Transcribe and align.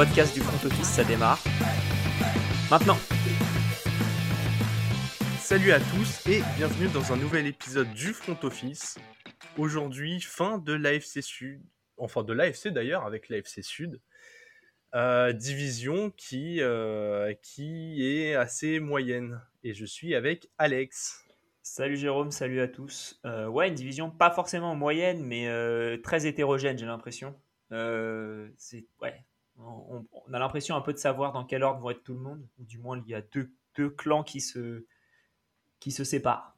podcast 0.00 0.32
du 0.32 0.40
front 0.40 0.66
office, 0.66 0.88
ça 0.88 1.04
démarre. 1.04 1.38
Maintenant. 2.70 2.96
Salut 5.38 5.72
à 5.72 5.78
tous 5.78 6.26
et 6.26 6.40
bienvenue 6.56 6.88
dans 6.88 7.12
un 7.12 7.18
nouvel 7.18 7.46
épisode 7.46 7.92
du 7.92 8.14
front 8.14 8.38
office. 8.42 8.98
Aujourd'hui, 9.58 10.22
fin 10.22 10.56
de 10.56 10.72
l'AFC 10.72 11.20
Sud, 11.22 11.60
enfin 11.98 12.22
de 12.22 12.32
l'AFC 12.32 12.68
d'ailleurs 12.68 13.04
avec 13.04 13.28
l'AFC 13.28 13.62
Sud. 13.62 14.00
Euh, 14.94 15.34
division 15.34 16.10
qui, 16.16 16.62
euh, 16.62 17.34
qui 17.42 18.02
est 18.02 18.34
assez 18.34 18.80
moyenne. 18.80 19.42
Et 19.64 19.74
je 19.74 19.84
suis 19.84 20.14
avec 20.14 20.48
Alex. 20.56 21.26
Salut 21.62 21.98
Jérôme, 21.98 22.30
salut 22.30 22.62
à 22.62 22.68
tous. 22.68 23.20
Euh, 23.26 23.48
ouais, 23.48 23.68
une 23.68 23.74
division 23.74 24.10
pas 24.10 24.30
forcément 24.30 24.74
moyenne, 24.74 25.22
mais 25.22 25.46
très 26.02 26.24
hétérogène, 26.24 26.78
j'ai 26.78 26.86
l'impression. 26.86 27.38
c'est 27.68 28.86
ouais, 29.02 29.26
on, 29.60 30.32
a 30.32 30.38
l'impression 30.38 30.76
un 30.76 30.80
peu 30.80 30.92
de 30.92 30.98
savoir 30.98 31.32
dans 31.32 31.44
quel 31.44 31.62
ordre 31.62 31.80
vont 31.80 31.90
être 31.90 32.02
tout 32.02 32.14
le 32.14 32.20
monde. 32.20 32.46
Ou 32.58 32.64
du 32.64 32.78
moins, 32.78 33.02
il 33.04 33.10
y 33.10 33.14
a 33.14 33.22
deux, 33.22 33.50
deux 33.76 33.90
clans 33.90 34.22
qui 34.22 34.40
se, 34.40 34.84
qui 35.78 35.92
se 35.92 36.04
séparent. 36.04 36.56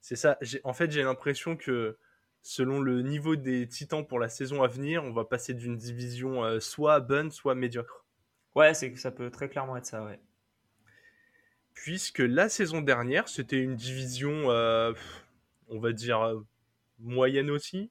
C'est 0.00 0.16
ça. 0.16 0.38
En 0.64 0.72
fait, 0.72 0.90
j'ai 0.90 1.02
l'impression 1.02 1.56
que 1.56 1.98
selon 2.42 2.80
le 2.80 3.02
niveau 3.02 3.34
des 3.34 3.66
titans 3.66 4.06
pour 4.06 4.20
la 4.20 4.28
saison 4.28 4.62
à 4.62 4.68
venir, 4.68 5.02
on 5.02 5.12
va 5.12 5.24
passer 5.24 5.52
d'une 5.52 5.76
division 5.76 6.44
euh, 6.44 6.60
soit 6.60 7.00
bonne, 7.00 7.32
soit 7.32 7.56
médiocre. 7.56 8.04
Ouais, 8.54 8.72
c'est 8.72 8.94
ça 8.96 9.10
peut 9.10 9.30
très 9.30 9.48
clairement 9.48 9.76
être 9.76 9.86
ça, 9.86 10.04
ouais. 10.04 10.20
Puisque 11.74 12.20
la 12.20 12.48
saison 12.48 12.80
dernière, 12.80 13.28
c'était 13.28 13.58
une 13.58 13.74
division, 13.74 14.50
euh, 14.50 14.92
on 15.68 15.80
va 15.80 15.92
dire, 15.92 16.22
euh, 16.22 16.40
moyenne 17.00 17.50
aussi. 17.50 17.90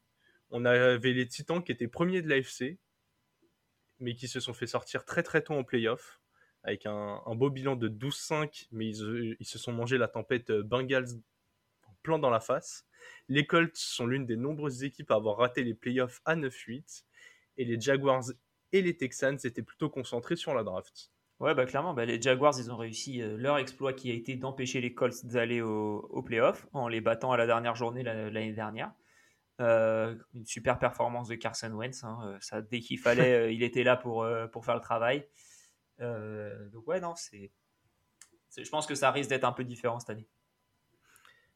On 0.51 0.63
avait 0.63 1.11
les 1.11 1.27
titans 1.27 1.61
qui 1.61 1.71
étaient 1.73 1.87
premiers 1.87 2.21
de 2.21 2.29
l'AFC, 2.29 2.77
mais 3.99 4.15
qui 4.15 4.27
se 4.27 4.39
sont 4.39 4.53
fait 4.53 4.67
sortir 4.67 5.05
très 5.05 5.23
très 5.23 5.41
tôt 5.41 5.53
en 5.53 5.63
playoff, 5.63 6.19
avec 6.63 6.85
un, 6.85 7.21
beau 7.35 7.49
bilan 7.49 7.75
de 7.75 7.87
12-5, 7.87 8.67
mais 8.71 8.87
ils, 8.87 9.35
ils, 9.39 9.45
se 9.45 9.59
sont 9.59 9.71
mangés 9.71 9.97
la 9.97 10.07
tempête 10.07 10.51
Bengals 10.51 11.19
plan 12.05 12.19
dans 12.19 12.29
la 12.29 12.39
face. 12.39 12.85
Les 13.27 13.45
Colts 13.45 13.75
sont 13.75 14.05
l'une 14.05 14.25
des 14.25 14.37
nombreuses 14.37 14.83
équipes 14.83 15.11
à 15.11 15.15
avoir 15.15 15.37
raté 15.37 15.63
les 15.63 15.73
playoffs 15.73 16.21
à 16.23 16.35
9-8. 16.35 17.03
Et 17.57 17.65
les 17.65 17.81
Jaguars 17.81 18.23
et 18.71 18.81
les 18.81 18.95
Texans 18.95 19.37
étaient 19.43 19.63
plutôt 19.63 19.89
concentrés 19.89 20.35
sur 20.35 20.53
la 20.53 20.63
draft. 20.63 21.11
Ouais, 21.39 21.53
bah 21.53 21.65
clairement, 21.65 21.93
bah, 21.93 22.05
les 22.05 22.21
Jaguars, 22.21 22.53
ils 22.57 22.71
ont 22.71 22.77
réussi 22.77 23.21
euh, 23.21 23.35
leur 23.37 23.57
exploit 23.57 23.91
qui 23.91 24.09
a 24.09 24.13
été 24.13 24.35
d'empêcher 24.35 24.79
les 24.79 24.93
Colts 24.93 25.25
d'aller 25.25 25.61
au, 25.61 26.07
au 26.09 26.23
en 26.71 26.87
les 26.87 27.01
battant 27.01 27.33
à 27.33 27.37
la 27.37 27.45
dernière 27.45 27.75
journée 27.75 28.03
l'année 28.03 28.53
dernière. 28.53 28.93
Euh, 29.61 30.15
une 30.33 30.45
super 30.45 30.79
performance 30.79 31.29
de 31.29 31.35
Carson 31.35 31.71
Wentz. 31.71 32.03
Hein, 32.03 32.19
euh, 32.25 32.37
ça, 32.41 32.61
dès 32.61 32.81
qu'il 32.81 32.99
fallait, 32.99 33.53
il 33.55 33.63
était 33.63 33.83
là 33.83 33.95
pour, 33.95 34.27
pour 34.51 34.65
faire 34.65 34.75
le 34.75 34.81
travail. 34.81 35.27
donc 35.99 36.87
ouais, 36.87 36.99
non, 36.99 37.15
c'est, 37.15 37.51
je 38.57 38.69
pense 38.69 38.85
que 38.85 38.95
ça 38.95 39.11
risque 39.11 39.29
d'être 39.29 39.43
un 39.43 39.51
peu 39.51 39.63
différent 39.63 39.99
cette 39.99 40.09
année. 40.09 40.27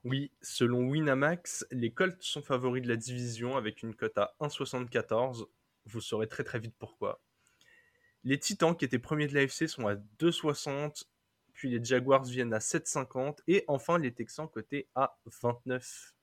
Oui, 0.05 0.31
selon 0.41 0.87
Winamax, 0.87 1.65
les 1.71 1.91
Colts 1.91 2.21
sont 2.21 2.41
favoris 2.41 2.81
de 2.81 2.87
la 2.87 2.95
division 2.95 3.57
avec 3.57 3.83
une 3.83 3.93
cote 3.93 4.17
à 4.17 4.33
1,74. 4.39 5.45
Vous 5.85 6.01
saurez 6.01 6.27
très 6.27 6.45
très 6.45 6.59
vite 6.59 6.75
pourquoi. 6.79 7.21
Les 8.23 8.39
Titans, 8.39 8.75
qui 8.75 8.85
étaient 8.85 8.99
premiers 8.99 9.27
de 9.27 9.33
l'AFC, 9.33 9.67
sont 9.67 9.87
à 9.87 9.95
2,60. 9.95 11.05
Puis 11.53 11.69
les 11.69 11.83
Jaguars 11.83 12.23
viennent 12.23 12.53
à 12.53 12.59
7,50. 12.59 13.39
Et 13.47 13.65
enfin, 13.67 13.97
les 13.97 14.13
Texans 14.13 14.47
cotés 14.47 14.87
à 14.95 15.17
29. 15.41 16.13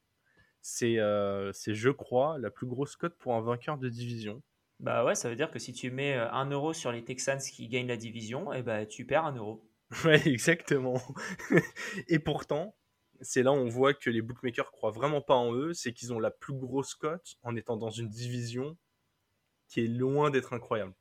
Euh, 0.83 1.51
c'est, 1.53 1.75
je 1.75 1.91
crois, 1.91 2.39
la 2.39 2.51
plus 2.51 2.67
grosse 2.67 2.97
cote 2.97 3.17
pour 3.19 3.35
un 3.35 3.41
vainqueur 3.41 3.79
de 3.79 3.89
division. 3.89 4.43
Bah 4.81 5.05
ouais, 5.05 5.15
ça 5.15 5.31
veut 5.31 5.37
dire 5.37 5.51
que 5.51 5.59
si 5.59 5.73
tu 5.73 5.91
mets 5.91 6.15
1 6.15 6.51
euh, 6.51 6.55
euro 6.55 6.73
sur 6.73 6.93
les 6.93 7.03
Texans 7.03 7.39
qui 7.39 7.69
gagnent 7.69 7.87
la 7.87 7.97
division, 7.97 8.53
et 8.53 8.59
eh 8.59 8.63
bah, 8.63 8.85
tu 8.87 9.07
perds 9.07 9.25
1 9.27 9.37
euro. 9.37 9.63
Ouais, 10.05 10.21
exactement. 10.27 11.01
et 12.09 12.19
pourtant, 12.19 12.77
c'est 13.21 13.45
là 13.45 13.53
où 13.53 13.57
on 13.57 13.69
voit 13.69 13.95
que 13.95 14.11
les 14.11 14.21
bookmakers 14.21 14.73
croient 14.73 14.91
vraiment 14.91 15.21
pas 15.21 15.37
en 15.37 15.55
eux, 15.55 15.75
c'est 15.75 15.93
qu'ils 15.93 16.13
ont 16.13 16.19
la 16.19 16.33
plus 16.33 16.55
grosse 16.55 16.95
cote 16.95 17.37
en 17.43 17.55
étant 17.55 17.77
dans 17.77 17.91
une 17.91 18.09
division 18.09 18.77
qui 19.69 19.85
est 19.85 19.87
loin 19.87 20.31
d'être 20.31 20.53
incroyable. 20.53 20.93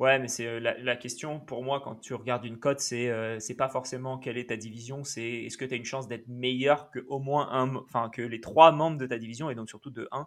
Ouais, 0.00 0.18
mais 0.18 0.26
c'est 0.26 0.46
euh, 0.46 0.58
la, 0.58 0.96
question 0.96 1.38
pour 1.38 1.62
moi 1.62 1.80
quand 1.80 1.94
tu 1.94 2.14
regardes 2.14 2.44
une 2.44 2.58
cote, 2.58 2.80
c'est 2.80 3.08
euh, 3.10 3.38
pas 3.56 3.68
forcément 3.68 4.18
quelle 4.18 4.36
est 4.38 4.48
ta 4.48 4.56
division, 4.56 5.04
c'est 5.04 5.44
est-ce 5.44 5.56
que 5.56 5.64
tu 5.64 5.72
as 5.74 5.76
une 5.76 5.84
chance 5.84 6.08
d'être 6.08 6.26
meilleur 6.26 6.90
que 6.90 6.98
au 7.06 7.20
moins 7.20 7.48
un, 7.52 7.76
enfin 7.76 8.10
que 8.10 8.20
les 8.22 8.40
trois 8.40 8.72
membres 8.72 8.98
de 8.98 9.06
ta 9.06 9.18
division 9.18 9.50
et 9.50 9.54
donc 9.54 9.68
surtout 9.68 9.90
de 9.90 10.08
1. 10.10 10.26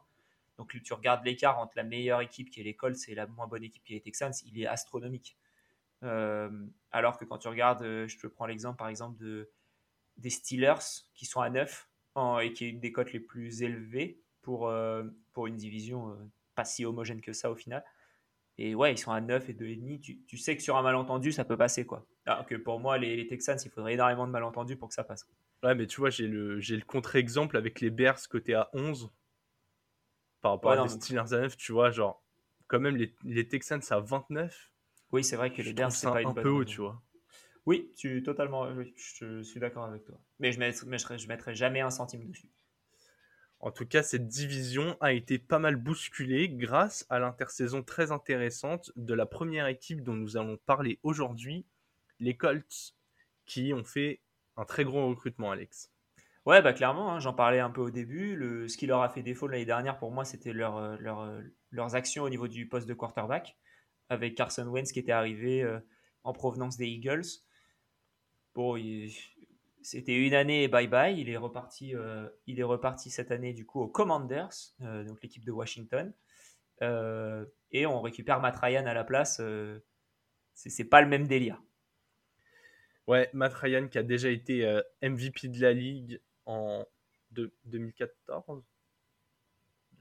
Donc 0.58 0.82
tu 0.82 0.94
regardes 0.94 1.26
l'écart 1.26 1.60
entre 1.60 1.74
la 1.76 1.84
meilleure 1.84 2.22
équipe 2.22 2.50
qui 2.50 2.62
est 2.62 2.64
l'école, 2.64 2.96
c'est 2.96 3.14
la 3.14 3.28
moins 3.28 3.46
bonne 3.46 3.64
équipe 3.64 3.84
qui 3.84 3.94
est 3.94 3.98
les 3.98 4.02
Texans, 4.02 4.32
il 4.46 4.60
est 4.62 4.68
astronomique. 4.68 5.38
Euh, 6.04 6.50
alors 6.92 7.18
que 7.18 7.26
quand 7.26 7.38
tu 7.40 7.50
regardes, 7.50 7.84
je 7.84 8.18
te 8.18 8.28
prends 8.28 8.46
l'exemple 8.46 8.78
par 8.78 8.88
exemple 8.88 9.18
de 9.18 9.50
des 10.18 10.30
Steelers 10.30 11.04
qui 11.14 11.26
sont 11.26 11.42
à 11.42 11.50
9 11.50 11.90
et 12.42 12.54
qui 12.54 12.66
est 12.66 12.70
une 12.70 12.80
des 12.80 12.92
cotes 12.92 13.12
les 13.14 13.20
plus 13.20 13.62
élevées 13.64 14.20
pour, 14.42 14.74
pour 15.34 15.48
une 15.48 15.58
division 15.58 16.18
pas 16.56 16.66
si 16.66 16.86
homogène 16.86 17.22
que 17.22 17.34
ça 17.34 17.52
au 17.52 17.56
final. 17.56 17.84
Et 18.59 18.73
ouais, 18.73 18.94
ils 18.94 18.97
sont 18.97 19.12
à 19.12 19.22
9 19.22 19.50
et 19.50 19.53
2,5. 19.53 20.01
Tu, 20.01 20.19
tu 20.25 20.38
sais 20.38 20.57
que 20.57 20.63
sur 20.63 20.78
un 20.78 20.81
malentendu, 20.81 21.31
ça 21.31 21.45
peut 21.45 21.57
passer. 21.57 21.85
quoi. 21.85 22.07
Alors 22.25 22.45
que 22.45 22.56
pour 22.56 22.79
moi, 22.79 22.97
les, 22.97 23.28
Texans, 23.28 23.57
il 23.63 23.69
faudrait 23.69 23.94
énormément 23.94 24.25
de 24.25 24.31
malentendus 24.31 24.78
pour 24.78 24.88
que 24.88 24.95
ça 24.95 25.03
passe. 25.03 25.28
Ouais, 25.63 25.75
mais 25.75 25.85
tu 25.85 26.00
vois, 26.00 26.09
j'ai 26.09 26.28
le, 26.28 26.56
le 26.59 26.85
contre-exemple 26.85 27.57
avec 27.57 27.81
les 27.81 27.90
Bears 27.90 28.19
côté 28.29 28.56
à 28.56 28.69
11 28.73 29.12
par 30.41 30.53
rapport 30.53 30.72
à 30.72 30.84
les 30.84 30.90
Steelers 30.90 31.34
à 31.34 31.41
9. 31.41 31.57
Tu 31.57 31.72
vois, 31.72 31.91
genre, 31.91 32.23
quand 32.68 32.79
même, 32.79 32.95
les, 32.95 33.16
les 33.23 33.47
Texans 33.47 33.81
à 33.90 34.00
29. 34.00 34.72
Oui, 35.12 35.24
c'est 35.24 35.35
vrai 35.35 35.53
que 35.53 35.62
les 35.62 35.74
Bears, 35.74 35.91
c'est 35.91 36.07
pas 36.07 36.28
un 36.28 36.34
peu 36.34 36.50
haut, 36.50 36.66
tu 36.66 36.81
vois. 36.81 37.01
Oui, 37.68 37.91
tu 37.97 38.24
totalement, 38.24 38.66
je 38.95 39.44
suis 39.44 39.59
d'accord 39.59 39.84
avec 39.84 40.06
toi. 40.06 40.18
Mais 40.39 40.53
je 40.53 40.59
ne 40.59 41.28
mettrai, 41.28 41.53
jamais 41.53 41.81
un 41.81 41.89
centime 41.89 42.25
dessus. 42.25 42.50
En 43.59 43.72
tout 43.72 43.88
cas, 43.88 44.03
cette 44.03 44.28
division 44.28 44.95
a 45.01 45.13
été 45.13 45.40
pas 45.40 45.59
mal 45.59 45.75
bousculée 45.75 46.50
grâce 46.50 47.06
à 47.09 47.19
l'intersaison 47.19 47.81
très 47.81 48.12
intéressante 48.12 48.91
de 48.95 49.13
la 49.13 49.25
première 49.25 49.68
équipe 49.68 50.03
dont 50.03 50.13
nous 50.13 50.38
allons 50.38 50.57
parler 50.57 51.00
aujourd'hui, 51.01 51.66
les 52.19 52.38
Colts, 52.38 52.94
qui 53.45 53.73
ont 53.73 53.84
fait 53.84 54.22
un 54.57 54.66
très 54.66 54.84
gros 54.84 55.07
recrutement, 55.07 55.51
Alex. 55.51 55.91
Ouais, 56.45 56.62
bah 56.62 56.72
clairement, 56.72 57.12
hein, 57.12 57.19
j'en 57.19 57.34
parlais 57.34 57.59
un 57.59 57.69
peu 57.69 57.81
au 57.81 57.90
début. 57.90 58.38
Ce 58.69 58.78
qui 58.78 58.88
leur 58.88 59.01
a 59.01 59.09
fait 59.09 59.22
défaut 59.22 59.47
l'année 59.47 59.66
dernière, 59.66 59.97
pour 59.97 60.12
moi, 60.12 60.24
c'était 60.24 60.53
leur, 60.53 60.78
euh, 60.78 60.95
leur, 61.00 61.19
euh, 61.19 61.41
leurs 61.72 61.95
actions 61.95 62.24
au 62.24 62.29
niveau 62.29 62.47
du 62.47 62.68
poste 62.69 62.88
de 62.88 62.94
quarterback, 62.94 63.57
avec 64.07 64.35
Carson 64.35 64.66
Wentz 64.68 64.91
qui 64.94 65.00
était 65.00 65.12
arrivé 65.12 65.62
euh, 65.62 65.79
en 66.24 66.31
provenance 66.31 66.78
des 66.78 66.88
Eagles. 66.88 67.25
Bon, 68.56 68.78
c'était 69.82 70.16
une 70.16 70.34
année 70.34 70.68
bye 70.68 70.88
bye. 70.88 71.20
Il 71.20 71.30
est 71.30 71.38
reparti, 71.38 71.96
euh, 71.96 72.28
il 72.46 72.60
est 72.60 72.64
reparti 72.64 73.10
cette 73.10 73.32
année 73.32 73.54
du 73.54 73.66
coup 73.66 73.82
aux 73.82 73.88
Commanders, 73.88 74.50
euh, 74.82 75.04
donc 75.04 75.22
l'équipe 75.22 75.46
de 75.46 75.52
Washington. 75.52 76.14
Euh, 76.82 77.46
et 77.72 77.86
on 77.86 78.02
récupère 78.02 78.40
Matt 78.40 78.58
Ryan 78.58 78.86
à 78.86 78.94
la 78.94 79.04
place. 79.04 79.42
c'est 80.54 80.86
pas 80.86 81.02
le 81.02 81.08
même 81.08 81.28
délire. 81.28 81.62
Ouais, 83.08 83.30
Matt 83.34 83.54
Ryan 83.54 83.88
qui 83.88 83.98
a 83.98 84.04
déjà 84.04 84.30
été 84.30 84.82
MVP 85.02 85.48
de 85.48 85.62
la 85.62 85.74
ligue 85.74 86.22
en 86.46 86.86
2014. 87.32 88.64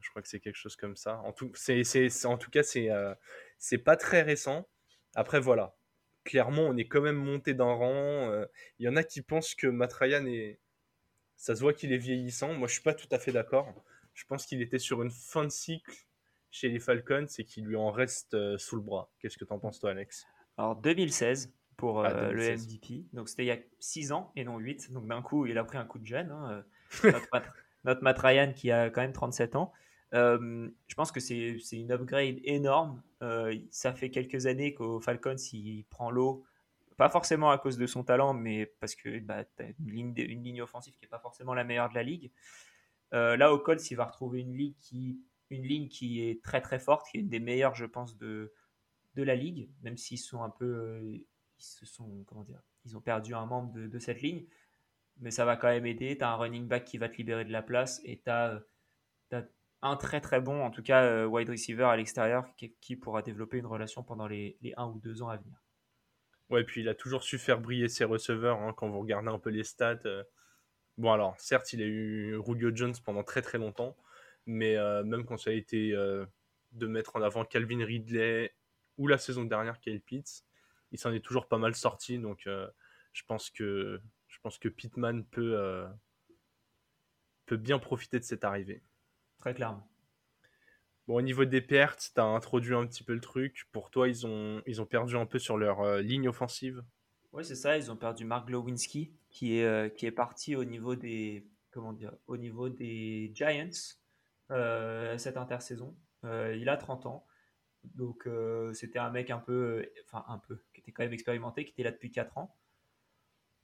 Je 0.00 0.10
crois 0.10 0.22
que 0.22 0.28
c'est 0.28 0.40
quelque 0.40 0.56
chose 0.56 0.76
comme 0.76 0.96
ça. 0.96 1.18
En 1.20 1.32
tout, 1.32 1.50
c'est, 1.54 2.26
en 2.26 2.38
tout 2.38 2.50
cas, 2.50 2.62
c'est, 2.62 2.88
c'est 3.58 3.78
pas 3.78 3.96
très 3.96 4.22
récent. 4.22 4.68
Après, 5.14 5.40
voilà, 5.40 5.76
clairement, 6.26 6.62
on 6.62 6.76
est 6.76 6.86
quand 6.86 7.00
même 7.00 7.16
monté 7.16 7.54
d'un 7.54 7.72
rang. 7.72 8.28
Il 8.28 8.34
euh, 8.34 8.46
y 8.80 8.88
en 8.88 8.96
a 8.96 9.02
qui 9.02 9.22
pensent 9.22 9.54
que 9.54 9.66
Matt 9.66 9.92
Ryan 9.94 10.26
est. 10.26 10.58
Ça 11.36 11.54
se 11.54 11.60
voit 11.60 11.72
qu'il 11.72 11.92
est 11.92 11.98
vieillissant. 11.98 12.52
Moi, 12.54 12.68
je 12.68 12.74
suis 12.74 12.82
pas 12.82 12.94
tout 12.94 13.08
à 13.10 13.18
fait 13.18 13.32
d'accord. 13.32 13.72
Je 14.14 14.24
pense 14.24 14.46
qu'il 14.46 14.60
était 14.62 14.78
sur 14.78 15.02
une 15.02 15.10
fin 15.10 15.44
de 15.44 15.50
cycle 15.50 15.94
chez 16.50 16.68
les 16.68 16.80
Falcons 16.80 17.26
et 17.38 17.44
qu'il 17.44 17.64
lui 17.64 17.76
en 17.76 17.90
reste 17.90 18.34
euh, 18.34 18.58
sous 18.58 18.76
le 18.76 18.82
bras. 18.82 19.10
Qu'est-ce 19.20 19.36
que 19.36 19.44
tu 19.44 19.52
en 19.52 19.58
penses, 19.58 19.78
toi, 19.78 19.90
Alex? 19.90 20.26
Alors, 20.56 20.76
2016 20.76 21.52
pour 21.76 22.00
euh, 22.00 22.08
ah, 22.08 22.32
le 22.32 22.56
MVP. 22.56 23.04
Donc, 23.12 23.28
c'était 23.28 23.44
il 23.44 23.48
y 23.48 23.52
a 23.52 23.58
6 23.78 24.12
ans 24.12 24.32
et 24.34 24.44
non 24.44 24.58
8. 24.58 24.92
Donc, 24.92 25.06
d'un 25.06 25.22
coup, 25.22 25.46
il 25.46 25.58
a 25.58 25.64
pris 25.64 25.78
un 25.78 25.84
coup 25.84 25.98
de 25.98 26.06
jeune. 26.06 26.30
Hein, 26.30 26.64
notre, 27.84 28.02
Matt 28.02 28.18
Ryan 28.18 28.52
qui 28.54 28.70
a 28.70 28.90
quand 28.90 29.02
même 29.02 29.12
37 29.12 29.56
ans. 29.56 29.72
Euh, 30.16 30.68
je 30.86 30.94
pense 30.94 31.12
que 31.12 31.20
c'est 31.20 31.58
une 31.72 31.92
upgrade 31.92 32.38
énorme. 32.44 33.02
Euh, 33.22 33.56
ça 33.70 33.92
fait 33.92 34.10
quelques 34.10 34.46
années 34.46 34.74
qu'au 34.74 35.00
Falcons, 35.00 35.36
il 35.52 35.84
prend 35.90 36.10
l'eau, 36.10 36.44
pas 36.96 37.10
forcément 37.10 37.50
à 37.50 37.58
cause 37.58 37.76
de 37.76 37.86
son 37.86 38.02
talent, 38.02 38.32
mais 38.32 38.66
parce 38.80 38.94
que 38.94 39.18
bah, 39.20 39.44
tu 39.44 39.62
as 39.62 39.66
une 39.78 40.14
ligne, 40.42 40.62
offensive 40.62 40.94
qui 40.96 41.04
n'est 41.04 41.08
pas 41.10 41.18
forcément 41.18 41.54
la 41.54 41.64
meilleure 41.64 41.90
de 41.90 41.94
la 41.94 42.02
ligue. 42.02 42.32
Euh, 43.12 43.36
là, 43.36 43.52
au 43.52 43.58
Colts, 43.58 43.90
il 43.90 43.94
va 43.94 44.06
retrouver 44.06 44.40
une 44.40 44.56
ligne, 44.56 44.74
qui, 44.78 45.20
une 45.50 45.62
ligne 45.62 45.88
qui 45.88 46.22
est 46.22 46.42
très 46.42 46.60
très 46.60 46.78
forte, 46.78 47.06
qui 47.10 47.18
est 47.18 47.20
une 47.20 47.28
des 47.28 47.40
meilleures, 47.40 47.74
je 47.74 47.84
pense, 47.84 48.16
de, 48.16 48.52
de 49.14 49.22
la 49.22 49.34
ligue, 49.34 49.70
même 49.82 49.98
s'ils 49.98 50.18
sont 50.18 50.42
un 50.42 50.50
peu. 50.50 51.02
ils 51.04 51.26
se 51.58 51.84
sont. 51.84 52.24
Comment 52.26 52.44
dire 52.44 52.62
Ils 52.86 52.96
ont 52.96 53.02
perdu 53.02 53.34
un 53.34 53.46
membre 53.46 53.72
de, 53.72 53.86
de 53.86 53.98
cette 53.98 54.22
ligne, 54.22 54.46
mais 55.18 55.30
ça 55.30 55.44
va 55.44 55.56
quand 55.56 55.68
même 55.68 55.86
aider. 55.86 56.16
Tu 56.16 56.24
as 56.24 56.30
un 56.30 56.36
running 56.36 56.66
back 56.66 56.84
qui 56.84 56.96
va 56.96 57.10
te 57.10 57.16
libérer 57.18 57.44
de 57.44 57.52
la 57.52 57.62
place 57.62 58.00
et 58.04 58.22
tu 58.24 58.30
as 58.30 58.62
un 59.82 59.96
très 59.96 60.20
très 60.20 60.40
bon, 60.40 60.64
en 60.64 60.70
tout 60.70 60.82
cas 60.82 61.04
euh, 61.04 61.26
wide 61.26 61.48
receiver 61.48 61.84
à 61.84 61.96
l'extérieur, 61.96 62.46
qui, 62.56 62.96
pourra 62.96 63.22
développer 63.22 63.58
une 63.58 63.66
relation 63.66 64.02
pendant 64.02 64.26
les, 64.26 64.58
1 64.76 64.86
ou 64.86 65.00
2 65.00 65.22
ans 65.22 65.28
à 65.28 65.36
venir. 65.36 65.56
Ouais, 66.50 66.64
puis 66.64 66.80
il 66.80 66.88
a 66.88 66.94
toujours 66.94 67.22
su 67.22 67.38
faire 67.38 67.60
briller 67.60 67.88
ses 67.88 68.04
receveurs 68.04 68.60
hein, 68.60 68.72
quand 68.76 68.88
vous 68.88 69.00
regardez 69.00 69.28
un 69.28 69.38
peu 69.38 69.50
les 69.50 69.64
stats. 69.64 69.98
Euh. 70.06 70.22
Bon, 70.96 71.12
alors, 71.12 71.38
certes, 71.38 71.72
il 71.72 71.82
a 71.82 71.86
eu 71.86 72.40
Julio 72.46 72.74
Jones 72.74 72.94
pendant 73.04 73.22
très 73.22 73.42
très 73.42 73.58
longtemps, 73.58 73.96
mais 74.46 74.76
euh, 74.76 75.04
même 75.04 75.24
quand 75.24 75.36
ça 75.36 75.50
a 75.50 75.52
été 75.52 75.92
de 75.92 76.86
mettre 76.86 77.16
en 77.16 77.22
avant 77.22 77.44
Calvin 77.44 77.84
Ridley 77.84 78.54
ou 78.96 79.08
la 79.08 79.18
saison 79.18 79.44
dernière 79.44 79.78
Kyle 79.80 80.00
Pitts, 80.00 80.44
il 80.92 80.98
s'en 80.98 81.12
est 81.12 81.20
toujours 81.20 81.48
pas 81.48 81.58
mal 81.58 81.74
sorti. 81.74 82.18
Donc, 82.18 82.48
je 83.12 83.22
pense 83.26 83.50
que 83.50 84.00
je 84.28 84.68
Pittman 84.68 85.24
peut 85.24 85.86
bien 87.50 87.78
profiter 87.78 88.18
de 88.18 88.24
cette 88.24 88.44
arrivée. 88.44 88.82
Très 89.46 89.54
clairement. 89.54 89.86
Bon, 91.06 91.14
au 91.18 91.22
niveau 91.22 91.44
des 91.44 91.60
pertes, 91.60 92.10
tu 92.12 92.20
as 92.20 92.24
introduit 92.24 92.74
un 92.74 92.84
petit 92.84 93.04
peu 93.04 93.14
le 93.14 93.20
truc. 93.20 93.68
Pour 93.70 93.90
toi, 93.90 94.08
ils 94.08 94.26
ont, 94.26 94.60
ils 94.66 94.82
ont 94.82 94.86
perdu 94.86 95.16
un 95.16 95.24
peu 95.24 95.38
sur 95.38 95.56
leur 95.56 95.82
euh, 95.82 96.02
ligne 96.02 96.28
offensive. 96.28 96.82
Oui, 97.32 97.44
c'est 97.44 97.54
ça. 97.54 97.78
Ils 97.78 97.92
ont 97.92 97.96
perdu 97.96 98.24
Mark 98.24 98.48
Glowinski, 98.48 99.12
qui 99.30 99.58
est, 99.58 99.64
euh, 99.64 99.88
qui 99.88 100.04
est 100.04 100.10
parti 100.10 100.56
au 100.56 100.64
niveau 100.64 100.96
des, 100.96 101.46
comment 101.70 101.92
dire, 101.92 102.12
au 102.26 102.36
niveau 102.36 102.68
des 102.68 103.30
Giants 103.36 103.70
euh, 104.50 105.16
cette 105.16 105.36
intersaison. 105.36 105.94
il 106.24 106.68
a 106.68 106.76
30 106.76 107.06
ans. 107.06 107.24
Donc, 107.84 108.28
c'était 108.72 108.98
un 108.98 109.10
mec 109.10 109.30
un 109.30 109.38
peu, 109.38 109.88
enfin, 110.06 110.24
un 110.26 110.38
peu, 110.38 110.60
qui 110.74 110.80
était 110.80 110.90
quand 110.90 111.04
même 111.04 111.12
expérimenté, 111.12 111.64
qui 111.64 111.70
était 111.70 111.84
là 111.84 111.92
depuis 111.92 112.10
4 112.10 112.36
ans. 112.36 112.56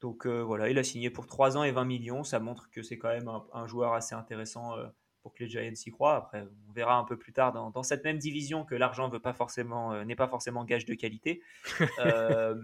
Donc 0.01 0.29
voilà, 0.29 0.71
il 0.71 0.79
a 0.79 0.85
signé 0.85 1.11
pour 1.11 1.27
3 1.27 1.57
ans 1.57 1.65
et 1.65 1.73
20 1.73 1.85
millions. 1.87 2.23
Ça 2.23 2.39
montre 2.39 2.71
que 2.71 2.85
c'est 2.85 2.99
quand 2.99 3.09
même 3.09 3.29
un, 3.53 3.67
joueur 3.67 3.95
assez 3.95 4.15
intéressant 4.15 4.77
pour 5.23 5.33
que 5.35 5.43
les 5.43 5.49
Giants 5.49 5.73
y 5.87 5.91
croient. 5.91 6.17
Après, 6.17 6.45
on 6.69 6.73
verra 6.73 6.97
un 6.97 7.05
peu 7.05 7.17
plus 7.17 7.33
tard 7.33 7.53
dans, 7.53 7.83
cette 7.83 8.05
même 8.05 8.19
division 8.19 8.65
que 8.65 8.75
l'argent 8.75 9.09
veut 9.09 9.21
pas 9.21 9.33
forcément 9.33 10.05
n'est 10.05 10.17
pas 10.17 10.29
forcément 10.29 10.65
gage 10.65 10.85
de 10.85 10.95
qualité. 10.95 11.43
Euh, 11.99 12.61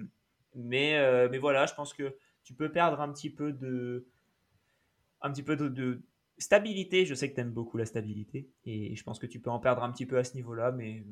mais, 0.55 1.29
mais 1.29 1.39
voilà, 1.39 1.67
je 1.67 1.75
pense 1.75 1.95
que 1.95 2.17
tu 2.43 2.55
peux 2.55 2.73
perdre 2.73 3.01
un 3.01 3.13
petit 3.13 3.31
peu 3.31 3.53
de 3.53 4.07
un 5.21 5.31
petit 5.31 5.43
peu 5.43 5.57
de, 5.57 6.03
stabilité. 6.39 7.05
Je 7.05 7.15
sais 7.15 7.29
que 7.29 7.35
tu 7.35 7.41
aimes 7.41 7.53
beaucoup 7.53 7.77
la 7.77 7.85
stabilité 7.85 8.49
et 8.65 8.95
je 8.95 9.03
pense 9.03 9.19
que 9.19 9.27
tu 9.27 9.41
peux 9.41 9.51
en 9.51 9.59
perdre 9.59 9.83
un 9.83 9.93
petit 9.93 10.07
peu 10.07 10.19
à 10.19 10.25
ce 10.25 10.35
niveau-là. 10.35 10.73
Mais, 10.73 11.05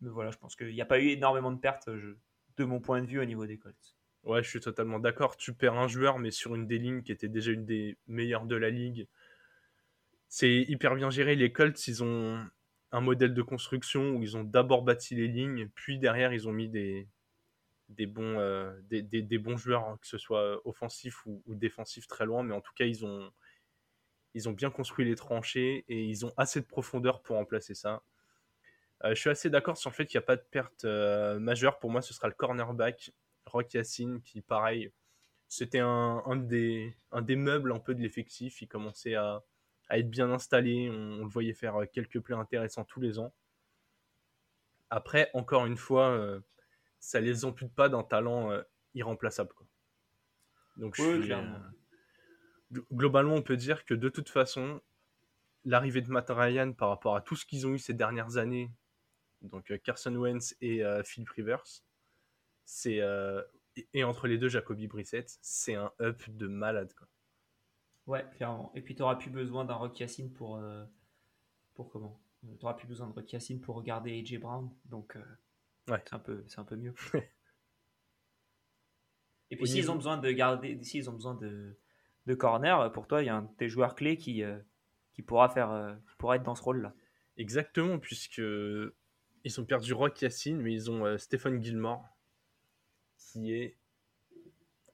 mais 0.00 0.10
voilà, 0.10 0.30
je 0.30 0.38
pense 0.38 0.56
qu'il 0.56 0.72
n'y 0.72 0.80
a 0.80 0.86
pas 0.86 1.00
eu 1.00 1.08
énormément 1.08 1.52
de 1.52 1.58
pertes 1.58 1.88
de 1.88 2.64
mon 2.64 2.80
point 2.80 3.00
de 3.00 3.06
vue 3.06 3.20
au 3.20 3.24
niveau 3.24 3.46
des 3.46 3.58
Colts. 3.58 3.96
Ouais, 4.24 4.42
je 4.42 4.48
suis 4.48 4.60
totalement 4.60 4.98
d'accord. 4.98 5.36
Tu 5.36 5.54
perds 5.54 5.78
un 5.78 5.88
joueur, 5.88 6.18
mais 6.18 6.30
sur 6.30 6.54
une 6.54 6.66
des 6.66 6.78
lignes 6.78 7.02
qui 7.02 7.12
était 7.12 7.28
déjà 7.28 7.52
une 7.52 7.64
des 7.64 7.96
meilleures 8.06 8.46
de 8.46 8.56
la 8.56 8.70
ligue. 8.70 9.06
C'est 10.30 10.62
hyper 10.62 10.94
bien 10.94 11.10
géré. 11.10 11.34
Les 11.34 11.52
Colts, 11.52 11.88
ils 11.88 12.04
ont 12.04 12.40
un 12.92 13.00
modèle 13.00 13.34
de 13.34 13.42
construction 13.42 14.12
où 14.12 14.22
ils 14.22 14.36
ont 14.36 14.44
d'abord 14.44 14.82
bâti 14.82 15.16
les 15.16 15.26
lignes, 15.26 15.68
puis 15.74 15.98
derrière, 15.98 16.32
ils 16.32 16.48
ont 16.48 16.52
mis 16.52 16.68
des, 16.68 17.08
euh, 18.00 18.72
bons 19.40 19.56
joueurs, 19.56 19.88
hein, 19.88 19.98
que 20.00 20.06
ce 20.06 20.18
soit 20.18 20.64
offensif 20.64 21.26
ou, 21.26 21.42
ou, 21.46 21.56
défensif 21.56 22.06
très 22.06 22.26
loin. 22.26 22.44
Mais 22.44 22.54
en 22.54 22.60
tout 22.60 22.72
cas, 22.76 22.84
ils 22.84 23.04
ont, 23.04 23.32
bien 24.52 24.70
construit 24.70 25.04
les 25.04 25.16
tranchées 25.16 25.84
et 25.88 26.04
ils 26.04 26.24
ont 26.24 26.32
assez 26.36 26.60
de 26.60 26.66
profondeur 26.66 27.22
pour 27.22 27.34
remplacer 27.34 27.74
ça. 27.74 28.04
Euh, 29.04 29.16
je 29.16 29.20
suis 29.20 29.30
assez 29.30 29.50
d'accord 29.50 29.76
sur 29.76 29.90
le 29.90 29.96
fait 29.96 30.06
qu'il 30.06 30.18
n'y 30.18 30.24
a 30.24 30.26
pas 30.26 30.36
de 30.36 30.44
perte 30.48 30.84
euh, 30.84 31.40
majeure. 31.40 31.80
Pour 31.80 31.90
moi, 31.90 32.02
ce 32.02 32.14
sera 32.14 32.28
le 32.28 32.34
cornerback 32.34 33.12
Rock 33.46 33.74
Yacine, 33.74 34.22
qui, 34.22 34.42
pareil, 34.42 34.92
c'était 35.48 35.80
un, 35.80 36.36
des, 36.36 36.94
un 37.10 37.22
des 37.22 37.34
meubles 37.34 37.72
un 37.72 37.80
peu 37.80 37.96
de 37.96 38.00
l'effectif. 38.00 38.62
Il 38.62 38.68
commençait 38.68 39.16
à, 39.16 39.42
être 39.98 40.10
bien 40.10 40.30
installé. 40.30 40.90
On, 40.90 41.24
le 41.24 41.28
voyait 41.28 41.54
faire 41.54 41.76
quelques 41.92 42.20
plays 42.20 42.36
intéressants 42.36 42.84
tous 42.84 43.00
les 43.00 43.18
ans. 43.18 43.32
Après, 44.90 45.30
encore 45.34 45.66
une 45.66 45.76
fois, 45.76 46.10
euh, 46.10 46.40
ça 46.98 47.20
les 47.20 47.44
ampute 47.44 47.72
pas 47.72 47.88
d'un 47.88 48.02
talent 48.02 48.50
euh, 48.50 48.62
irremplaçable. 48.94 49.54
Donc, 50.76 50.98
euh, 50.98 51.46
globalement, 52.92 53.34
on 53.34 53.42
peut 53.42 53.56
dire 53.56 53.84
que 53.84 53.94
de 53.94 54.08
toute 54.08 54.28
façon, 54.28 54.80
l'arrivée 55.64 56.00
de 56.00 56.10
Matt 56.10 56.30
Ryan 56.30 56.72
par 56.72 56.88
rapport 56.88 57.16
à 57.16 57.20
tout 57.20 57.36
ce 57.36 57.44
qu'ils 57.44 57.66
ont 57.66 57.74
eu 57.74 57.78
ces 57.78 57.94
dernières 57.94 58.36
années, 58.36 58.70
donc 59.42 59.76
Carson 59.82 60.14
Wentz 60.14 60.56
et 60.60 60.82
Phil 61.04 61.24
Rivers, 61.34 61.82
c'est 62.70 63.00
euh, 63.00 63.42
et, 63.94 64.04
entre 64.04 64.26
les 64.26 64.38
deux, 64.38 64.48
Jacoby 64.48 64.86
Brissett, 64.86 65.38
c'est 65.42 65.74
un 65.74 65.92
up 66.00 66.22
de 66.28 66.46
malade. 66.46 66.92
Quoi. 66.94 67.08
Ouais, 68.10 68.26
clairement. 68.34 68.72
Et 68.74 68.80
puis, 68.80 68.96
tu 68.96 69.02
n'auras 69.02 69.14
plus 69.14 69.30
besoin 69.30 69.64
d'un 69.64 69.74
Rock 69.74 70.00
Yacine 70.00 70.32
pour, 70.32 70.56
euh, 70.56 70.84
pour 71.74 71.88
comment? 71.90 72.20
Euh, 72.42 72.48
Tu 72.58 72.64
n'auras 72.64 72.74
plus 72.74 72.88
besoin 72.88 73.06
de 73.06 73.12
Rock 73.12 73.32
Yacine 73.32 73.60
pour 73.60 73.76
regarder 73.76 74.18
AJ 74.18 74.40
Brown. 74.40 74.68
Donc, 74.86 75.16
ouais. 75.88 76.02
c'est 76.04 76.14
un, 76.14 76.18
peu, 76.18 76.44
un 76.56 76.64
peu 76.64 76.74
mieux. 76.74 76.92
et 79.52 79.56
puis, 79.56 79.68
s'ils 79.68 79.92
ont 79.92 79.94
besoin 79.94 80.18
de 80.18 80.28
garder, 80.32 80.82
s'ils 80.82 81.08
ont 81.08 81.12
besoin 81.12 81.36
de, 81.36 81.78
de 82.26 82.34
corner, 82.34 82.90
pour 82.90 83.06
toi, 83.06 83.22
il 83.22 83.26
y 83.26 83.28
a 83.28 83.36
un 83.36 83.42
de 83.42 83.54
tes 83.56 83.68
joueurs 83.68 83.94
clés 83.94 84.16
qui, 84.16 84.42
qui, 85.12 85.22
pourra 85.22 85.48
faire, 85.48 85.96
qui 86.10 86.16
pourra 86.16 86.34
être 86.34 86.42
dans 86.42 86.56
ce 86.56 86.62
rôle-là. 86.64 86.92
Exactement, 87.36 88.00
puisque 88.00 88.42
ils 89.44 89.60
ont 89.60 89.64
perdu 89.64 89.92
Rock 89.92 90.20
Yacine, 90.20 90.60
mais 90.60 90.72
ils 90.72 90.90
ont 90.90 91.16
Stephen 91.16 91.62
Gilmore 91.62 92.04
qui 93.16 93.52
est 93.54 93.76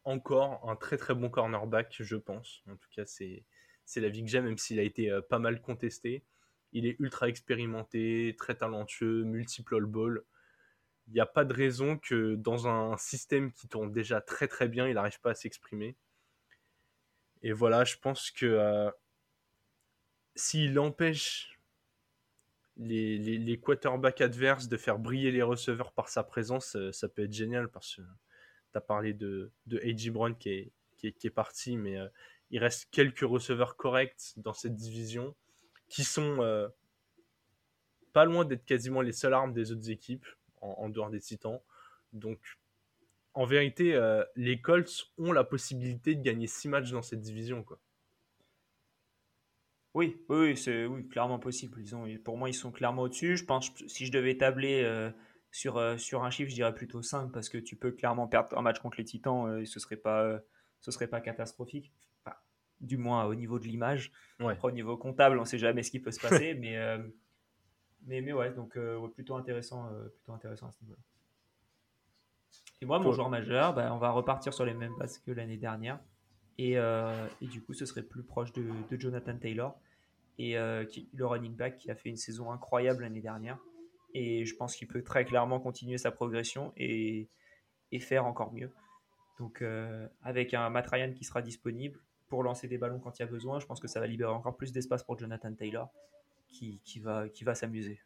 encore 0.06 0.68
un 0.68 0.76
très 0.76 0.96
très 0.96 1.14
bon 1.14 1.28
cornerback, 1.28 1.96
je 2.00 2.16
pense. 2.16 2.62
En 2.70 2.76
tout 2.76 2.88
cas, 2.94 3.04
c'est, 3.04 3.44
la 3.96 4.08
vie 4.08 4.24
que 4.24 4.30
j'aime, 4.30 4.44
même 4.44 4.58
s'il 4.58 4.78
a 4.78 4.82
été 4.82 5.10
euh, 5.10 5.20
pas 5.20 5.38
mal 5.38 5.60
contesté. 5.60 6.24
Il 6.72 6.86
est 6.86 6.96
ultra 7.00 7.28
expérimenté, 7.28 8.34
très 8.38 8.54
talentueux, 8.54 9.24
multiple 9.24 9.76
all-ball. 9.76 10.24
Il 11.08 11.14
n'y 11.14 11.20
a 11.20 11.26
pas 11.26 11.44
de 11.44 11.52
raison 11.52 11.98
que 11.98 12.34
dans 12.36 12.66
un 12.68 12.96
système 12.96 13.52
qui 13.52 13.68
tourne 13.68 13.92
déjà 13.92 14.20
très 14.20 14.48
très 14.48 14.68
bien, 14.68 14.88
il 14.88 14.94
n'arrive 14.94 15.20
pas 15.20 15.30
à 15.30 15.34
s'exprimer. 15.34 15.96
Et 17.42 17.52
voilà, 17.52 17.84
je 17.84 17.96
pense 17.96 18.30
que 18.30 18.46
euh, 18.46 18.90
s'il 20.34 20.78
empêche 20.78 21.58
les, 22.76 23.18
les, 23.18 23.60
quarterbacks 23.60 24.20
adverses 24.20 24.68
de 24.68 24.76
faire 24.76 24.98
briller 24.98 25.32
les 25.32 25.42
receveurs 25.42 25.92
par 25.92 26.08
sa 26.08 26.22
présence, 26.22 26.76
euh, 26.76 26.92
ça 26.92 27.08
peut 27.08 27.24
être 27.24 27.32
génial 27.32 27.68
parce 27.68 27.96
que 27.96 28.02
as 28.76 28.80
parlé 28.80 29.12
de, 29.12 29.50
de 29.66 29.78
A.J. 29.78 30.10
Brown 30.10 30.36
qui 30.36 30.50
est, 30.50 30.72
qui 30.96 31.26
est, 31.26 31.30
parti, 31.30 31.76
mais 31.76 31.96
euh, 31.96 32.08
il 32.50 32.58
reste 32.58 32.88
quelques 32.90 33.20
receveurs 33.20 33.76
corrects 33.76 34.34
dans 34.36 34.52
cette 34.52 34.74
division 34.74 35.34
qui 35.88 36.04
sont 36.04 36.40
euh, 36.40 36.68
pas 38.12 38.24
loin 38.24 38.44
d'être 38.44 38.64
quasiment 38.64 39.02
les 39.02 39.12
seules 39.12 39.34
armes 39.34 39.52
des 39.52 39.72
autres 39.72 39.90
équipes 39.90 40.26
en, 40.60 40.88
dehors 40.88 41.10
des 41.10 41.20
Titans. 41.20 41.60
Donc, 42.12 42.40
en 43.34 43.44
vérité, 43.44 44.00
les 44.34 44.60
Colts 44.60 45.12
ont 45.18 45.30
la 45.30 45.44
possibilité 45.44 46.14
de 46.14 46.22
gagner 46.22 46.46
6 46.46 46.68
matchs 46.68 46.90
dans 46.90 47.02
cette 47.02 47.20
division. 47.20 47.62
Quoi. 47.62 47.78
Oui, 49.96 50.14
oui, 50.28 50.58
c'est 50.58 50.84
oui, 50.84 51.08
clairement 51.08 51.38
possible. 51.38 51.80
Ils 51.80 51.96
ont, 51.96 52.06
pour 52.22 52.36
moi, 52.36 52.50
ils 52.50 52.54
sont 52.54 52.70
clairement 52.70 53.04
au-dessus. 53.04 53.38
Je 53.38 53.46
pense 53.46 53.72
si 53.86 54.04
je 54.04 54.12
devais 54.12 54.36
tabler 54.36 54.82
euh, 54.84 55.10
sur, 55.56 55.78
euh, 55.78 55.96
sur 55.96 56.22
un 56.22 56.28
chiffre, 56.28 56.50
je 56.50 56.54
dirais 56.54 56.74
plutôt 56.74 57.00
5 57.00 57.32
parce 57.32 57.48
que 57.48 57.56
tu 57.56 57.76
peux 57.76 57.90
clairement 57.90 58.28
perdre 58.28 58.58
un 58.58 58.60
match 58.60 58.78
contre 58.78 58.98
les 58.98 59.04
Titans 59.04 59.48
euh, 59.48 59.62
et 59.62 59.64
ce 59.64 59.80
serait 59.80 59.96
pas 59.96 60.38
ce 60.82 60.90
serait 60.90 61.06
pas 61.06 61.22
catastrophique. 61.22 61.94
du 62.82 62.98
moins 62.98 63.24
au 63.24 63.34
niveau 63.34 63.58
de 63.58 63.64
l'image. 63.64 64.12
au 64.38 64.70
niveau 64.70 64.98
comptable, 64.98 65.38
on 65.38 65.40
ne 65.40 65.46
sait 65.46 65.56
jamais 65.56 65.82
ce 65.82 65.90
qui 65.90 65.98
peut 65.98 66.10
se 66.10 66.20
passer, 66.20 66.52
mais, 66.60 66.76
mais 68.06 68.20
mais 68.20 68.34
ouais, 68.34 68.52
donc 68.52 68.78
plutôt 69.14 69.34
intéressant 69.36 69.90
plutôt 70.16 70.32
intéressant 70.34 70.68
à 70.68 70.72
ce 70.72 70.82
niveau-là. 70.82 71.00
Et 72.82 72.84
moi, 72.84 72.98
mon 72.98 73.12
joueur 73.12 73.30
majeur, 73.30 73.72
bah, 73.72 73.94
on 73.94 73.98
va 73.98 74.10
repartir 74.10 74.52
sur 74.52 74.66
les 74.66 74.74
mêmes 74.74 74.94
bases 74.98 75.18
que 75.18 75.30
l'année 75.30 75.56
dernière. 75.56 75.98
Et, 76.58 76.72
et, 76.72 77.46
du 77.46 77.62
coup, 77.62 77.72
ce 77.72 77.86
serait 77.86 78.02
plus 78.02 78.22
proche 78.22 78.52
de, 78.52 78.70
de 78.90 79.00
Jonathan 79.00 79.38
Taylor 79.38 79.74
et 80.38 80.58
euh, 80.58 80.84
qui, 80.84 81.08
le 81.14 81.26
running 81.26 81.54
back 81.54 81.78
qui 81.78 81.90
a 81.90 81.94
fait 81.94 82.08
une 82.08 82.16
saison 82.16 82.52
incroyable 82.52 83.02
l'année 83.02 83.20
dernière. 83.20 83.58
Et 84.16 84.44
je 84.46 84.54
pense 84.56 84.76
qu'il 84.76 84.88
peut 84.88 85.02
très 85.02 85.24
clairement 85.24 85.60
continuer 85.60 85.98
sa 85.98 86.10
progression 86.10 86.72
et, 86.76 87.28
et 87.92 87.98
faire 87.98 88.24
encore 88.24 88.52
mieux. 88.52 88.72
Donc 89.38 89.60
euh, 89.60 90.08
avec 90.22 90.54
un 90.54 90.70
Matt 90.70 90.86
Ryan 90.88 91.12
qui 91.12 91.24
sera 91.24 91.42
disponible 91.42 92.00
pour 92.28 92.42
lancer 92.42 92.66
des 92.66 92.78
ballons 92.78 92.98
quand 92.98 93.18
il 93.18 93.22
y 93.22 93.24
a 93.24 93.28
besoin, 93.28 93.60
je 93.60 93.66
pense 93.66 93.78
que 93.78 93.88
ça 93.88 94.00
va 94.00 94.06
libérer 94.06 94.32
encore 94.32 94.56
plus 94.56 94.72
d'espace 94.72 95.04
pour 95.04 95.18
Jonathan 95.18 95.52
Taylor 95.54 95.90
qui, 96.48 96.80
qui 96.84 96.98
va, 96.98 97.28
qui 97.28 97.44
va 97.44 97.54
s'amuser. 97.54 98.00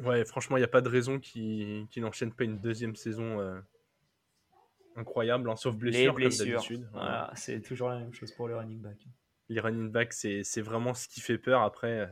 Ouais, 0.00 0.24
franchement, 0.24 0.56
il 0.56 0.60
n'y 0.60 0.64
a 0.64 0.68
pas 0.68 0.80
de 0.80 0.88
raison 0.88 1.20
qu'il 1.20 1.86
n'enchaîne 1.98 2.32
pas 2.32 2.44
une 2.44 2.58
deuxième 2.58 2.96
saison 2.96 3.40
euh, 3.40 3.60
incroyable, 4.96 5.50
hein, 5.50 5.56
sauf 5.56 5.76
blessure, 5.76 6.14
comme 6.14 6.28
d'habitude. 6.28 6.88
Voilà, 6.92 7.30
c'est 7.36 7.60
toujours 7.60 7.90
la 7.90 7.98
même 7.98 8.12
chose 8.12 8.32
pour 8.32 8.48
le 8.48 8.56
running 8.56 8.80
back 8.80 9.06
les 9.48 9.60
running 9.60 9.90
backs, 9.90 10.12
c'est 10.12 10.60
vraiment 10.60 10.94
ce 10.94 11.08
qui 11.08 11.20
fait 11.20 11.38
peur. 11.38 11.62
Après, 11.62 12.00
euh, 12.00 12.06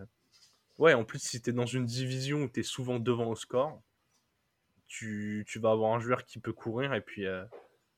ouais, 0.83 0.95
en 0.95 1.05
plus, 1.05 1.21
si 1.21 1.41
tu 1.41 1.51
es 1.51 1.53
dans 1.53 1.65
une 1.65 1.87
division 1.87 2.43
où 2.43 2.49
tu 2.49 2.61
es 2.61 2.63
souvent 2.65 2.99
devant 2.99 3.29
au 3.29 3.37
score, 3.37 3.81
tu, 4.89 5.45
tu, 5.47 5.61
vas 5.61 5.71
avoir 5.71 5.95
un 5.95 6.01
joueur 6.01 6.25
qui 6.27 6.41
peut 6.41 6.53
courir. 6.53 6.93
Et 6.93 7.01
puis, 7.01 7.25
euh, 7.25 7.45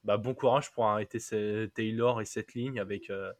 bah, 0.04 0.18
bon 0.18 0.34
courage 0.34 0.70
pour 0.70 0.84
arrêter 0.84 1.18
Taylor 1.74 2.20
et 2.20 2.26
cette 2.26 2.52
ligne 2.52 2.78
avec, 2.78 3.08
euh, 3.08 3.32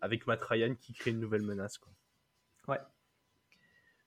avec 0.00 0.26
Matt 0.28 0.42
Ryan 0.44 0.76
qui 0.76 0.92
crée 0.92 1.10
une 1.10 1.18
nouvelle 1.18 1.42
menace. 1.42 1.78
Quoi. 1.78 1.92
Ouais. 2.68 2.80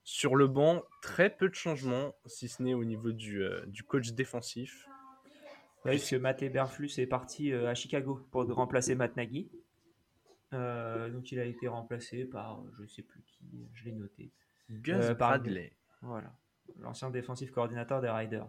Sur 0.02 0.34
le 0.34 0.46
banc, 0.46 0.82
très 1.02 1.28
peu 1.28 1.50
de 1.50 1.54
changements, 1.54 2.14
si 2.24 2.48
ce 2.48 2.62
n'est 2.62 2.74
au 2.74 2.84
niveau 2.84 3.12
du, 3.12 3.42
euh, 3.42 3.66
du 3.66 3.82
coach 3.82 4.12
défensif. 4.12 4.88
Parce 5.84 6.08
que 6.08 6.16
Matt 6.16 6.42
Eberflus 6.42 6.98
est 6.98 7.06
parti 7.06 7.52
à 7.52 7.74
Chicago 7.74 8.26
pour 8.32 8.44
remplacer 8.52 8.96
Matt 8.96 9.14
Nagy. 9.16 9.48
Donc 10.50 11.30
il 11.30 11.38
a 11.38 11.44
été 11.44 11.68
remplacé 11.68 12.24
par, 12.24 12.64
je 12.76 12.86
sais 12.86 13.02
plus 13.02 13.22
qui, 13.22 13.68
je 13.72 13.84
l'ai 13.84 13.92
noté. 13.92 14.32
Gus 14.70 14.94
Euh, 14.94 15.14
par- 15.14 15.30
Bradley. 15.38 15.72
Voilà, 16.02 16.32
l'ancien 16.78 17.10
défensif 17.10 17.50
coordinateur 17.50 18.00
des 18.00 18.08
Riders. 18.10 18.48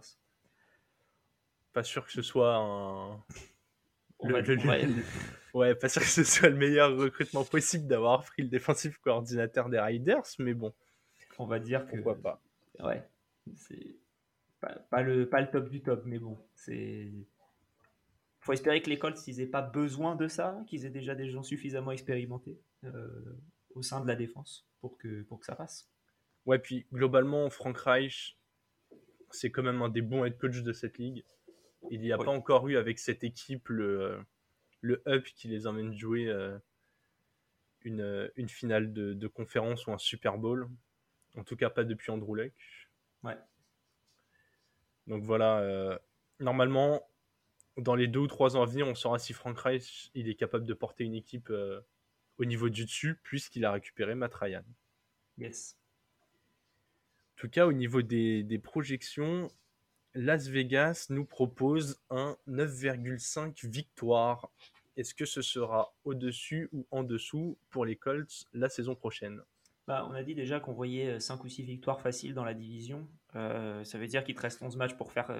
Pas 1.73 1.83
sûr 1.83 2.05
que 2.05 2.11
ce 2.11 2.21
soit 2.21 2.55
un. 2.55 3.23
Le- 4.23 4.33
va- 4.33 4.41
le- 4.41 4.57
on 4.59 4.65
va- 4.65 4.77
le- 4.79 5.03
Ouais, 5.53 5.75
pas 5.75 5.89
sûr 5.89 6.01
que 6.01 6.07
ce 6.07 6.23
soit 6.23 6.49
le 6.49 6.55
meilleur 6.55 6.95
recrutement 6.97 7.43
possible 7.43 7.87
d'avoir 7.87 8.23
pris 8.23 8.43
le 8.43 8.49
défensif 8.49 8.97
coordinateur 8.99 9.69
des 9.69 9.79
Riders, 9.79 10.23
mais 10.39 10.53
bon, 10.53 10.73
on 11.39 11.45
va 11.47 11.59
dire 11.59 11.85
que 11.87 11.91
pourquoi 11.95 12.15
pas. 12.15 12.41
ouais, 12.79 13.03
c'est 13.55 13.95
pas, 14.59 14.73
pas 14.89 15.01
le 15.01 15.27
pas 15.29 15.41
le 15.41 15.49
top 15.49 15.69
du 15.69 15.81
top, 15.81 16.03
mais 16.05 16.19
bon, 16.19 16.37
c'est 16.55 17.11
faut 18.41 18.53
espérer 18.53 18.81
que 18.81 18.89
les 18.89 18.97
Colts 18.99 19.27
ils 19.27 19.41
aient 19.41 19.45
pas 19.47 19.61
besoin 19.61 20.15
de 20.15 20.27
ça, 20.27 20.59
qu'ils 20.67 20.85
aient 20.85 20.89
déjà 20.91 21.15
des 21.15 21.29
gens 21.29 21.43
suffisamment 21.43 21.91
expérimentés 21.91 22.59
euh, 22.83 23.35
au 23.75 23.81
sein 23.81 23.99
de 24.01 24.07
la 24.07 24.15
défense 24.15 24.67
pour 24.79 24.97
que 24.97 25.23
pour 25.23 25.39
que 25.39 25.45
ça 25.45 25.55
passe. 25.55 25.89
Ouais, 26.47 26.57
puis 26.57 26.87
globalement, 26.93 27.49
Frank 27.49 27.77
Reich, 27.77 28.37
c'est 29.29 29.51
quand 29.51 29.63
même 29.63 29.81
un 29.81 29.89
des 29.89 30.01
bons 30.01 30.23
head 30.23 30.37
coach 30.37 30.61
de 30.61 30.73
cette 30.73 30.97
ligue. 30.97 31.25
Il 31.91 32.01
n'y 32.01 32.11
a 32.11 32.17
pas 32.17 32.31
encore 32.31 32.67
eu 32.69 32.77
avec 32.77 32.99
cette 32.99 33.23
équipe 33.23 33.67
le, 33.67 34.25
le 34.81 35.03
up 35.07 35.25
qui 35.25 35.49
les 35.49 35.67
emmène 35.67 35.93
jouer 35.93 36.27
euh, 36.29 36.57
une, 37.81 37.99
euh, 37.99 38.29
une 38.37 38.47
finale 38.47 38.93
de, 38.93 39.13
de 39.13 39.27
conférence 39.27 39.85
ou 39.87 39.91
un 39.91 39.97
Super 39.97 40.37
Bowl. 40.37 40.69
En 41.35 41.43
tout 41.43 41.57
cas, 41.57 41.69
pas 41.69 41.83
depuis 41.83 42.11
Andrew 42.11 42.35
Luck. 42.35 42.53
Ouais. 43.23 43.37
Donc 45.05 45.23
voilà, 45.23 45.59
euh, 45.59 45.99
normalement, 46.39 47.07
dans 47.75 47.95
les 47.95 48.07
deux 48.07 48.21
ou 48.21 48.27
trois 48.27 48.55
ans 48.55 48.63
à 48.63 48.65
venir, 48.65 48.87
on 48.87 48.95
saura 48.95 49.19
si 49.19 49.33
Frank 49.33 49.59
Reich 49.59 50.11
il 50.13 50.29
est 50.29 50.35
capable 50.35 50.65
de 50.65 50.73
porter 50.73 51.03
une 51.03 51.15
équipe 51.15 51.49
euh, 51.49 51.81
au 52.37 52.45
niveau 52.45 52.69
du 52.69 52.85
dessus, 52.85 53.19
puisqu'il 53.21 53.65
a 53.65 53.71
récupéré 53.73 54.15
Matt 54.15 54.33
Ryan. 54.33 54.63
Yes. 55.37 55.77
En 57.37 57.41
tout 57.41 57.49
cas, 57.49 57.67
au 57.67 57.73
niveau 57.73 58.01
des, 58.01 58.41
des 58.41 58.57
projections, 58.57 59.47
Las 60.15 60.47
Vegas 60.47 61.05
nous 61.11 61.23
propose 61.23 62.01
un 62.09 62.35
9,5 62.47 63.69
victoires. 63.69 64.49
Est-ce 64.95 65.13
que 65.13 65.25
ce 65.25 65.43
sera 65.43 65.93
au-dessus 66.03 66.67
ou 66.71 66.87
en 66.89 67.03
dessous 67.03 67.59
pour 67.69 67.85
les 67.85 67.95
Colts 67.95 68.47
la 68.53 68.69
saison 68.69 68.95
prochaine? 68.95 69.43
Bah, 69.87 70.07
on 70.09 70.13
a 70.13 70.23
dit 70.23 70.33
déjà 70.33 70.59
qu'on 70.59 70.73
voyait 70.73 71.19
5 71.19 71.43
ou 71.43 71.47
6 71.47 71.61
victoires 71.61 72.01
faciles 72.01 72.33
dans 72.33 72.43
la 72.43 72.55
division. 72.55 73.07
Euh, 73.35 73.83
ça 73.83 73.99
veut 73.99 74.07
dire 74.07 74.23
qu'il 74.23 74.33
te 74.33 74.41
reste 74.41 74.59
11 74.63 74.75
matchs 74.75 74.95
pour 74.97 75.11
faire 75.11 75.31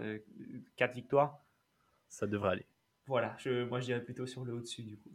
4 0.76 0.94
victoires? 0.94 1.44
Ça 2.10 2.28
devrait 2.28 2.52
aller. 2.52 2.68
Voilà, 3.08 3.36
je, 3.40 3.64
moi 3.64 3.80
je 3.80 3.86
dirais 3.86 4.04
plutôt 4.04 4.28
sur 4.28 4.46
le 4.46 4.54
au-dessus 4.54 4.84
du 4.84 4.98
coup. 4.98 5.10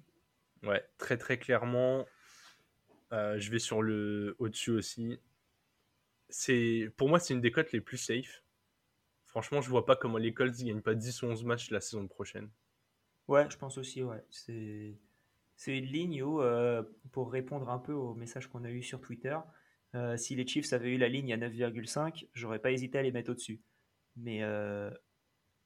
Ouais, 0.64 0.84
très 0.98 1.16
très 1.16 1.38
clairement. 1.38 2.06
euh, 3.12 3.38
je 3.38 3.50
vais 3.52 3.60
sur 3.60 3.82
le 3.82 4.34
au-dessus 4.40 4.72
aussi. 4.72 5.20
C'est 6.32 6.90
pour 6.96 7.08
moi 7.08 7.20
c'est 7.20 7.32
une 7.34 7.40
des 7.40 7.52
cotes 7.52 7.70
les 7.70 7.80
plus 7.80 7.98
safe. 7.98 8.42
Franchement, 9.26 9.60
je 9.60 9.70
vois 9.70 9.86
pas 9.86 9.96
comment 9.96 10.18
les 10.18 10.34
Colts 10.34 10.56
gagnent 10.56 10.82
pas 10.82 10.94
10 10.94 11.22
ou 11.22 11.26
11 11.26 11.44
matchs 11.44 11.70
la 11.70 11.80
saison 11.80 12.06
prochaine. 12.08 12.50
Ouais, 13.28 13.48
je 13.50 13.56
pense 13.56 13.78
aussi, 13.78 14.02
ouais. 14.02 14.22
C'est, 14.30 14.98
c'est 15.56 15.78
une 15.78 15.86
ligne 15.86 16.22
où, 16.22 16.40
euh, 16.42 16.82
pour 17.12 17.32
répondre 17.32 17.70
un 17.70 17.78
peu 17.78 17.92
au 17.92 18.14
message 18.14 18.48
qu'on 18.48 18.64
a 18.64 18.70
eu 18.70 18.82
sur 18.82 19.00
Twitter, 19.00 19.38
euh, 19.94 20.16
si 20.16 20.34
les 20.34 20.46
Chiefs 20.46 20.72
avaient 20.72 20.90
eu 20.90 20.98
la 20.98 21.08
ligne 21.08 21.32
à 21.32 21.36
9,5, 21.36 22.28
j'aurais 22.34 22.58
pas 22.58 22.72
hésité 22.72 22.98
à 22.98 23.02
les 23.02 23.12
mettre 23.12 23.30
au-dessus. 23.30 23.62
Mais, 24.16 24.42
euh, 24.42 24.90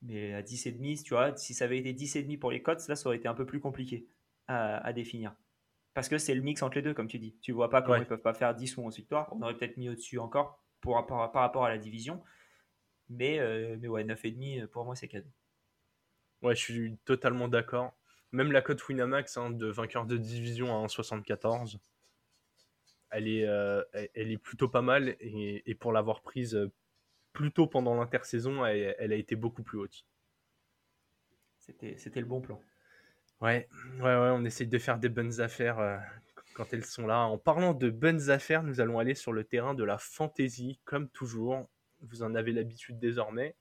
à 0.04 0.42
10,5, 0.42 1.02
tu 1.02 1.14
vois, 1.14 1.36
si 1.36 1.54
ça 1.54 1.64
avait 1.64 1.78
été 1.78 1.92
10,5 1.92 2.38
pour 2.38 2.50
les 2.52 2.62
Colts, 2.62 2.86
là, 2.88 2.96
ça 2.96 3.08
aurait 3.08 3.16
été 3.16 3.28
un 3.28 3.34
peu 3.34 3.46
plus 3.46 3.60
compliqué 3.60 4.08
à 4.48 4.92
définir. 4.92 5.34
Parce 5.96 6.10
que 6.10 6.18
c'est 6.18 6.34
le 6.34 6.42
mix 6.42 6.60
entre 6.62 6.76
les 6.76 6.82
deux, 6.82 6.92
comme 6.92 7.08
tu 7.08 7.18
dis. 7.18 7.38
Tu 7.40 7.52
vois 7.52 7.70
pas 7.70 7.80
comment 7.80 7.94
Ouais. 7.94 8.02
ils 8.02 8.06
peuvent 8.06 8.20
pas 8.20 8.34
faire 8.34 8.54
10 8.54 8.76
ou 8.76 8.82
11 8.82 8.94
victoires. 8.96 9.32
On 9.32 9.40
aurait 9.40 9.56
peut-être 9.56 9.78
mis 9.78 9.88
au-dessus 9.88 10.18
encore 10.18 10.62
pour, 10.82 10.94
par, 11.06 11.32
par 11.32 11.40
rapport 11.40 11.64
à 11.64 11.70
la 11.70 11.78
division. 11.78 12.22
Mais, 13.08 13.38
euh, 13.38 13.78
mais 13.80 13.88
ouais, 13.88 14.04
9,5, 14.04 14.66
pour 14.66 14.84
moi, 14.84 14.94
c'est 14.94 15.08
cadeau. 15.08 15.30
Ouais, 16.42 16.54
je 16.54 16.60
suis 16.60 16.98
totalement 17.06 17.48
d'accord. 17.48 17.96
Même 18.30 18.52
la 18.52 18.60
cote 18.60 18.86
Winamax 18.86 19.38
hein, 19.38 19.50
de 19.52 19.68
vainqueur 19.68 20.04
de 20.04 20.18
division 20.18 20.66
à 20.66 20.86
1,74, 20.86 21.78
elle 23.08 23.26
est, 23.26 23.46
euh, 23.46 23.82
elle, 23.94 24.30
est 24.30 24.36
plutôt 24.36 24.68
pas 24.68 24.82
mal. 24.82 25.16
Et, 25.20 25.62
et 25.64 25.74
pour 25.74 25.92
l'avoir 25.92 26.20
prise 26.20 26.56
euh, 26.56 26.70
plus 27.32 27.52
tôt 27.52 27.66
pendant 27.68 27.94
l'intersaison, 27.94 28.66
elle, 28.66 28.94
elle 28.98 29.14
a 29.14 29.16
été 29.16 29.34
beaucoup 29.34 29.62
plus 29.62 29.78
haute. 29.78 30.04
C'était 31.56 32.20
le 32.20 32.26
bon 32.26 32.42
plan. 32.42 32.60
Ouais, 33.40 33.68
ouais, 33.98 34.02
ouais, 34.02 34.30
on 34.32 34.44
essaye 34.44 34.66
de 34.66 34.78
faire 34.78 34.98
des 34.98 35.08
bonnes 35.10 35.40
affaires 35.40 35.78
euh, 35.78 35.96
quand 36.54 36.72
elles 36.72 36.84
sont 36.84 37.06
là. 37.06 37.20
En 37.20 37.38
parlant 37.38 37.74
de 37.74 37.90
bonnes 37.90 38.30
affaires, 38.30 38.62
nous 38.62 38.80
allons 38.80 38.98
aller 38.98 39.14
sur 39.14 39.32
le 39.32 39.44
terrain 39.44 39.74
de 39.74 39.84
la 39.84 39.98
fantasy, 39.98 40.80
comme 40.84 41.08
toujours. 41.10 41.68
Vous 42.00 42.22
en 42.22 42.34
avez 42.34 42.52
l'habitude 42.52 42.98
désormais. 42.98 43.54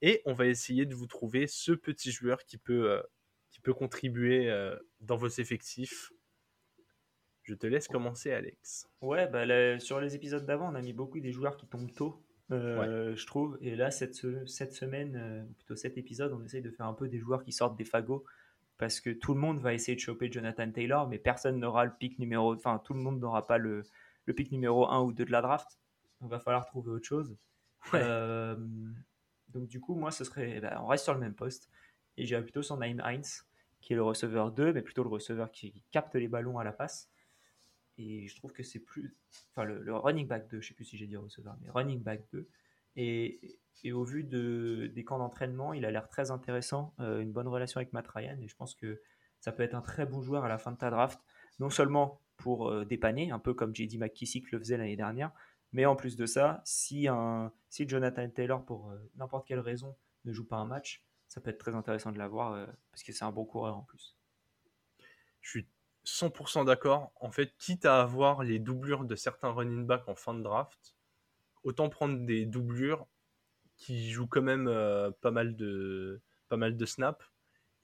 Et 0.00 0.22
on 0.24 0.32
va 0.32 0.46
essayer 0.46 0.86
de 0.86 0.94
vous 0.94 1.06
trouver 1.06 1.46
ce 1.46 1.72
petit 1.72 2.10
joueur 2.12 2.44
qui 2.44 2.56
peut, 2.56 2.90
euh, 2.90 3.02
qui 3.50 3.60
peut 3.60 3.74
contribuer 3.74 4.48
euh, 4.50 4.76
dans 5.00 5.16
vos 5.16 5.28
effectifs. 5.28 6.10
Je 7.42 7.54
te 7.54 7.66
laisse 7.66 7.88
commencer, 7.88 8.32
Alex. 8.32 8.88
Ouais, 9.00 9.26
bah, 9.26 9.44
le- 9.46 9.78
sur 9.78 10.00
les 10.00 10.14
épisodes 10.14 10.44
d'avant, 10.44 10.70
on 10.70 10.74
a 10.74 10.82
mis 10.82 10.92
beaucoup 10.92 11.18
des 11.20 11.32
joueurs 11.32 11.56
qui 11.56 11.66
tombent 11.66 11.92
tôt, 11.94 12.22
je 12.50 13.26
trouve. 13.26 13.58
Et 13.62 13.74
là, 13.74 13.90
cette, 13.90 14.20
cette 14.46 14.72
semaine, 14.74 15.46
ou 15.48 15.52
plutôt 15.54 15.76
cet 15.76 15.96
épisode, 15.98 16.32
on 16.32 16.44
essaye 16.44 16.62
de 16.62 16.70
faire 16.70 16.86
un 16.86 16.94
peu 16.94 17.08
des 17.08 17.18
joueurs 17.18 17.42
qui 17.42 17.52
sortent 17.52 17.76
des 17.76 17.84
fagots. 17.84 18.24
Parce 18.78 19.00
que 19.00 19.10
tout 19.10 19.34
le 19.34 19.40
monde 19.40 19.58
va 19.58 19.74
essayer 19.74 19.96
de 19.96 20.00
choper 20.00 20.30
Jonathan 20.30 20.70
Taylor, 20.70 21.08
mais 21.08 21.18
personne 21.18 21.58
n'aura 21.58 21.84
le 21.84 21.92
pic 21.98 22.18
numéro. 22.20 22.54
Enfin, 22.54 22.80
tout 22.84 22.94
le 22.94 23.00
monde 23.00 23.18
n'aura 23.20 23.46
pas 23.46 23.58
le, 23.58 23.82
le 24.26 24.34
pic 24.34 24.52
numéro 24.52 24.88
1 24.88 25.02
ou 25.02 25.12
2 25.12 25.24
de 25.24 25.32
la 25.32 25.42
draft. 25.42 25.78
Donc, 26.20 26.30
va 26.30 26.38
falloir 26.38 26.64
trouver 26.64 26.92
autre 26.92 27.06
chose. 27.06 27.36
Ouais. 27.92 28.00
Euh, 28.02 28.56
donc, 29.48 29.66
du 29.66 29.80
coup, 29.80 29.94
moi, 29.94 30.10
ce 30.12 30.24
serait. 30.24 30.60
bah, 30.60 30.78
on 30.82 30.86
reste 30.86 31.04
sur 31.04 31.14
le 31.14 31.20
même 31.20 31.34
poste. 31.34 31.68
Et 32.16 32.24
j'irais 32.24 32.42
plutôt 32.42 32.62
sur 32.62 32.76
Naïm 32.76 33.00
Heinz, 33.00 33.46
qui 33.80 33.92
est 33.92 33.96
le 33.96 34.02
receveur 34.02 34.52
2, 34.52 34.72
mais 34.72 34.82
plutôt 34.82 35.02
le 35.02 35.08
receveur 35.08 35.50
qui 35.50 35.82
capte 35.90 36.14
les 36.14 36.28
ballons 36.28 36.58
à 36.58 36.64
la 36.64 36.72
passe. 36.72 37.10
Et 37.96 38.28
je 38.28 38.36
trouve 38.36 38.52
que 38.52 38.62
c'est 38.62 38.80
plus. 38.80 39.16
Enfin, 39.50 39.64
le, 39.64 39.82
le 39.82 39.96
running 39.96 40.26
back 40.28 40.48
2, 40.48 40.60
je 40.60 40.68
sais 40.68 40.74
plus 40.74 40.84
si 40.84 40.96
j'ai 40.96 41.08
dit 41.08 41.16
receveur, 41.16 41.56
mais 41.60 41.70
running 41.70 42.00
back 42.00 42.22
2. 42.32 42.48
Et, 42.96 43.58
au 43.92 44.04
vu 44.04 44.24
de, 44.24 44.90
des 44.94 45.04
camps 45.04 45.18
d'entraînement, 45.18 45.72
il 45.72 45.84
a 45.84 45.90
l'air 45.90 46.08
très 46.08 46.30
intéressant, 46.30 46.94
euh, 47.00 47.20
une 47.20 47.32
bonne 47.32 47.48
relation 47.48 47.78
avec 47.78 47.92
Matt 47.92 48.08
Ryan. 48.08 48.36
Et 48.40 48.48
je 48.48 48.56
pense 48.56 48.74
que 48.74 49.00
ça 49.40 49.52
peut 49.52 49.62
être 49.62 49.74
un 49.74 49.80
très 49.80 50.04
bon 50.04 50.20
joueur 50.20 50.44
à 50.44 50.48
la 50.48 50.58
fin 50.58 50.72
de 50.72 50.76
ta 50.76 50.90
draft, 50.90 51.20
non 51.60 51.70
seulement 51.70 52.20
pour 52.36 52.68
euh, 52.68 52.84
dépanner, 52.84 53.30
un 53.30 53.38
peu 53.38 53.54
comme 53.54 53.74
JD 53.74 53.98
McKissick 53.98 54.50
le 54.50 54.58
faisait 54.58 54.76
l'année 54.76 54.96
dernière, 54.96 55.32
mais 55.72 55.86
en 55.86 55.96
plus 55.96 56.16
de 56.16 56.26
ça, 56.26 56.60
si, 56.64 57.08
un, 57.08 57.52
si 57.68 57.88
Jonathan 57.88 58.28
Taylor, 58.28 58.64
pour 58.64 58.90
euh, 58.90 58.96
n'importe 59.16 59.46
quelle 59.46 59.60
raison, 59.60 59.96
ne 60.24 60.32
joue 60.32 60.46
pas 60.46 60.56
un 60.56 60.66
match, 60.66 61.04
ça 61.28 61.40
peut 61.40 61.50
être 61.50 61.58
très 61.58 61.74
intéressant 61.74 62.10
de 62.10 62.18
l'avoir 62.18 62.66
parce 62.90 63.02
que 63.02 63.12
c'est 63.12 63.24
un 63.24 63.32
bon 63.32 63.44
coureur 63.44 63.76
en 63.76 63.82
plus. 63.82 64.16
Je 65.42 65.50
suis 65.50 65.68
100% 66.08 66.64
d'accord. 66.64 67.12
En 67.16 67.30
fait, 67.30 67.54
quitte 67.58 67.84
à 67.84 68.00
avoir 68.00 68.42
les 68.42 68.58
doublures 68.58 69.04
de 69.04 69.14
certains 69.14 69.50
running 69.50 69.86
backs 69.86 70.08
en 70.08 70.14
fin 70.14 70.34
de 70.34 70.42
draft, 70.42 70.96
autant 71.64 71.88
prendre 71.88 72.24
des 72.26 72.46
doublures 72.46 73.06
qui 73.76 74.10
jouent 74.10 74.26
quand 74.26 74.42
même 74.42 74.68
euh, 74.68 75.10
pas, 75.20 75.30
mal 75.30 75.56
de, 75.56 76.20
pas 76.48 76.56
mal 76.56 76.76
de 76.76 76.86
snaps 76.86 77.24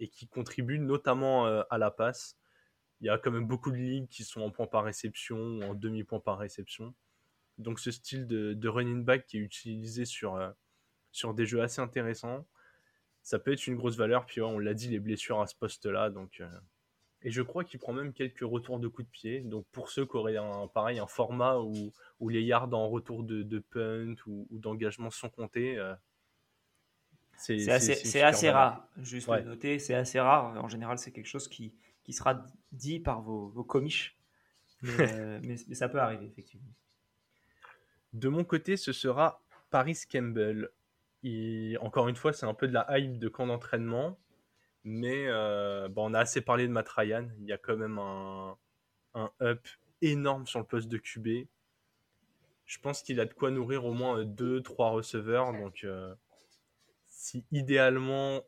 et 0.00 0.08
qui 0.08 0.26
contribuent 0.26 0.80
notamment 0.80 1.46
euh, 1.46 1.62
à 1.70 1.78
la 1.78 1.90
passe. 1.90 2.36
Il 3.00 3.06
y 3.06 3.10
a 3.10 3.18
quand 3.18 3.30
même 3.30 3.46
beaucoup 3.46 3.70
de 3.70 3.76
ligues 3.76 4.08
qui 4.08 4.24
sont 4.24 4.40
en 4.40 4.50
points 4.50 4.66
par 4.66 4.84
réception 4.84 5.36
ou 5.36 5.62
en 5.62 5.74
demi-points 5.74 6.20
par 6.20 6.38
réception. 6.38 6.94
Donc 7.58 7.78
ce 7.78 7.90
style 7.90 8.26
de, 8.26 8.68
running 8.68 9.04
back 9.04 9.26
qui 9.26 9.38
est 9.38 9.40
utilisé 9.40 10.04
sur, 10.04 10.34
euh, 10.34 10.50
sur 11.12 11.34
des 11.34 11.46
jeux 11.46 11.62
assez 11.62 11.80
intéressants, 11.80 12.46
ça 13.22 13.38
peut 13.38 13.52
être 13.52 13.66
une 13.66 13.76
grosse 13.76 13.96
valeur. 13.96 14.26
Puis 14.26 14.40
on 14.40 14.58
l'a 14.58 14.74
dit, 14.74 14.88
les 14.88 15.00
blessures 15.00 15.40
à 15.40 15.46
ce 15.46 15.54
poste-là. 15.54 16.10
Donc, 16.10 16.42
Et 17.26 17.30
je 17.30 17.40
crois 17.42 17.64
qu'il 17.64 17.80
prend 17.80 17.92
même 17.94 18.12
quelques 18.12 18.40
retours 18.42 18.78
de 18.78 18.86
coups 18.86 19.06
de 19.08 19.10
pied. 19.10 19.40
Donc 19.40 19.66
pour 19.72 19.88
ceux 19.90 20.04
qui 20.04 20.16
auraient 20.16 20.36
un, 20.36 20.66
pareil, 20.68 20.98
un 20.98 21.06
format 21.06 21.58
où, 21.58 21.72
où 22.20 22.28
les 22.28 22.42
yards 22.42 22.72
en 22.74 22.88
retour 22.88 23.22
de, 23.24 23.42
de 23.42 23.58
punt 23.58 24.14
ou, 24.26 24.46
ou 24.50 24.58
d'engagement 24.58 25.10
sont 25.10 25.30
comptés, 25.30 25.78
euh, 25.78 25.94
c'est 27.36 27.68
assez, 28.22 28.50
rare, 28.50 28.86
juste 28.98 29.26
Ouais. 29.28 29.42
noter, 29.42 29.78
c'est 29.78 29.94
assez 29.94 30.20
rare. 30.20 30.62
En 30.62 30.68
général, 30.68 30.98
c'est 30.98 31.10
quelque 31.12 31.26
chose 31.26 31.48
qui, 31.48 31.74
qui 32.04 32.12
sera 32.12 32.44
dit 32.72 33.00
par 33.00 33.22
vos, 33.22 33.48
vos 33.48 33.64
comiches. 33.64 34.16
Mais, 34.82 34.90
euh, 35.14 35.40
mais- 35.42 35.56
mais 35.66 35.74
ça 35.74 35.88
peut 35.88 35.98
arriver, 36.00 36.26
effectivement. 36.26 36.68
De 38.12 38.28
mon 38.28 38.44
côté, 38.44 38.76
ce 38.76 38.92
sera 38.92 39.42
Paris 39.70 39.98
Campbell. 40.10 40.68
Il- 41.22 41.78
Encore 41.80 42.08
une 42.08 42.16
fois, 42.16 42.32
c'est 42.32 42.46
un 42.46 42.54
peu 42.54 42.68
de 42.68 42.72
la 42.74 42.86
hype 42.98 43.18
de 43.18 43.28
camp 43.28 43.46
d'entraînement. 43.46 44.18
Mais 44.84 45.26
euh, 45.28 45.88
bon, 45.88 46.10
on 46.10 46.14
a 46.14 46.20
assez 46.20 46.42
parlé 46.42 46.66
de 46.66 46.72
Matt 46.72 46.88
Ryan. 46.90 47.28
Il 47.40 47.46
y 47.46 47.52
a 47.52 47.58
quand 47.58 47.76
même 47.76 47.98
un, 47.98 48.56
un 49.14 49.30
up 49.40 49.66
énorme 50.02 50.46
sur 50.46 50.60
le 50.60 50.66
poste 50.66 50.88
de 50.88 50.98
QB. 50.98 51.46
je 52.66 52.78
pense 52.78 53.02
qu'il 53.02 53.18
a 53.20 53.24
de 53.24 53.32
quoi 53.32 53.50
nourrir 53.50 53.86
au 53.86 53.94
moins 53.94 54.22
2-3 54.24 54.92
receveurs. 54.92 55.52
Donc, 55.52 55.86
si 57.08 57.44
idéalement, 57.50 58.42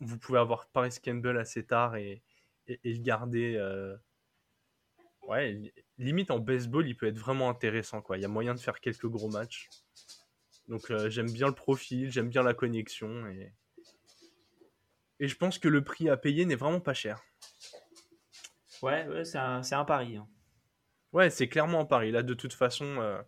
vous 0.00 0.18
pouvez 0.18 0.38
avoir 0.38 0.68
Paris 0.68 0.94
Campbell 1.02 1.38
assez 1.38 1.64
tard 1.64 1.96
et, 1.96 2.22
et, 2.66 2.78
le 2.84 2.98
garder. 2.98 3.58
ouais, 5.28 5.72
limite 5.96 6.30
en 6.30 6.38
baseball, 6.38 6.86
il 6.86 6.96
peut 6.96 7.06
être 7.06 7.18
vraiment 7.18 7.48
intéressant. 7.48 8.02
Quoi. 8.02 8.18
Il 8.18 8.20
y 8.20 8.26
a 8.26 8.28
moyen 8.28 8.54
de 8.54 8.60
faire 8.60 8.80
quelques 8.80 9.06
gros 9.06 9.30
matchs. 9.30 9.70
Donc, 10.68 10.92
j'aime 11.08 11.30
bien 11.32 11.46
le 11.46 11.54
profil, 11.54 12.12
j'aime 12.12 12.28
bien 12.28 12.42
la 12.42 12.52
connexion. 12.54 13.26
Et, 13.28 13.52
et 15.20 15.28
je 15.28 15.36
pense 15.36 15.58
que 15.58 15.68
le 15.68 15.84
prix 15.84 16.08
à 16.08 16.16
payer 16.16 16.46
n'est 16.46 16.56
vraiment 16.56 16.80
pas 16.80 16.94
cher. 16.94 17.22
Ouais, 18.82 19.06
c'est 19.24 19.38
un, 19.38 19.60
un, 19.70 19.84
pari. 19.84 20.16
Hein. 20.16 20.26
Ouais, 21.12 21.28
c'est 21.28 21.46
clairement 21.46 21.80
un 21.80 21.84
pari. 21.84 22.10
Là, 22.10 22.22
de 22.22 22.32
toute 22.32 22.54
façon, 22.54 22.86
euh, 22.86 23.20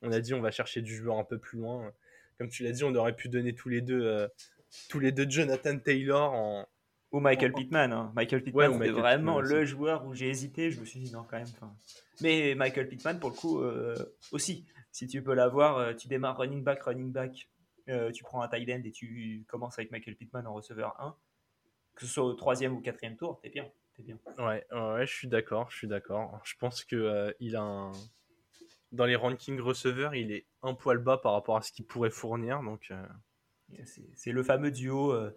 on 0.00 0.12
a 0.12 0.20
dit 0.20 0.34
on 0.34 0.40
va 0.40 0.52
chercher 0.52 0.80
du 0.82 0.94
joueur 0.94 1.18
un 1.18 1.24
peu 1.24 1.38
plus 1.38 1.58
loin. 1.58 1.92
Comme 2.38 2.48
tu 2.48 2.62
l'as 2.62 2.70
dit, 2.70 2.84
on 2.84 2.94
aurait 2.94 3.16
pu 3.16 3.28
donner 3.28 3.54
tous 3.54 3.68
les 3.68 3.80
deux, 3.80 4.04
euh, 4.04 4.28
tous 4.88 5.00
les 5.00 5.10
deux 5.10 5.28
Jonathan 5.28 5.76
Taylor 5.78 6.32
en. 6.32 6.66
Ou 7.10 7.20
Michael 7.20 7.52
Pittman. 7.52 7.92
Hein. 7.92 8.12
Michael 8.14 8.42
Pittman, 8.42 8.72
c'était 8.72 8.90
vraiment 8.90 9.40
le 9.40 9.64
joueur 9.66 10.06
où 10.06 10.14
j'ai 10.14 10.30
hésité. 10.30 10.70
Je 10.70 10.80
me 10.80 10.86
suis 10.86 11.00
dit 11.00 11.12
non, 11.12 11.24
quand 11.28 11.36
même. 11.36 11.48
Mais 12.22 12.54
Michael 12.54 12.88
Pittman, 12.88 13.18
pour 13.18 13.30
le 13.30 13.36
coup, 13.36 13.60
euh, 13.60 13.96
aussi. 14.30 14.64
Si 14.92 15.06
tu 15.06 15.22
peux 15.22 15.34
l'avoir, 15.34 15.96
tu 15.96 16.06
démarres 16.06 16.36
running 16.36 16.62
back, 16.62 16.82
running 16.82 17.12
back. 17.12 17.50
tu 17.86 18.22
prends 18.22 18.42
un 18.42 18.48
tight 18.48 18.68
end 18.70 18.82
et 18.84 18.92
tu 18.92 19.44
commences 19.48 19.78
avec 19.78 19.90
Michael 19.90 20.16
Pittman 20.16 20.46
en 20.46 20.54
receveur 20.54 20.94
1 21.00 21.16
que 21.94 22.06
ce 22.06 22.12
soit 22.12 22.24
au 22.24 22.34
troisième 22.34 22.74
ou 22.74 22.80
quatrième 22.80 23.16
tour, 23.16 23.38
t'es 23.40 23.50
bien. 23.50 23.66
Es 23.98 24.02
bien. 24.02 24.18
Ouais, 24.38 24.64
ouais, 24.72 25.06
je 25.06 25.12
suis 25.12 25.28
d'accord, 25.28 25.70
je 25.70 25.76
suis 25.76 25.88
d'accord. 25.88 26.40
Je 26.44 26.54
pense 26.58 26.84
que 26.84 26.96
euh, 26.96 27.32
il 27.40 27.56
a 27.56 27.62
un... 27.62 27.92
dans 28.90 29.04
les 29.04 29.16
rankings 29.16 29.60
receveurs, 29.60 30.14
il 30.14 30.32
est 30.32 30.46
un 30.62 30.74
poil 30.74 30.98
bas 30.98 31.18
par 31.18 31.32
rapport 31.32 31.56
à 31.56 31.62
ce 31.62 31.72
qu'il 31.72 31.84
pourrait 31.84 32.10
fournir, 32.10 32.62
donc. 32.62 32.90
Euh, 32.90 33.06
c'est 34.14 34.32
le 34.32 34.42
fameux 34.42 34.70
duo 34.70 35.12
euh, 35.12 35.34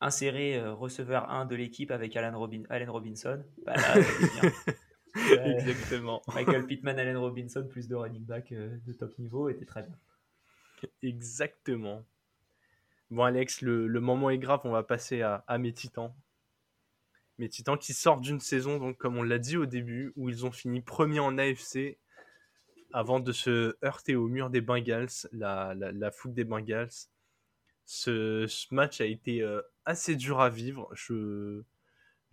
inséré 0.00 0.60
receveur 0.68 1.30
1 1.30 1.46
de 1.46 1.56
l'équipe 1.56 1.90
avec 1.90 2.14
Alan 2.16 2.38
Robin... 2.38 2.62
Allen 2.68 2.90
Robinson. 2.90 3.42
Bah 3.64 3.74
Exactement. 5.44 6.22
Michael 6.34 6.66
Pittman, 6.66 6.98
Allen 6.98 7.16
Robinson, 7.16 7.66
plus 7.66 7.88
de 7.88 7.94
running 7.94 8.24
back 8.24 8.52
de 8.52 8.92
top 8.92 9.18
niveau, 9.18 9.48
était 9.48 9.64
très 9.64 9.82
bien. 9.82 9.96
Exactement. 11.02 12.04
Bon, 13.10 13.22
Alex, 13.24 13.62
le, 13.62 14.00
moment 14.00 14.28
est 14.28 14.38
grave, 14.38 14.60
on 14.64 14.70
va 14.70 14.82
passer 14.82 15.22
à, 15.22 15.58
mes 15.58 15.72
titans. 15.72 16.14
Mes 17.38 17.48
titans 17.48 17.78
qui 17.78 17.94
sortent 17.94 18.20
d'une 18.20 18.40
saison, 18.40 18.92
comme 18.94 19.16
on 19.16 19.22
l'a 19.22 19.38
dit 19.38 19.56
au 19.56 19.64
début, 19.64 20.12
où 20.16 20.28
ils 20.28 20.44
ont 20.44 20.50
fini 20.50 20.82
premier 20.82 21.20
en 21.20 21.38
AFC 21.38 21.98
avant 22.92 23.20
de 23.20 23.32
se 23.32 23.76
heurter 23.82 24.14
au 24.14 24.28
mur 24.28 24.50
des 24.50 24.60
Bengals, 24.60 25.26
la, 25.32 25.74
la, 25.74 26.10
foule 26.10 26.34
des 26.34 26.44
Bengals. 26.44 26.90
Ce, 27.86 28.46
match 28.74 29.00
a 29.00 29.06
été 29.06 29.40
euh, 29.40 29.62
assez 29.86 30.14
dur 30.14 30.40
à 30.40 30.50
vivre. 30.50 30.90
Je, 30.94 31.62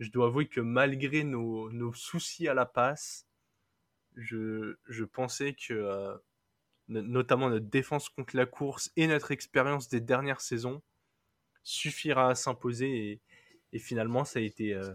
dois 0.00 0.26
avouer 0.26 0.46
que 0.46 0.60
malgré 0.60 1.24
nos, 1.24 1.92
soucis 1.94 2.48
à 2.48 2.54
la 2.54 2.66
passe, 2.66 3.26
je, 4.16 4.76
je 4.86 5.04
pensais 5.04 5.54
que 5.54 5.72
euh, 5.72 6.16
notamment 6.88 7.50
notre 7.50 7.66
défense 7.66 8.08
contre 8.08 8.36
la 8.36 8.46
course 8.46 8.90
et 8.96 9.06
notre 9.06 9.32
expérience 9.32 9.88
des 9.88 10.00
dernières 10.00 10.40
saisons, 10.40 10.82
suffira 11.62 12.30
à 12.30 12.34
s'imposer. 12.34 13.20
Et, 13.72 13.78
finalement, 13.78 14.24
ça 14.24 14.38
a, 14.38 14.42
été, 14.42 14.72
euh, 14.72 14.94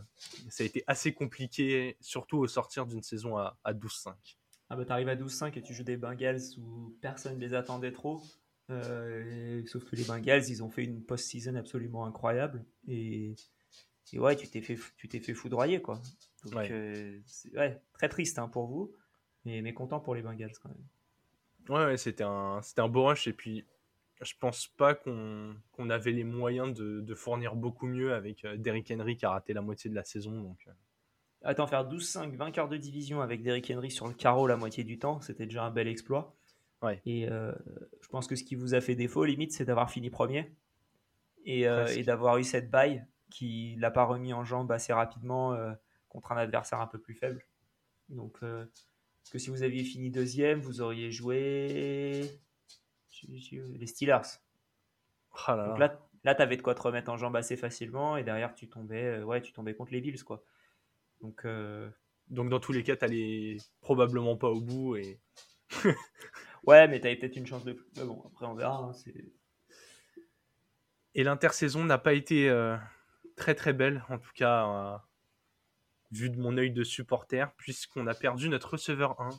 ça 0.49 0.63
a 0.63 0.65
été 0.65 0.83
assez 0.87 1.13
compliqué, 1.13 1.97
surtout 1.99 2.37
au 2.37 2.47
sortir 2.47 2.87
d'une 2.87 3.03
saison 3.03 3.37
à, 3.37 3.55
12-5. 3.67 4.15
Ah 4.69 4.75
bah 4.75 4.85
t'arrives 4.85 5.09
à 5.09 5.15
12-5 5.15 5.55
et 5.57 5.61
tu 5.61 5.73
joues 5.73 5.83
des 5.83 5.97
Bengals 5.97 6.39
où 6.57 6.97
personne 7.01 7.35
ne 7.35 7.41
les 7.41 7.53
attendait 7.53 7.91
trop. 7.91 8.21
Euh, 8.71 9.61
sauf 9.67 9.83
que 9.83 9.95
les 9.95 10.05
Bengals, 10.05 10.49
ils 10.49 10.63
ont 10.63 10.69
fait 10.69 10.83
une 10.83 11.03
post-season 11.03 11.55
absolument 11.55 12.05
incroyable. 12.05 12.65
Et, 12.87 13.35
ouais, 14.13 14.35
tu 14.35 14.47
t'es 14.47 14.61
fait, 14.61 14.79
tu 14.97 15.07
t'es 15.07 15.19
fait 15.19 15.33
foudroyer, 15.33 15.81
quoi. 15.81 16.01
Donc, 16.45 16.55
ouais. 16.55 16.71
Euh, 16.71 17.19
très 17.93 18.09
triste 18.09 18.39
hein, 18.39 18.47
pour 18.47 18.65
vous, 18.65 18.95
mais, 19.45 19.61
mais 19.61 19.73
content 19.73 19.99
pour 19.99 20.15
les 20.15 20.23
Bengals 20.23 20.57
quand 20.63 20.69
même. 20.69 20.87
Ouais, 21.69 21.97
c'était 21.97 22.23
un, 22.23 22.61
c'était 22.61 22.81
un 22.81 22.87
beau 22.87 23.05
rush. 23.05 23.27
Et 23.27 23.33
puis, 23.33 23.65
je 24.21 24.33
pense 24.39 24.67
pas 24.67 24.93
qu'on, 24.93 25.55
qu'on 25.71 25.89
avait 25.89 26.11
les 26.11 26.23
moyens 26.23 26.73
de, 26.73 27.01
de, 27.01 27.15
fournir 27.15 27.55
beaucoup 27.55 27.87
mieux 27.87 28.13
avec 28.13 28.45
euh, 28.45 28.55
Derrick 28.57 28.91
Henry 28.91 29.15
qui 29.15 29.25
a 29.25 29.31
raté 29.31 29.53
la 29.53 29.61
moitié 29.61 29.89
de 29.89 29.95
la 29.95 30.03
saison. 30.03 30.41
Donc, 30.41 30.59
euh. 30.67 30.71
Attends, 31.43 31.67
faire 31.67 31.87
12-5, 31.89 32.35
vainqueur 32.35 32.69
de 32.69 32.77
division 32.77 33.21
avec 33.21 33.41
Derrick 33.41 33.71
Henry 33.71 33.89
sur 33.89 34.07
le 34.07 34.13
carreau 34.13 34.45
la 34.45 34.57
moitié 34.57 34.83
du 34.83 34.99
temps, 34.99 35.21
c'était 35.21 35.45
déjà 35.45 35.63
un 35.63 35.71
bel 35.71 35.87
exploit. 35.87 36.35
Ouais. 36.83 37.01
Et 37.05 37.27
euh, 37.29 37.51
je 38.01 38.07
pense 38.09 38.27
que 38.27 38.35
ce 38.35 38.43
qui 38.43 38.55
vous 38.55 38.75
a 38.75 38.81
fait 38.81 38.95
défaut, 38.95 39.25
limite, 39.25 39.51
c'est 39.51 39.65
d'avoir 39.65 39.89
fini 39.89 40.09
premier 40.09 40.51
et, 41.45 41.61
et 41.61 42.03
d'avoir 42.03 42.37
eu 42.37 42.43
cette 42.43 42.69
baille 42.69 43.03
qui 43.31 43.75
l'a 43.79 43.89
pas 43.89 44.03
remis 44.03 44.33
en 44.33 44.43
jambe 44.43 44.71
assez 44.71 44.93
rapidement 44.93 45.57
contre 46.09 46.31
un 46.31 46.37
adversaire 46.37 46.79
un 46.79 46.85
peu 46.85 46.99
plus 46.99 47.15
faible. 47.15 47.43
Donc, 48.09 48.39
parce 49.21 49.31
que 49.31 49.39
si 49.39 49.49
vous 49.49 49.63
aviez 49.63 49.83
fini 49.83 50.09
deuxième, 50.09 50.59
vous 50.61 50.81
auriez 50.81 51.11
joué 51.11 52.29
les 53.27 53.87
Steelers. 53.87 54.39
Oh 55.47 55.55
là 55.55 55.67
Donc 55.67 55.79
là, 55.79 55.99
là 56.23 56.35
tu 56.35 56.41
avais 56.41 56.57
de 56.57 56.61
quoi 56.61 56.75
te 56.75 56.81
remettre 56.81 57.11
en 57.11 57.17
jambe 57.17 57.35
assez 57.35 57.55
facilement 57.55 58.17
et 58.17 58.23
derrière 58.23 58.53
tu 58.55 58.67
tombais, 58.67 59.03
euh, 59.03 59.23
ouais, 59.23 59.41
tu 59.41 59.53
tombais 59.53 59.75
contre 59.75 59.93
les 59.93 60.01
Bills 60.01 60.23
quoi. 60.23 60.43
Donc, 61.21 61.45
euh, 61.45 61.89
Donc 62.27 62.49
dans 62.49 62.59
tous 62.59 62.73
les 62.73 62.83
cas, 62.83 62.95
tu 62.95 63.05
n'allais 63.05 63.57
probablement 63.79 64.35
pas 64.35 64.49
au 64.49 64.61
bout 64.61 64.95
et. 64.95 65.19
ouais, 66.65 66.87
mais 66.87 66.99
tu 66.99 67.07
avais 67.07 67.15
peut-être 67.15 67.37
une 67.37 67.47
chance 67.47 67.63
de 67.63 67.73
plus. 67.73 67.87
Mais 67.97 68.03
bon, 68.03 68.21
après 68.25 68.45
on 68.45 68.55
verra. 68.55 68.77
Hein, 68.77 68.91
et 71.13 71.23
l'intersaison 71.23 71.83
n'a 71.83 71.97
pas 71.97 72.13
été 72.13 72.49
euh, 72.49 72.77
très 73.35 73.53
très 73.53 73.73
belle, 73.73 74.03
en 74.09 74.17
tout 74.17 74.31
cas 74.33 75.01
vu 76.11 76.29
de 76.29 76.39
mon 76.39 76.57
œil 76.57 76.71
de 76.71 76.83
supporter, 76.83 77.53
puisqu'on 77.57 78.07
a 78.07 78.13
perdu 78.13 78.49
notre 78.49 78.71
receveur 78.71 79.19
1, 79.19 79.29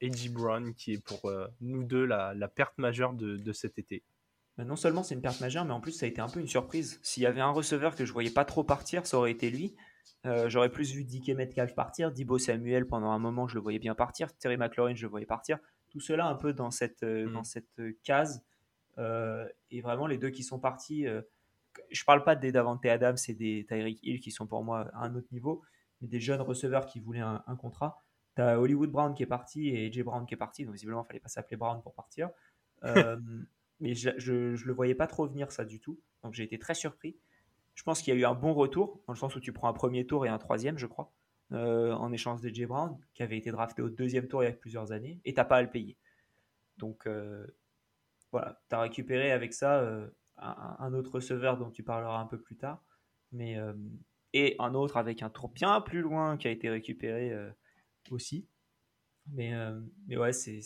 Eddie 0.00 0.28
Brown, 0.28 0.74
qui 0.74 0.94
est 0.94 1.04
pour 1.04 1.26
euh, 1.26 1.46
nous 1.60 1.84
deux 1.84 2.04
la, 2.04 2.34
perte 2.48 2.76
majeure 2.78 3.12
de, 3.14 3.52
cet 3.52 3.78
été. 3.78 4.02
Non 4.58 4.76
seulement 4.76 5.02
c'est 5.02 5.14
une 5.14 5.22
perte 5.22 5.40
majeure, 5.40 5.64
mais 5.64 5.72
en 5.72 5.80
plus 5.80 5.92
ça 5.92 6.06
a 6.06 6.08
été 6.08 6.20
un 6.20 6.28
peu 6.28 6.40
une 6.40 6.48
surprise. 6.48 7.00
S'il 7.02 7.22
y 7.22 7.26
avait 7.26 7.40
un 7.40 7.50
receveur 7.50 7.96
que 7.96 8.04
je 8.04 8.12
voyais 8.12 8.30
pas 8.30 8.44
trop 8.44 8.64
partir, 8.64 9.06
ça 9.06 9.16
aurait 9.16 9.30
été 9.30 9.50
lui. 9.50 9.74
Euh, 10.26 10.48
j'aurais 10.48 10.70
plus 10.70 10.92
vu 10.92 11.04
Dick 11.04 11.28
Metcalf 11.30 11.74
partir, 11.74 12.12
Dibo 12.12 12.38
Samuel 12.38 12.86
pendant 12.86 13.10
un 13.10 13.18
moment 13.18 13.48
je 13.48 13.54
le 13.54 13.60
voyais 13.60 13.78
bien 13.78 13.94
partir, 13.94 14.32
Terry 14.36 14.56
McLaurin 14.56 14.94
je 14.94 15.02
le 15.02 15.10
voyais 15.10 15.26
partir. 15.26 15.58
Tout 15.88 16.00
cela 16.00 16.26
un 16.26 16.34
peu 16.34 16.52
dans 16.52 16.70
cette, 16.70 17.02
euh, 17.02 17.28
mm. 17.28 17.32
dans 17.32 17.44
cette 17.44 17.80
case. 18.04 18.44
et 18.98 19.80
vraiment 19.80 20.06
les 20.06 20.18
deux 20.18 20.30
qui 20.30 20.42
sont 20.42 20.58
partis, 20.58 21.06
je 21.90 22.04
parle 22.04 22.22
pas 22.22 22.36
des 22.36 22.52
Davante 22.52 22.84
Adams 22.84 23.16
et 23.28 23.34
des 23.34 23.64
Tyreek 23.66 24.00
Hill 24.02 24.20
qui 24.20 24.30
sont 24.30 24.46
pour 24.46 24.62
moi 24.62 24.90
à 24.92 25.06
un 25.06 25.14
autre 25.14 25.28
niveau, 25.32 25.62
des 26.08 26.20
jeunes 26.20 26.40
receveurs 26.40 26.86
qui 26.86 27.00
voulaient 27.00 27.20
un, 27.20 27.56
contrat. 27.56 28.02
Tu 28.36 28.42
as 28.42 28.58
Hollywood 28.58 28.90
Brown 28.90 29.14
qui 29.14 29.22
est 29.22 29.26
parti 29.26 29.68
et 29.68 29.92
Jay 29.92 30.02
Brown 30.02 30.26
qui 30.26 30.34
est 30.34 30.38
parti, 30.38 30.64
donc 30.64 30.74
visiblement 30.74 31.02
il 31.04 31.06
fallait 31.06 31.20
pas 31.20 31.28
s'appeler 31.28 31.56
Brown 31.56 31.82
pour 31.82 31.94
partir. 31.94 32.30
Euh, 32.84 33.16
mais 33.80 33.94
je, 33.94 34.10
ne 34.10 34.56
le 34.56 34.72
voyais 34.72 34.94
pas 34.94 35.06
trop 35.06 35.26
venir 35.26 35.52
ça 35.52 35.64
du 35.64 35.80
tout, 35.80 36.00
donc 36.22 36.34
j'ai 36.34 36.44
été 36.44 36.58
très 36.58 36.74
surpris. 36.74 37.16
Je 37.74 37.82
pense 37.84 38.02
qu'il 38.02 38.12
y 38.12 38.16
a 38.16 38.20
eu 38.20 38.24
un 38.24 38.34
bon 38.34 38.52
retour, 38.52 39.02
dans 39.06 39.12
le 39.12 39.18
sens 39.18 39.34
où 39.34 39.40
tu 39.40 39.52
prends 39.52 39.68
un 39.68 39.72
premier 39.72 40.06
tour 40.06 40.26
et 40.26 40.28
un 40.28 40.38
troisième, 40.38 40.76
je 40.76 40.86
crois, 40.86 41.12
euh, 41.52 41.92
en 41.92 42.12
échange 42.12 42.40
de 42.40 42.48
Jay 42.48 42.66
Brown, 42.66 42.98
qui 43.14 43.22
avait 43.22 43.38
été 43.38 43.50
drafté 43.50 43.80
au 43.82 43.88
deuxième 43.88 44.28
tour 44.28 44.42
il 44.42 44.46
y 44.46 44.50
a 44.50 44.52
plusieurs 44.52 44.92
années, 44.92 45.20
et 45.24 45.34
t'as 45.34 45.44
pas 45.44 45.56
à 45.56 45.62
le 45.62 45.70
payer. 45.70 45.96
Donc 46.78 47.06
euh, 47.06 47.46
voilà, 48.30 48.60
tu 48.68 48.74
as 48.74 48.80
récupéré 48.80 49.30
avec 49.30 49.52
ça 49.52 49.82
un, 50.38 50.76
un, 50.78 50.94
autre 50.94 51.12
receveur 51.12 51.58
dont 51.58 51.70
tu 51.70 51.82
parleras 51.82 52.18
un 52.18 52.26
peu 52.26 52.38
plus 52.38 52.56
tard. 52.56 52.82
Mais, 53.30 53.56
et 54.32 54.56
un 54.58 54.74
autre 54.74 54.96
avec 54.96 55.22
un 55.22 55.30
tour 55.30 55.48
bien 55.48 55.80
plus 55.80 56.00
loin 56.00 56.36
qui 56.36 56.48
a 56.48 56.50
été 56.50 56.68
récupéré 56.70 57.30
euh, 57.32 57.50
aussi. 58.10 58.46
Mais, 59.28 59.54
euh, 59.54 59.80
mais 60.06 60.16
ouais, 60.16 60.32
c'est 60.32 60.60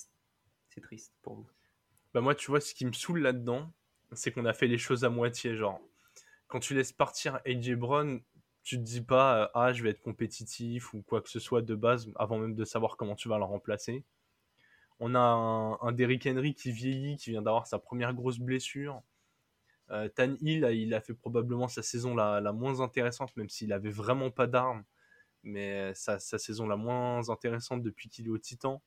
triste 0.83 1.15
pour 1.23 1.37
vous. 1.37 1.49
Bah 2.13 2.21
moi, 2.21 2.35
tu 2.35 2.51
vois, 2.51 2.61
ce 2.61 2.75
qui 2.75 2.85
me 2.85 2.93
saoule 2.93 3.21
là-dedans, 3.21 3.73
c'est 4.13 4.31
qu'on 4.31 4.45
a 4.45 4.53
fait 4.53 4.67
les 4.67 4.79
choses 4.79 5.05
à 5.05 5.09
moitié. 5.09 5.57
Genre, 5.57 5.81
quand 6.49 6.61
tu 6.61 6.75
laisses 6.75 6.93
partir 6.93 7.41
AJ 7.47 7.75
Brown, 7.75 8.21
tu 8.63 8.77
te 8.77 8.83
dis 8.83 9.01
pas, 9.01 9.45
euh, 9.45 9.49
ah, 9.55 9.73
je 9.73 9.83
vais 9.83 9.91
être 9.91 10.03
compétitif 10.03 10.93
ou 10.93 11.03
quoi 11.03 11.23
que 11.23 11.31
ce 11.31 11.41
soit 11.41 11.63
de 11.63 11.75
base, 11.75 12.11
avant 12.17 12.39
même 12.39 12.55
de 12.55 12.65
savoir 12.65 12.97
comment 12.97 13.15
tu 13.15 13.29
vas 13.29 13.39
le 13.39 13.45
remplacer. 13.45 14.05
On 14.99 15.15
a 15.15 15.19
un, 15.19 15.79
un 15.81 15.93
Derrick 15.93 16.27
Henry 16.27 16.55
qui 16.55 16.73
vieillit, 16.73 17.17
qui 17.17 17.31
vient 17.31 17.43
d'avoir 17.43 17.67
sa 17.67 17.79
première 17.79 18.15
grosse 18.15 18.39
blessure. 18.39 19.03
Euh, 19.91 20.09
Tan 20.09 20.35
Hill, 20.41 20.69
il 20.73 20.95
a 20.95 21.01
fait 21.01 21.15
probablement 21.15 21.69
sa 21.69 21.83
saison 21.83 22.15
la, 22.15 22.53
moins 22.53 22.81
intéressante, 22.81 23.37
même 23.37 23.49
s'il 23.49 23.73
avait 23.73 23.91
vraiment 23.91 24.31
pas 24.31 24.47
d'armes, 24.47 24.85
mais 25.43 25.95
sa, 25.95 26.19
saison 26.19 26.67
la 26.67 26.77
moins 26.77 27.29
intéressante 27.29 27.83
depuis 27.83 28.09
qu'il 28.09 28.27
est 28.27 28.31
au 28.31 28.39
Titan. 28.39 28.83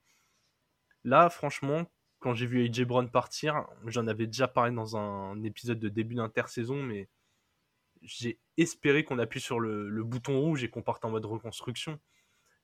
Là, 1.03 1.29
franchement, 1.29 1.89
quand 2.19 2.33
j'ai 2.33 2.45
vu 2.45 2.65
AJ 2.65 2.83
Brown 2.83 3.09
partir, 3.09 3.65
j'en 3.85 4.07
avais 4.07 4.27
déjà 4.27 4.47
parlé 4.47 4.75
dans 4.75 4.97
un 4.97 5.41
épisode 5.43 5.79
de 5.79 5.89
début 5.89 6.15
d'intersaison, 6.15 6.83
mais 6.83 7.09
j'ai 8.01 8.39
espéré 8.57 9.03
qu'on 9.03 9.19
appuie 9.19 9.41
sur 9.41 9.59
le, 9.59 10.03
bouton 10.03 10.39
rouge 10.39 10.63
et 10.63 10.69
qu'on 10.69 10.81
parte 10.81 11.05
en 11.05 11.11
mode 11.11 11.25
reconstruction. 11.25 11.99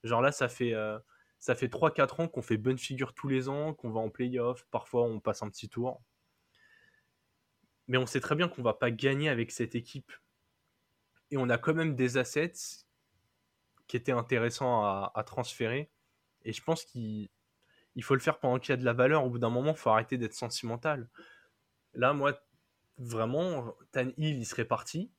Genre 0.03 0.21
là, 0.21 0.31
ça 0.31 0.49
fait, 0.49 0.73
euh, 0.73 0.99
Ça 1.39 1.55
fait 1.55 1.67
3-4 1.67 2.21
ans 2.21 2.27
qu'on 2.27 2.41
fait 2.41 2.57
bonne 2.57 2.77
figure 2.77 3.13
tous 3.13 3.27
les 3.27 3.49
ans, 3.49 3.73
qu'on 3.73 3.91
va 3.91 4.01
en 4.01 4.09
playoff, 4.09 4.65
parfois 4.71 5.03
on 5.03 5.19
passe 5.19 5.43
un 5.43 5.49
petit 5.49 5.69
tour. 5.69 6.01
Mais 7.87 7.97
on 7.97 8.05
sait 8.05 8.19
très 8.19 8.35
bien 8.35 8.47
qu'on 8.47 8.63
va 8.63 8.73
pas 8.73 8.91
gagner 8.91 9.29
avec 9.29 9.51
cette 9.51 9.75
équipe. 9.75 10.11
Et 11.31 11.37
on 11.37 11.49
a 11.49 11.57
quand 11.57 11.73
même 11.73 11.95
des 11.95 12.17
assets 12.17 12.85
qui 13.87 13.97
étaient 13.97 14.11
intéressants 14.11 14.83
à, 14.83 15.23
transférer. 15.25 15.91
Et 16.43 16.53
je 16.53 16.63
pense 16.63 16.85
qu'il 16.85 17.29
faut 18.01 18.15
le 18.15 18.19
faire 18.19 18.39
pendant 18.39 18.59
qu'il 18.59 18.71
y 18.71 18.73
a 18.73 18.77
de 18.77 18.85
la 18.85 18.93
valeur. 18.93 19.23
Au 19.23 19.29
bout 19.29 19.39
d'un 19.39 19.49
moment, 19.49 19.71
il 19.71 19.77
faut 19.77 19.89
arrêter 19.89 20.17
d'être 20.17 20.33
sentimental. 20.33 21.09
Là, 21.93 22.13
moi, 22.13 22.39
vraiment, 22.97 23.75
Tan 23.91 24.09
Hill, 24.17 24.37
il 24.37 24.45
serait 24.45 24.65
parti. 24.65 25.11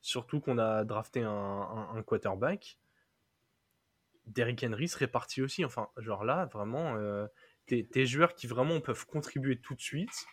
Surtout 0.00 0.40
qu'on 0.40 0.58
a 0.58 0.84
drafté 0.84 1.22
un, 1.22 2.02
quarterback. 2.06 2.78
Derrick 4.26 4.64
Henry 4.64 4.88
serait 4.88 5.08
parti 5.08 5.42
aussi. 5.42 5.64
Enfin, 5.64 5.88
genre 5.98 6.24
là, 6.24 6.46
vraiment, 6.46 6.96
euh, 6.96 7.26
tes, 7.66 8.06
joueurs 8.06 8.34
qui 8.34 8.46
vraiment 8.46 8.80
peuvent 8.80 9.06
contribuer 9.06 9.60
tout 9.60 9.74
de 9.74 9.80
suite, 9.80 10.26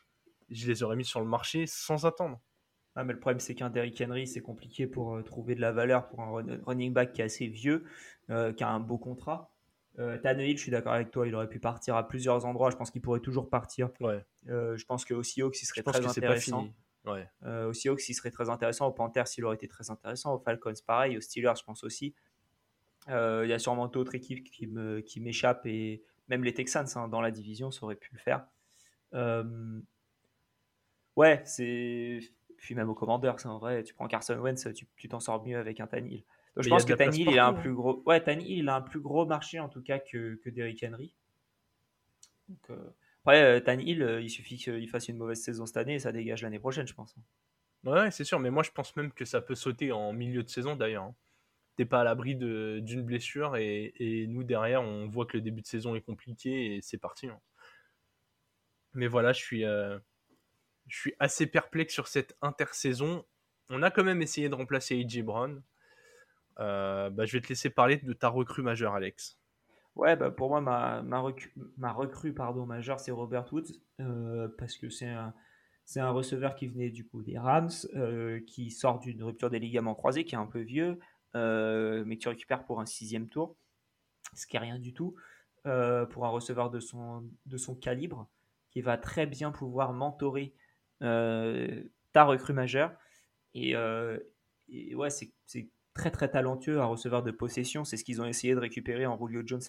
je 0.53 0.67
les 0.67 0.83
aurais 0.83 0.95
mis 0.95 1.05
sur 1.05 1.19
le 1.19 1.25
marché 1.25 1.65
sans 1.67 2.05
attendre. 2.05 2.39
Ah, 2.95 3.03
mais 3.03 3.13
le 3.13 3.19
problème, 3.19 3.39
c'est 3.39 3.55
qu'un 3.55 3.69
Derrick 3.69 3.99
Henry, 4.01 4.27
c'est 4.27 4.41
compliqué 4.41 4.85
pour 4.85 5.15
euh, 5.15 5.23
trouver 5.23 5.55
de 5.55 5.61
la 5.61 5.71
valeur 5.71 6.07
pour 6.09 6.21
un 6.21 6.45
running 6.65 6.93
back 6.93 7.13
qui 7.13 7.21
est 7.21 7.25
assez 7.25 7.47
vieux, 7.47 7.85
euh, 8.29 8.53
qui 8.53 8.63
a 8.63 8.69
un 8.69 8.79
beau 8.79 8.97
contrat. 8.97 9.53
Euh, 9.99 10.17
Tannehill, 10.17 10.57
je 10.57 10.61
suis 10.61 10.71
d'accord 10.71 10.93
avec 10.93 11.11
toi, 11.11 11.27
il 11.27 11.35
aurait 11.35 11.49
pu 11.49 11.59
partir 11.59 11.95
à 11.95 12.07
plusieurs 12.07 12.45
endroits. 12.45 12.71
Je 12.71 12.75
pense 12.75 12.91
qu'il 12.91 13.01
pourrait 13.01 13.19
toujours 13.19 13.49
partir. 13.49 13.89
Ouais. 13.99 14.25
Euh, 14.49 14.75
je 14.75 14.85
pense 14.85 15.05
que 15.05 15.13
aussi 15.13 15.35
Seahawks, 15.35 15.61
il 15.61 15.65
serait 15.65 15.83
très 15.83 16.05
intéressant. 16.05 16.67
Ouais. 17.05 17.27
Euh, 17.43 17.69
au 17.69 17.73
Seahawks, 17.73 18.07
il 18.09 18.13
serait 18.13 18.31
très 18.31 18.49
intéressant. 18.49 18.87
Aux 18.87 18.91
Panthers, 18.91 19.25
il 19.37 19.45
aurait 19.45 19.55
été 19.55 19.67
très 19.67 19.91
intéressant. 19.91 20.35
Aux 20.35 20.39
Falcons, 20.39 20.73
pareil. 20.85 21.17
Aux 21.17 21.21
Steelers, 21.21 21.53
je 21.59 21.63
pense 21.63 21.83
aussi. 21.83 22.15
Il 23.07 23.47
y 23.47 23.53
a 23.53 23.59
sûrement 23.59 23.87
d'autres 23.87 24.15
équipes 24.15 24.43
qui, 24.43 24.65
me, 24.65 25.01
qui 25.01 25.19
m'échappent 25.19 25.65
et 25.65 26.03
même 26.29 26.45
les 26.45 26.53
Texans 26.53 26.87
hein, 26.95 27.09
dans 27.09 27.19
la 27.19 27.31
division, 27.31 27.69
ça 27.69 27.83
aurait 27.83 27.97
pu 27.97 28.09
le 28.13 28.19
faire. 28.19 28.47
Ouais, 31.15 31.41
c'est 31.45 32.19
puis 32.63 32.75
même 32.75 32.89
au 32.89 32.93
Commanders, 32.93 33.41
c'est 33.41 33.49
en 33.49 33.59
vrai, 33.59 33.83
tu 33.83 33.93
prends 33.93 34.07
Carson 34.07 34.37
Wentz, 34.37 34.69
tu, 34.95 35.09
t'en 35.09 35.19
sors 35.19 35.45
mieux 35.45 35.57
avec 35.57 35.81
un 35.81 35.87
Tannehill. 35.87 36.23
Donc 36.55 36.63
je 36.63 36.69
pense 36.69 36.85
que 36.85 36.93
Tannehill, 36.93 37.29
il 37.29 37.37
a 37.37 37.47
un 37.47 37.49
hein. 37.49 37.53
plus 37.53 37.73
gros, 37.73 38.01
ouais, 38.05 38.23
il 38.39 38.69
a 38.69 38.75
un 38.75 38.81
plus 38.81 39.01
gros 39.01 39.25
marché 39.25 39.59
en 39.59 39.67
tout 39.67 39.81
cas 39.81 39.99
que, 39.99 40.35
que 40.35 40.49
Derrick 40.49 40.81
Henry. 40.81 41.13
Donc, 42.47 42.69
euh... 42.69 42.89
après, 43.25 43.43
euh, 43.43 43.59
Tannehill, 43.59 44.01
euh, 44.01 44.21
il 44.21 44.29
suffit 44.29 44.55
qu'il 44.55 44.87
fasse 44.89 45.09
une 45.09 45.17
mauvaise 45.17 45.41
saison 45.41 45.65
cette 45.65 45.75
année 45.75 45.95
et 45.95 45.99
ça 45.99 46.13
dégage 46.13 46.41
l'année 46.41 46.59
prochaine, 46.59 46.87
je 46.87 46.93
pense. 46.93 47.15
Ouais, 47.83 48.11
c'est 48.11 48.23
sûr, 48.23 48.39
mais 48.39 48.49
moi 48.49 48.63
je 48.63 48.71
pense 48.71 48.95
même 48.95 49.11
que 49.11 49.25
ça 49.25 49.41
peut 49.41 49.55
sauter 49.55 49.91
en 49.91 50.13
milieu 50.13 50.41
de 50.41 50.49
saison 50.49 50.77
d'ailleurs. 50.77 51.03
Hein. 51.03 51.15
T'es 51.75 51.85
pas 51.85 51.99
à 51.99 52.03
l'abri 52.05 52.35
d'une 52.35 53.01
blessure 53.01 53.57
et, 53.57 53.93
et, 53.97 54.27
nous 54.27 54.45
derrière, 54.45 54.81
on 54.81 55.07
voit 55.07 55.25
que 55.25 55.35
le 55.35 55.41
début 55.41 55.61
de 55.61 55.67
saison 55.67 55.95
est 55.95 56.01
compliqué 56.01 56.75
et 56.75 56.81
c'est 56.81 56.99
parti. 56.99 57.27
Hein. 57.27 57.41
Mais 58.93 59.07
voilà, 59.07 59.33
je 59.33 59.41
suis, 59.41 59.65
euh, 59.65 59.97
je 60.87 60.99
suis 60.99 61.13
assez 61.19 61.47
perplexe 61.47 61.93
sur 61.93 62.07
cette 62.07 62.35
intersaison. 62.41 63.25
On 63.69 63.81
a 63.81 63.91
quand 63.91 64.03
même 64.03 64.21
essayé 64.21 64.49
de 64.49 64.55
remplacer 64.55 64.99
AJ 64.99 65.23
Brown. 65.23 65.63
Euh, 66.59 67.09
bah, 67.09 67.25
je 67.25 67.33
vais 67.33 67.41
te 67.41 67.49
laisser 67.49 67.69
parler 67.69 67.97
de 67.97 68.13
ta 68.13 68.29
recrue 68.29 68.61
majeure, 68.61 68.93
Alex. 68.93 69.39
Ouais, 69.95 70.15
bah 70.15 70.31
pour 70.31 70.49
moi, 70.49 70.59
ma, 70.59 71.19
recrue, 71.19 71.53
ma 71.77 71.91
recrue 71.91 72.33
pardon, 72.33 72.65
majeure, 72.65 72.99
c'est 72.99 73.11
Robert 73.11 73.51
Woods, 73.53 73.73
euh, 73.99 74.47
parce 74.57 74.75
que 74.75 74.89
c'est 74.89 75.07
un, 75.07 76.09
receveur 76.09 76.55
qui 76.55 76.67
venait 76.67 76.89
du 76.89 77.05
coup 77.05 77.21
des 77.21 77.37
Rams, 77.37 77.69
euh, 77.95 78.39
qui 78.47 78.71
sort 78.71 78.99
d'une 78.99 79.21
rupture 79.23 79.51
des 79.51 79.59
ligaments 79.59 79.93
croisés, 79.93 80.25
qui 80.25 80.33
est 80.33 80.37
un 80.37 80.47
peu 80.47 80.61
vieux, 80.61 80.99
mais 81.35 82.17
que 82.17 82.19
tu 82.19 82.27
récupères 82.27 82.65
pour 82.65 82.81
un 82.81 82.87
sixième 82.87 83.29
tour, 83.29 83.55
ce 84.33 84.47
qui 84.47 84.55
est 84.55 84.59
rien 84.59 84.79
du 84.79 84.93
tout, 84.93 85.15
pour 85.63 86.25
un 86.25 86.29
receveur 86.29 86.71
de 86.71 86.79
son, 86.79 87.29
calibre, 87.79 88.27
qui 88.71 88.81
va 88.81 88.97
très 88.97 89.27
bien 89.27 89.51
pouvoir 89.51 89.93
mentorer 89.93 90.55
ta 91.03 92.23
recrue 92.23 92.53
majeure. 92.53 92.93
Et, 93.53 93.75
euh, 93.75 94.17
ouais, 94.95 95.09
c'est 95.09 95.33
très 95.93 96.09
très 96.09 96.29
talentueux, 96.29 96.79
un 96.79 96.85
receveur 96.85 97.23
de 97.23 97.31
possession. 97.31 97.83
C'est 97.83 97.97
ce 97.97 98.03
qu'ils 98.03 98.21
ont 98.21 98.25
essayé 98.25 98.55
de 98.55 98.59
récupérer 98.59 99.05
en 99.05 99.17
Julio 99.17 99.43
Jones 99.45 99.61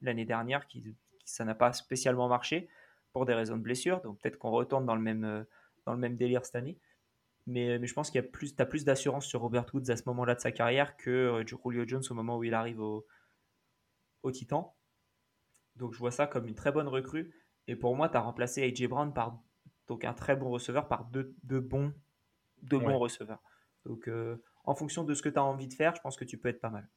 l'année 0.00 0.24
dernière, 0.24 0.66
qui, 0.66 0.84
ça 1.24 1.44
n'a 1.44 1.54
pas 1.54 1.72
spécialement 1.72 2.28
marché 2.28 2.68
pour 3.12 3.26
des 3.26 3.34
raisons 3.34 3.56
de 3.56 3.62
blessure. 3.62 4.00
Donc 4.02 4.20
peut-être 4.20 4.38
qu'on 4.38 4.50
retourne 4.50 4.84
dans 4.84 4.96
le 4.96 5.02
même, 5.02 5.24
euh, 5.24 5.44
dans 5.86 5.92
le 5.92 5.98
même 5.98 6.16
délire 6.16 6.44
cette 6.44 6.56
année. 6.56 6.78
Mais, 7.46 7.78
mais 7.78 7.86
je 7.86 7.94
pense 7.94 8.10
qu'il 8.10 8.20
y 8.20 8.24
a 8.24 8.28
plus, 8.28 8.54
as 8.58 8.66
plus 8.66 8.84
d'assurance 8.84 9.26
sur 9.26 9.40
Robert 9.40 9.66
Woods 9.72 9.90
à 9.90 9.96
ce 9.96 10.04
moment-là 10.06 10.34
de 10.34 10.40
sa 10.40 10.52
carrière 10.52 10.96
que 10.96 11.42
Julio 11.46 11.84
Jones 11.86 12.02
au 12.08 12.14
moment 12.14 12.38
où 12.38 12.44
il 12.44 12.54
arrive 12.54 12.80
au, 12.80 13.04
au 14.22 14.30
Titan. 14.30 14.76
Donc 15.74 15.92
je 15.92 15.98
vois 15.98 16.12
ça 16.12 16.26
comme 16.26 16.46
une 16.46 16.54
très 16.54 16.70
bonne 16.70 16.86
recrue. 16.86 17.34
Et 17.66 17.74
pour 17.74 17.96
moi, 17.96 18.08
tu 18.08 18.16
as 18.16 18.20
remplacé 18.20 18.62
AJ 18.62 18.88
Brown 18.88 19.12
par 19.12 19.40
donc 19.88 20.04
un 20.04 20.14
très 20.14 20.36
bon 20.36 20.50
receveur 20.50 20.88
par 20.88 21.04
deux, 21.06 21.34
bons, 21.42 21.92
deux 22.62 22.78
bons 22.78 22.98
receveurs. 22.98 23.42
Donc 23.84 24.08
euh, 24.08 24.42
en 24.64 24.74
fonction 24.74 25.04
de 25.04 25.14
ce 25.14 25.22
que 25.22 25.28
tu 25.28 25.38
as 25.38 25.44
envie 25.44 25.68
de 25.68 25.74
faire, 25.74 25.94
je 25.94 26.00
pense 26.00 26.16
que 26.16 26.24
tu 26.24 26.38
peux 26.38 26.48
être 26.48 26.60
pas 26.60 26.70
mal. 26.70 26.88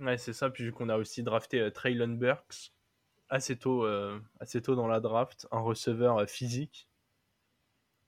Ouais, 0.00 0.18
c'est 0.18 0.32
ça. 0.32 0.50
Puis 0.50 0.64
vu 0.64 0.72
qu'on 0.72 0.88
a 0.88 0.96
aussi 0.96 1.22
drafté 1.22 1.60
euh, 1.60 1.70
Traylon 1.70 2.08
Burks 2.08 2.72
assez 3.28 3.58
tôt, 3.58 3.84
euh, 3.84 4.20
assez 4.40 4.62
tôt 4.62 4.76
dans 4.76 4.86
la 4.86 5.00
draft, 5.00 5.48
un 5.50 5.60
receveur 5.60 6.28
physique. 6.28 6.88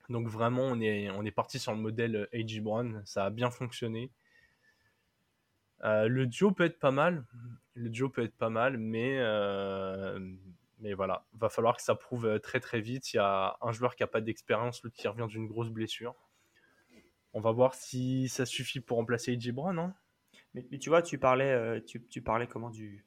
Donc 0.09 0.29
vraiment, 0.29 0.63
on 0.63 0.81
est, 0.81 1.11
on 1.11 1.25
est 1.25 1.31
parti 1.31 1.59
sur 1.59 1.73
le 1.73 1.79
modèle 1.79 2.29
A.J. 2.33 2.61
Brown. 2.61 3.03
Ça 3.05 3.27
a 3.27 3.31
bien 3.31 3.51
fonctionné. 3.51 4.11
le 5.83 6.25
duo 6.25 6.53
peut 6.53 6.65
être 6.65 6.79
pas 6.79 6.93
mal. 6.93 7.27
Le 7.75 7.91
duo 7.91 8.09
peut 8.09 8.23
être 8.23 8.37
pas 8.37 8.49
mal, 8.49 8.79
mais, 8.79 9.19
mais 10.81 10.95
voilà, 10.95 11.27
va 11.35 11.49
falloir 11.49 11.77
que 11.77 11.83
ça 11.83 11.95
prouve 11.95 12.27
euh, 12.27 12.39
très 12.39 12.61
très 12.61 12.81
vite. 12.81 13.13
Il 13.13 13.17
y 13.17 13.21
a 13.21 13.57
un 13.61 13.73
joueur 13.73 13.97
qui 13.97 14.03
n'a 14.03 14.07
pas 14.07 14.21
d'expérience, 14.21 14.83
l'autre 14.83 14.97
qui 14.97 15.09
revient 15.09 15.27
d'une 15.29 15.47
grosse 15.47 15.71
blessure. 15.71 16.15
On 17.35 17.41
va 17.41 17.53
voir 17.53 17.75
si 17.75 18.29
ça 18.29 18.47
suffit 18.47 18.81
pour 18.81 18.97
remplacer 18.97 19.33
AJ 19.33 19.53
Brown. 19.53 19.79
Hein. 19.79 19.95
mais, 20.55 20.79
tu 20.79 20.89
vois, 20.89 21.03
tu 21.03 21.19
parlais, 21.19 21.53
euh, 21.53 21.81
tu, 21.81 22.07
tu, 22.07 22.23
parlais 22.23 22.47
comment 22.47 22.71
du 22.71 23.05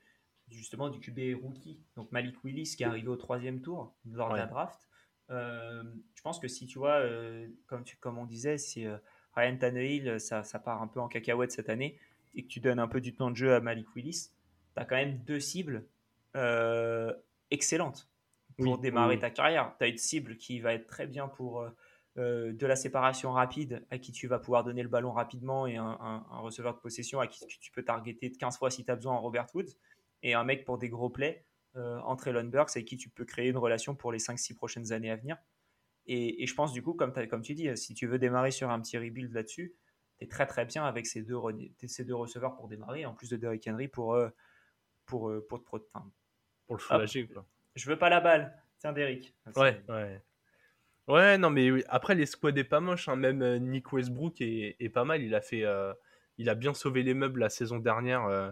justement 0.47 0.89
du 0.89 0.99
QB 0.99 1.41
rookie, 1.41 1.79
donc 1.95 2.11
Malik 2.11 2.43
Willis 2.43 2.75
qui 2.75 2.83
est 2.83 2.85
arrivé 2.85 3.07
au 3.07 3.15
troisième 3.15 3.61
tour 3.61 3.95
lors 4.05 4.33
de 4.33 4.37
la 4.37 4.47
draft. 4.47 4.89
Euh, 5.29 5.81
je 6.13 6.21
pense 6.21 6.39
que 6.39 6.49
si 6.49 6.67
tu 6.67 6.77
vois, 6.77 7.01
comme, 7.67 7.85
tu, 7.85 7.95
comme 7.95 8.17
on 8.17 8.25
disait, 8.25 8.57
si 8.57 8.85
Ryan 9.33 9.57
Tannehill, 9.57 10.19
ça, 10.19 10.43
ça, 10.43 10.59
part 10.59 10.81
un 10.81 10.87
peu 10.87 10.99
en 10.99 11.07
cacahuète 11.07 11.53
cette 11.53 11.69
année, 11.69 11.97
et 12.35 12.43
que 12.43 12.49
tu 12.49 12.59
donnes 12.59 12.79
un 12.79 12.89
peu 12.89 12.99
du 12.99 13.15
temps 13.15 13.31
de 13.31 13.37
jeu 13.37 13.53
à 13.53 13.61
Malik 13.61 13.87
Willis, 13.95 14.31
tu 14.75 14.81
as 14.81 14.83
quand 14.83 14.97
même 14.97 15.19
deux 15.19 15.39
cibles 15.39 15.87
excellente 17.51 18.09
pour 18.57 18.77
démarrer 18.77 19.19
ta 19.19 19.29
carrière. 19.29 19.75
Tu 19.77 19.83
as 19.83 19.87
une 19.87 19.97
cible 19.97 20.37
qui 20.37 20.59
va 20.59 20.73
être 20.73 20.87
très 20.87 21.07
bien 21.07 21.27
pour 21.27 21.61
euh, 21.61 21.69
euh, 22.17 22.53
de 22.53 22.65
la 22.65 22.75
séparation 22.75 23.31
rapide, 23.31 23.85
à 23.89 23.97
qui 23.97 24.11
tu 24.11 24.27
vas 24.27 24.39
pouvoir 24.39 24.63
donner 24.63 24.83
le 24.83 24.89
ballon 24.89 25.11
rapidement, 25.11 25.67
et 25.67 25.77
un, 25.77 26.25
receveur 26.41 26.75
de 26.75 26.79
possession 26.79 27.19
à 27.19 27.27
qui 27.27 27.45
tu, 27.47 27.71
peux 27.71 27.83
targeter 27.83 28.31
15 28.31 28.57
fois 28.57 28.71
si 28.71 28.83
tu 28.83 28.91
as 28.91 28.95
besoin 28.95 29.13
en 29.13 29.21
Robert 29.21 29.47
Woods, 29.53 29.77
et 30.23 30.33
un 30.33 30.43
mec 30.43 30.65
pour 30.65 30.77
des 30.77 30.89
gros 30.89 31.09
plays 31.09 31.45
euh, 31.75 31.99
en 31.99 32.15
Traylon 32.15 32.45
Burks, 32.45 32.71
avec 32.75 32.85
qui 32.85 32.97
tu 32.97 33.09
peux 33.09 33.25
créer 33.25 33.49
une 33.49 33.57
relation 33.57 33.95
pour 33.95 34.11
les 34.11 34.19
5-6 34.19 34.55
prochaines 34.55 34.91
années 34.91 35.11
à 35.11 35.15
venir. 35.15 35.37
Et, 36.07 36.45
je 36.45 36.53
pense 36.55 36.73
du 36.73 36.81
coup, 36.81 36.93
comme, 36.93 37.13
comme 37.27 37.41
tu 37.41 37.53
dis, 37.53 37.69
si 37.77 37.93
tu 37.93 38.07
veux 38.07 38.19
démarrer 38.19 38.51
sur 38.51 38.69
un 38.69 38.81
petit 38.81 38.97
rebuild 38.97 39.31
là-dessus, 39.33 39.75
tu 40.17 40.25
es 40.25 40.27
très 40.27 40.47
très 40.47 40.65
bien 40.65 40.83
avec 40.83 41.05
ces 41.07 41.21
deux, 41.21 41.37
ces 41.87 42.03
deux 42.03 42.15
receveurs 42.15 42.55
pour 42.55 42.67
démarrer, 42.67 43.05
en 43.05 43.13
plus 43.13 43.29
de 43.29 43.37
Derrick 43.37 43.65
Henry 43.67 43.87
pour, 43.87 44.17
pour, 45.05 45.31
pour, 45.47 45.63
pour, 45.63 45.85
pour 45.85 46.11
le 46.75 46.79
soulager. 46.79 47.27
Quoi. 47.27 47.45
Je 47.75 47.89
veux 47.89 47.97
pas 47.97 48.09
la 48.09 48.19
balle. 48.19 48.55
Tiens, 48.79 48.93
Derrick. 48.93 49.35
Ouais, 49.55 49.81
ouais. 49.89 50.21
Ouais, 51.07 51.37
non, 51.37 51.49
mais 51.49 51.69
après, 51.89 52.15
les 52.15 52.25
squads 52.25 52.55
est 52.55 52.63
pas 52.63 52.79
moche. 52.79 53.09
Hein. 53.09 53.15
Même 53.15 53.41
euh, 53.41 53.59
Nick 53.59 53.91
Westbrook 53.91 54.41
est, 54.41 54.75
est, 54.79 54.89
pas 54.89 55.03
mal. 55.03 55.21
Il 55.21 55.35
a, 55.35 55.41
fait, 55.41 55.63
euh, 55.63 55.93
il 56.37 56.49
a 56.49 56.55
bien 56.55 56.73
sauvé 56.73 57.03
les 57.03 57.13
meubles 57.13 57.39
la 57.39 57.49
saison 57.49 57.79
dernière 57.79 58.25
euh, 58.25 58.51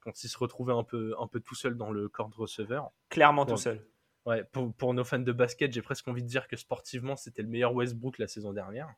quand 0.00 0.24
il 0.24 0.28
se 0.28 0.38
retrouvait 0.38 0.72
un 0.72 0.82
peu, 0.82 1.14
un 1.20 1.26
peu 1.26 1.40
tout 1.40 1.54
seul 1.54 1.76
dans 1.76 1.90
le 1.90 2.08
corps 2.08 2.28
de 2.28 2.34
receveur. 2.34 2.90
Clairement 3.10 3.46
tout 3.46 3.56
seul. 3.56 3.86
Ouais, 4.26 4.44
pour, 4.44 4.74
pour, 4.74 4.92
nos 4.92 5.04
fans 5.04 5.18
de 5.18 5.32
basket, 5.32 5.72
j'ai 5.72 5.82
presque 5.82 6.06
envie 6.08 6.22
de 6.22 6.28
dire 6.28 6.46
que 6.46 6.56
sportivement, 6.56 7.16
c'était 7.16 7.42
le 7.42 7.48
meilleur 7.48 7.74
Westbrook 7.74 8.18
la 8.18 8.28
saison 8.28 8.52
dernière. 8.52 8.92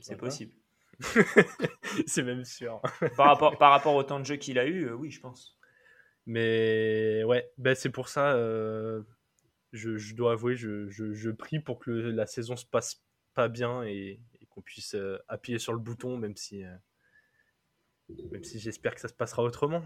C'est 0.00 0.16
possible. 0.16 0.52
c'est 2.06 2.22
même 2.22 2.44
sûr. 2.44 2.80
par, 3.16 3.26
rapport, 3.26 3.58
par 3.58 3.70
rapport 3.70 3.94
au 3.94 4.02
temps 4.02 4.18
de 4.18 4.24
jeu 4.24 4.36
qu'il 4.36 4.58
a 4.58 4.66
eu, 4.66 4.90
oui, 4.92 5.10
je 5.10 5.20
pense. 5.20 5.55
Mais 6.26 7.22
ouais, 7.24 7.48
ben 7.56 7.76
c'est 7.76 7.90
pour 7.90 8.08
ça, 8.08 8.34
euh, 8.34 9.02
je, 9.72 10.14
dois 10.14 10.32
avouer, 10.32 10.56
je, 10.56 10.88
je, 10.90 11.30
prie 11.30 11.60
pour 11.60 11.78
que 11.78 11.90
la 11.90 12.26
saison 12.26 12.56
se 12.56 12.66
passe 12.66 13.04
pas 13.34 13.48
bien 13.48 13.84
et, 13.84 14.20
qu'on 14.50 14.60
puisse 14.60 14.94
euh, 14.94 15.18
appuyer 15.28 15.58
sur 15.58 15.72
le 15.72 15.78
bouton, 15.78 16.16
même 16.16 16.34
si, 16.34 16.64
euh, 16.64 16.74
même 18.32 18.42
si 18.42 18.58
j'espère 18.58 18.94
que 18.94 19.00
ça 19.00 19.08
se 19.08 19.14
passera 19.14 19.44
autrement. 19.44 19.82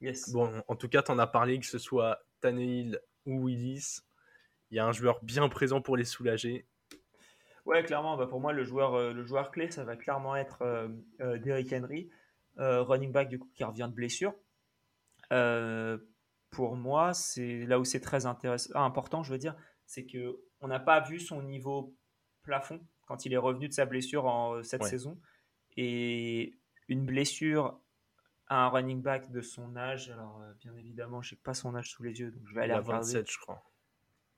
Yes. 0.00 0.30
Bon, 0.32 0.62
en 0.66 0.76
tout 0.76 0.88
cas, 0.88 1.02
tu 1.02 1.10
en 1.10 1.18
as 1.18 1.26
parlé, 1.26 1.58
que 1.58 1.66
ce 1.66 1.78
soit 1.78 2.24
Tannehill 2.40 2.98
ou 3.26 3.44
Willis, 3.44 3.98
il 4.70 4.76
y 4.76 4.78
a 4.78 4.86
un 4.86 4.92
joueur 4.92 5.22
bien 5.22 5.46
présent 5.50 5.82
pour 5.82 5.98
les 5.98 6.04
soulager. 6.04 6.66
Ouais, 7.66 7.82
clairement, 7.84 8.16
bah 8.16 8.26
pour 8.26 8.40
moi, 8.40 8.54
le 8.54 8.64
joueur, 8.64 9.12
le 9.12 9.24
joueur 9.26 9.50
clé, 9.50 9.70
ça 9.70 9.84
va 9.84 9.96
clairement 9.96 10.34
être 10.34 10.88
Derrick 11.18 11.70
Henry, 11.72 12.08
running 12.56 13.12
back 13.12 13.28
du 13.28 13.38
coup 13.38 13.50
qui 13.54 13.64
revient 13.64 13.88
de 13.90 13.94
blessure. 13.94 14.32
Euh, 15.32 15.98
pour 16.50 16.76
moi, 16.76 17.14
c'est 17.14 17.64
là 17.66 17.78
où 17.78 17.84
c'est 17.84 18.00
très 18.00 18.26
intéressant, 18.26 18.70
ah, 18.74 18.82
important, 18.82 19.22
je 19.22 19.32
veux 19.32 19.38
dire, 19.38 19.56
c'est 19.86 20.04
que 20.06 20.40
on 20.60 20.68
n'a 20.68 20.80
pas 20.80 21.00
vu 21.00 21.20
son 21.20 21.42
niveau 21.42 21.96
plafond 22.42 22.80
quand 23.06 23.24
il 23.24 23.32
est 23.32 23.38
revenu 23.38 23.68
de 23.68 23.72
sa 23.72 23.86
blessure 23.86 24.26
en 24.26 24.62
cette 24.62 24.84
saison. 24.84 25.20
Et 25.76 26.58
une 26.88 27.06
blessure 27.06 27.80
à 28.48 28.64
un 28.64 28.68
running 28.68 29.00
back 29.00 29.30
de 29.30 29.40
son 29.40 29.76
âge, 29.76 30.10
alors 30.10 30.40
euh, 30.42 30.52
bien 30.58 30.76
évidemment, 30.76 31.22
je 31.22 31.34
n'ai 31.34 31.40
pas 31.40 31.54
son 31.54 31.74
âge 31.76 31.90
sous 31.90 32.02
les 32.02 32.18
yeux, 32.18 32.32
donc 32.32 32.42
je 32.46 32.54
vais 32.54 32.62
aller 32.62 32.74
regarder. 32.74 33.06
27, 33.06 33.30
je 33.30 33.38
crois. 33.38 33.62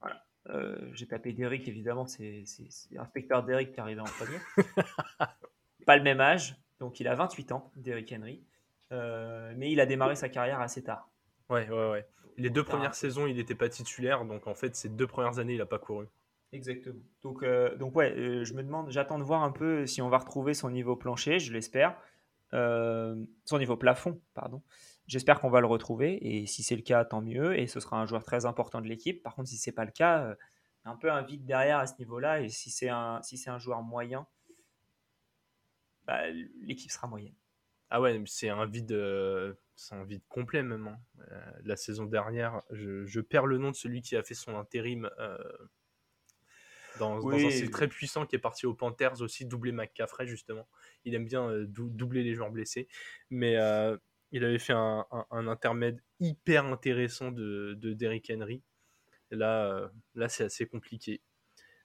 Voilà. 0.01 0.25
Euh, 0.49 0.91
j'ai 0.93 1.07
tapé 1.07 1.33
Derrick, 1.33 1.67
évidemment, 1.67 2.07
c'est 2.07 2.45
l'inspecteur 2.91 3.43
Derrick 3.43 3.73
qui 3.73 3.77
est 3.77 3.81
arrivé 3.81 4.01
en 4.01 4.05
premier. 4.05 4.39
pas 5.87 5.97
le 5.97 6.03
même 6.03 6.21
âge, 6.21 6.57
donc 6.79 7.01
il 7.01 7.09
a 7.09 7.15
28 7.15 7.53
ans, 7.53 7.73
Derrick 7.77 8.13
Henry. 8.13 8.45
Euh, 8.93 9.53
mais 9.57 9.71
il 9.71 9.81
a 9.81 9.87
démarré 9.87 10.17
sa 10.17 10.29
carrière 10.29 10.61
assez 10.61 10.83
tard. 10.83 11.11
Ouais, 11.49 11.69
ouais, 11.69 11.91
ouais. 11.91 12.07
Les 12.37 12.51
deux 12.51 12.65
premières 12.65 12.95
saisons, 12.95 13.27
il 13.27 13.37
n'était 13.37 13.55
pas 13.55 13.69
titulaire, 13.69 14.25
donc 14.25 14.47
en 14.47 14.55
fait, 14.55 14.75
ces 14.75 14.89
deux 14.89 15.07
premières 15.07 15.39
années, 15.39 15.55
il 15.55 15.59
n'a 15.59 15.67
pas 15.67 15.79
couru. 15.79 16.07
Exactement. 16.53 17.01
Donc, 17.23 17.43
euh, 17.43 17.77
donc 17.77 17.97
ouais, 17.97 18.13
euh, 18.13 18.45
je 18.45 18.55
me 18.55 18.63
demande, 18.63 18.91
j'attends 18.91 19.19
de 19.19 19.25
voir 19.25 19.43
un 19.43 19.53
peu 19.53 19.87
si 19.87 20.03
on 20.03 20.09
va 20.09 20.19
retrouver 20.19 20.55
son 20.55 20.71
niveau 20.71 20.97
plancher, 20.97 21.39
je 21.39 21.53
l'espère. 21.53 21.97
son 22.53 23.59
niveau 23.59 23.77
plafond, 23.77 24.21
pardon. 24.35 24.63
J'espère 25.07 25.41
qu'on 25.41 25.51
va 25.51 25.61
le 25.61 25.67
retrouver, 25.67 26.19
et 26.21 26.47
si 26.47 26.63
c'est 26.63 26.77
le 26.77 26.83
cas, 26.83 27.05
tant 27.05 27.23
mieux, 27.23 27.59
et 27.59 27.67
ce 27.67 27.81
sera 27.81 28.01
un 28.01 28.07
joueur 28.07 28.25
très 28.25 28.47
important 28.47 28.81
de 28.81 28.87
l'équipe. 28.87 29.23
Par 29.23 29.35
contre, 29.35 29.49
si 29.49 29.57
c'est 29.57 29.73
pas 29.73 29.85
le 29.85 29.91
cas, 29.91 30.37
un 30.85 30.97
peu 30.97 31.11
un 31.11 31.23
vide 31.23 31.45
derrière 31.45 31.79
à 31.79 31.87
ce 31.87 31.95
niveau-là, 31.99 32.41
et 32.41 32.49
si 32.49 32.71
c'est 32.71 32.89
un, 32.89 33.21
si 33.23 33.37
c'est 33.37 33.51
un 33.51 33.59
joueur 33.59 33.83
moyen, 33.83 34.27
bah, 36.07 36.29
l'équipe 36.61 36.91
sera 36.91 37.07
moyenne. 37.07 37.35
Ah 37.95 38.01
ouais, 38.01 38.19
c'est 38.25 38.49
un 38.49 38.65
vide, 38.65 38.93
euh, 38.93 39.53
c'est 39.77 39.95
un 39.95 40.05
vide 40.05 40.23
complet 40.31 40.63
même. 40.63 40.89
Hein. 40.89 40.99
Euh, 41.31 41.53
la 41.63 41.77
saison 41.77 42.07
dernière, 42.07 42.63
je, 42.71 43.21
perds 43.21 43.45
le 43.45 43.59
nom 43.59 43.71
de 43.71 43.77
celui 43.77 44.01
qui 44.01 44.17
a 44.17 44.23
fait 44.23 44.33
son 44.33 44.57
intérim 44.57 45.11
euh, 45.19 45.37
dans, 46.99 47.29
un 47.29 47.51
style 47.51 47.71
très 47.71 47.89
puissant 47.89 48.25
qui 48.25 48.35
est 48.35 48.39
parti 48.39 48.65
aux 48.65 48.73
Panthers 48.73 49.21
aussi, 49.21 49.45
doubler 49.45 49.73
McCaffrey 49.73 50.27
justement. 50.27 50.67
Il 51.05 51.15
aime 51.15 51.27
bien 51.27 51.53
doubler 51.69 52.23
les 52.23 52.35
joueurs 52.35 52.51
blessés, 52.51 52.89
mais 53.29 53.59
il 54.31 54.43
avait 54.43 54.59
fait 54.59 54.73
un, 54.73 55.05
intermède 55.31 56.03
hyper 56.19 56.65
intéressant 56.65 57.31
de, 57.31 57.75
de 57.79 57.93
Derrick 57.93 58.33
Henry. 58.35 58.63
là, 59.31 59.91
là 60.15 60.31
c'est 60.31 60.45
assez 60.45 60.65
compliqué. 60.65 61.21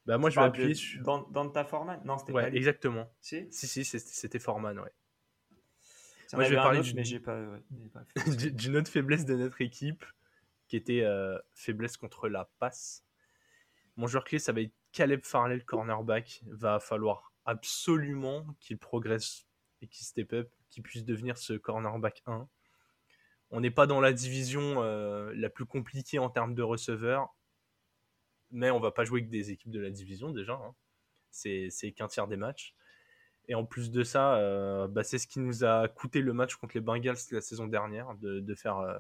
Bah 0.05 0.17
moi 0.17 0.29
je 0.29 0.39
vais 0.39 0.45
appuyer 0.45 0.73
sur... 0.73 1.03
Dans, 1.03 1.27
dans 1.31 1.49
ta 1.49 1.65
Forman 1.65 1.99
Non, 2.05 2.17
c'était 2.17 2.31
ouais, 2.31 2.55
exactement. 2.55 3.13
Si, 3.19 3.45
si, 3.51 3.67
si 3.67 3.83
c'était 3.99 4.39
Forman, 4.39 4.79
ouais. 4.79 4.93
Moi, 6.33 6.43
je 6.43 6.49
vais 6.49 6.55
parler 6.55 6.81
d'une 8.51 8.75
autre 8.77 8.91
faiblesse 8.91 9.25
de 9.25 9.35
notre 9.35 9.61
équipe, 9.61 10.05
qui 10.67 10.75
était 10.75 11.03
euh, 11.03 11.37
faiblesse 11.53 11.97
contre 11.97 12.27
la 12.27 12.49
passe. 12.59 13.05
Mon 13.95 14.07
joueur 14.07 14.25
clé, 14.25 14.39
ça 14.39 14.51
va 14.51 14.61
être 14.61 14.73
Caleb 14.91 15.21
Farley, 15.23 15.55
le 15.55 15.63
cornerback. 15.63 16.43
Va 16.47 16.79
falloir 16.79 17.33
absolument 17.45 18.45
qu'il 18.59 18.77
progresse 18.77 19.47
et 19.81 19.87
qu'il 19.87 20.05
step 20.05 20.33
up, 20.33 20.51
qu'il 20.69 20.83
puisse 20.83 21.05
devenir 21.05 21.37
ce 21.37 21.53
cornerback 21.53 22.23
1. 22.25 22.47
On 23.51 23.61
n'est 23.61 23.71
pas 23.71 23.87
dans 23.87 24.01
la 24.01 24.11
division 24.11 24.83
euh, 24.83 25.31
la 25.33 25.49
plus 25.49 25.65
compliquée 25.65 26.19
en 26.19 26.29
termes 26.29 26.53
de 26.53 26.63
receveurs, 26.63 27.33
mais 28.51 28.69
on 28.71 28.79
va 28.79 28.91
pas 28.91 29.05
jouer 29.05 29.21
avec 29.21 29.29
des 29.29 29.51
équipes 29.51 29.71
de 29.71 29.79
la 29.79 29.89
division 29.89 30.31
déjà. 30.31 30.53
Hein. 30.53 30.75
C'est 31.31 31.91
qu'un 31.95 32.07
tiers 32.07 32.27
des 32.27 32.35
matchs. 32.35 32.75
Et 33.47 33.55
en 33.55 33.65
plus 33.65 33.91
de 33.91 34.03
ça, 34.03 34.36
euh, 34.36 34.88
bah, 34.88 35.03
c'est 35.03 35.17
ce 35.17 35.27
qui 35.27 35.39
nous 35.39 35.63
a 35.63 35.88
coûté 35.88 36.21
le 36.21 36.33
match 36.33 36.55
contre 36.55 36.75
les 36.75 36.81
Bengals 36.81 37.17
la 37.31 37.41
saison 37.41 37.67
dernière, 37.67 38.13
de, 38.15 38.55
faire 38.55 38.79
euh, 38.79 38.97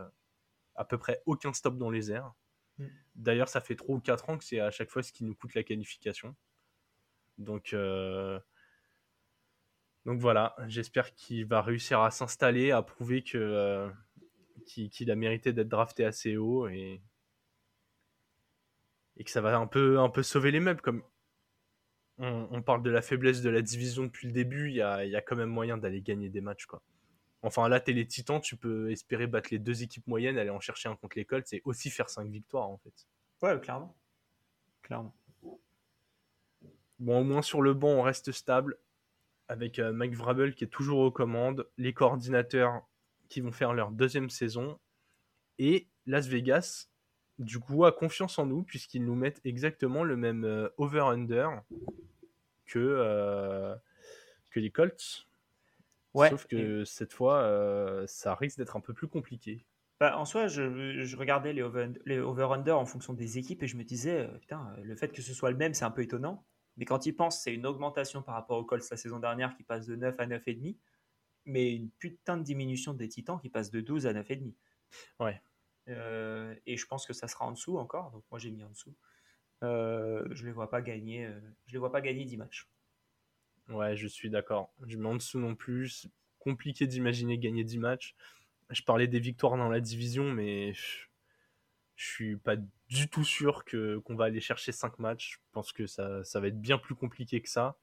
à 0.75 0.85
peu 0.85 0.97
près 0.97 1.21
aucun 1.25 1.51
stop 1.53 1.77
dans 1.77 1.89
les 1.89 2.11
airs. 2.11 2.33
Mm. 2.77 2.85
D'ailleurs, 3.15 3.49
ça 3.49 3.59
fait 3.59 3.75
3 3.75 3.95
ou 3.95 3.99
4 3.99 4.29
ans 4.29 4.37
que 4.37 4.45
c'est 4.45 4.59
à 4.59 4.71
chaque 4.71 4.89
fois 4.89 5.03
ce 5.03 5.11
qui 5.11 5.25
nous 5.25 5.35
coûte 5.35 5.53
la 5.53 5.63
qualification. 5.63 6.35
Donc, 7.37 7.73
euh, 7.73 8.39
donc 10.05 10.19
voilà, 10.19 10.55
j'espère 10.67 11.13
qu'il 11.13 11.45
va 11.45 11.61
réussir 11.61 12.01
à 12.01 12.11
s'installer, 12.11 12.71
à 12.71 12.81
prouver 12.81 13.23
que 13.23 13.91
qu'il 14.65 15.11
a 15.11 15.15
mérité 15.15 15.53
d'être 15.53 15.69
drafté 15.69 16.03
assez 16.03 16.35
haut 16.35 16.67
et, 16.67 17.01
et 19.15 19.23
que 19.23 19.31
ça 19.31 19.39
va 19.39 19.57
un 19.57 19.67
peu, 19.67 19.99
un 19.99 20.09
peu 20.09 20.23
sauver 20.23 20.51
les 20.51 20.59
meubles. 20.59 20.81
Comme 20.81 21.03
on, 22.19 22.61
parle 22.61 22.81
de 22.81 22.89
la 22.89 23.01
faiblesse 23.01 23.41
de 23.41 23.49
la 23.49 23.61
division 23.61 24.03
depuis 24.03 24.27
le 24.27 24.33
début, 24.33 24.69
il 24.69 24.75
y 24.75 24.81
a, 24.81 25.21
quand 25.21 25.35
même 25.35 25.49
moyen 25.49 25.77
d'aller 25.77 26.01
gagner 26.01 26.29
des 26.29 26.41
matchs. 26.41 26.65
Quoi. 26.65 26.81
Enfin, 27.43 27.69
là, 27.69 27.79
t'es 27.79 27.93
les 27.93 28.07
Titans, 28.07 28.41
tu 28.41 28.55
peux 28.55 28.91
espérer 28.91 29.27
battre 29.27 29.49
les 29.51 29.59
deux 29.59 29.83
équipes 29.83 30.07
moyennes, 30.07 30.37
aller 30.37 30.49
en 30.49 30.59
chercher 30.59 30.89
un 30.89 30.95
contre 30.95 31.17
l'école, 31.17 31.43
c'est 31.45 31.61
aussi 31.65 31.89
faire 31.89 32.09
5 32.09 32.29
victoires 32.29 32.69
en 32.69 32.77
fait. 32.77 33.07
Ouais, 33.41 33.59
clairement. 33.59 33.95
Clairement. 34.81 35.15
Bon, 36.99 37.21
au 37.21 37.23
moins 37.23 37.43
sur 37.43 37.61
le 37.61 37.73
banc, 37.73 37.89
on 37.89 38.01
reste 38.01 38.31
stable 38.31 38.77
avec 39.47 39.77
euh, 39.77 39.93
Mike 39.93 40.15
Vrabel 40.15 40.55
qui 40.55 40.63
est 40.63 40.67
toujours 40.67 40.99
aux 40.99 41.11
commandes, 41.11 41.67
les 41.77 41.93
coordinateurs 41.93 42.81
qui 43.29 43.41
vont 43.41 43.51
faire 43.51 43.73
leur 43.73 43.91
deuxième 43.91 44.29
saison 44.29 44.79
et 45.59 45.87
Las 46.05 46.27
Vegas, 46.27 46.87
du 47.37 47.59
coup, 47.59 47.85
a 47.85 47.91
confiance 47.91 48.39
en 48.39 48.47
nous 48.47 48.63
puisqu'ils 48.63 49.05
nous 49.05 49.15
mettent 49.15 49.41
exactement 49.43 50.03
le 50.03 50.17
même 50.17 50.43
euh, 50.43 50.69
over-under 50.77 51.61
que, 52.67 52.79
euh, 52.79 53.75
que 54.51 54.59
les 54.59 54.69
Colts. 54.69 55.27
Ouais, 56.13 56.29
Sauf 56.29 56.47
que 56.47 56.83
cette 56.83 57.13
fois, 57.13 57.41
euh, 57.41 58.05
ça 58.07 58.35
risque 58.35 58.57
d'être 58.57 58.75
un 58.75 58.79
peu 58.79 58.93
plus 58.93 59.07
compliqué. 59.07 59.65
Bah, 59.99 60.17
en 60.17 60.25
soi, 60.25 60.47
je, 60.47 61.15
regardais 61.15 61.53
les 61.53 62.19
over-under 62.19 62.77
en 62.77 62.85
fonction 62.85 63.13
des 63.13 63.37
équipes 63.37 63.63
et 63.63 63.67
je 63.67 63.77
me 63.77 63.83
disais, 63.83 64.21
euh, 64.21 64.37
putain, 64.37 64.73
le 64.83 64.95
fait 64.95 65.11
que 65.11 65.21
ce 65.21 65.33
soit 65.33 65.51
le 65.51 65.57
même, 65.57 65.73
c'est 65.73 65.85
un 65.85 65.91
peu 65.91 66.01
étonnant. 66.01 66.45
Mais 66.77 66.85
quand 66.85 67.05
ils 67.07 67.15
pensent, 67.15 67.41
c'est 67.41 67.53
une 67.53 67.65
augmentation 67.65 68.21
par 68.21 68.35
rapport 68.35 68.57
aux 68.57 68.63
Colts 68.63 68.87
la 68.89 68.97
saison 68.97 69.19
dernière 69.19 69.55
qui 69.55 69.63
passe 69.63 69.87
de 69.87 69.95
9 69.95 70.19
à 70.19 70.27
9,5, 70.27 70.77
mais 71.45 71.73
une 71.73 71.89
putain 71.89 72.37
de 72.37 72.43
diminution 72.43 72.93
des 72.93 73.09
Titans 73.09 73.39
qui 73.39 73.49
passe 73.49 73.71
de 73.71 73.81
12 73.81 74.05
à 74.05 74.13
9,5. 74.13 74.53
Ouais. 75.19 75.41
et 76.65 76.77
je 76.77 76.85
pense 76.85 77.05
que 77.05 77.13
ça 77.13 77.27
sera 77.27 77.45
en 77.45 77.51
dessous 77.51 77.77
encore, 77.77 78.11
donc 78.11 78.23
moi 78.29 78.39
j'ai 78.39 78.51
mis 78.51 78.63
en 78.63 78.69
dessous. 78.69 78.93
Euh, 79.63 80.27
je 80.31 80.45
les 80.45 80.51
vois 80.51 80.69
pas 80.69 80.81
gagner. 80.81 81.25
Euh, 81.25 81.39
je 81.67 81.73
les 81.73 81.79
vois 81.79 81.91
pas 81.91 82.01
gagner 82.01 82.25
10 82.25 82.37
matchs. 82.37 82.67
Ouais, 83.69 83.95
je 83.97 84.07
suis 84.07 84.29
d'accord. 84.29 84.73
Je 84.85 84.97
mets 84.97 85.09
en 85.09 85.15
dessous 85.15 85.39
non 85.39 85.55
plus. 85.55 86.07
Compliqué 86.39 86.87
d'imaginer 86.87 87.37
gagner 87.37 87.63
10 87.63 87.79
matchs. 87.79 88.15
Je 88.69 88.81
parlais 88.83 89.07
des 89.07 89.19
victoires 89.19 89.57
dans 89.57 89.69
la 89.69 89.79
division, 89.79 90.31
mais 90.31 90.73
je, 90.73 91.07
suis 91.95 92.37
pas 92.37 92.55
du 92.89 93.09
tout 93.09 93.23
sûr 93.23 93.65
que 93.65 93.97
qu'on 93.99 94.15
va 94.15 94.25
aller 94.25 94.41
chercher 94.41 94.71
5 94.71 94.99
matchs. 94.99 95.33
Je 95.33 95.37
pense 95.51 95.71
que 95.73 95.87
ça, 95.87 96.23
ça, 96.23 96.39
va 96.39 96.47
être 96.47 96.61
bien 96.61 96.77
plus 96.77 96.95
compliqué 96.95 97.41
que 97.41 97.49
ça. 97.49 97.77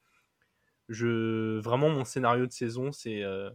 Je, 0.89 1.59
vraiment, 1.61 1.91
mon 1.91 2.05
scénario 2.05 2.47
de 2.47 2.53
saison, 2.53 2.93
c'est 2.93 3.23
euh, 3.23 3.51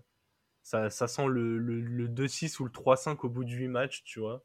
ça, 0.64 0.90
ça, 0.90 1.08
sent 1.08 1.28
le, 1.28 1.58
le, 1.60 2.08
2-6 2.10 2.60
ou 2.62 2.66
le 2.66 2.72
3-5 2.72 3.20
au 3.26 3.30
bout 3.30 3.44
de 3.46 3.52
8 3.52 3.68
matchs, 3.68 4.04
tu 4.04 4.20
vois. 4.20 4.44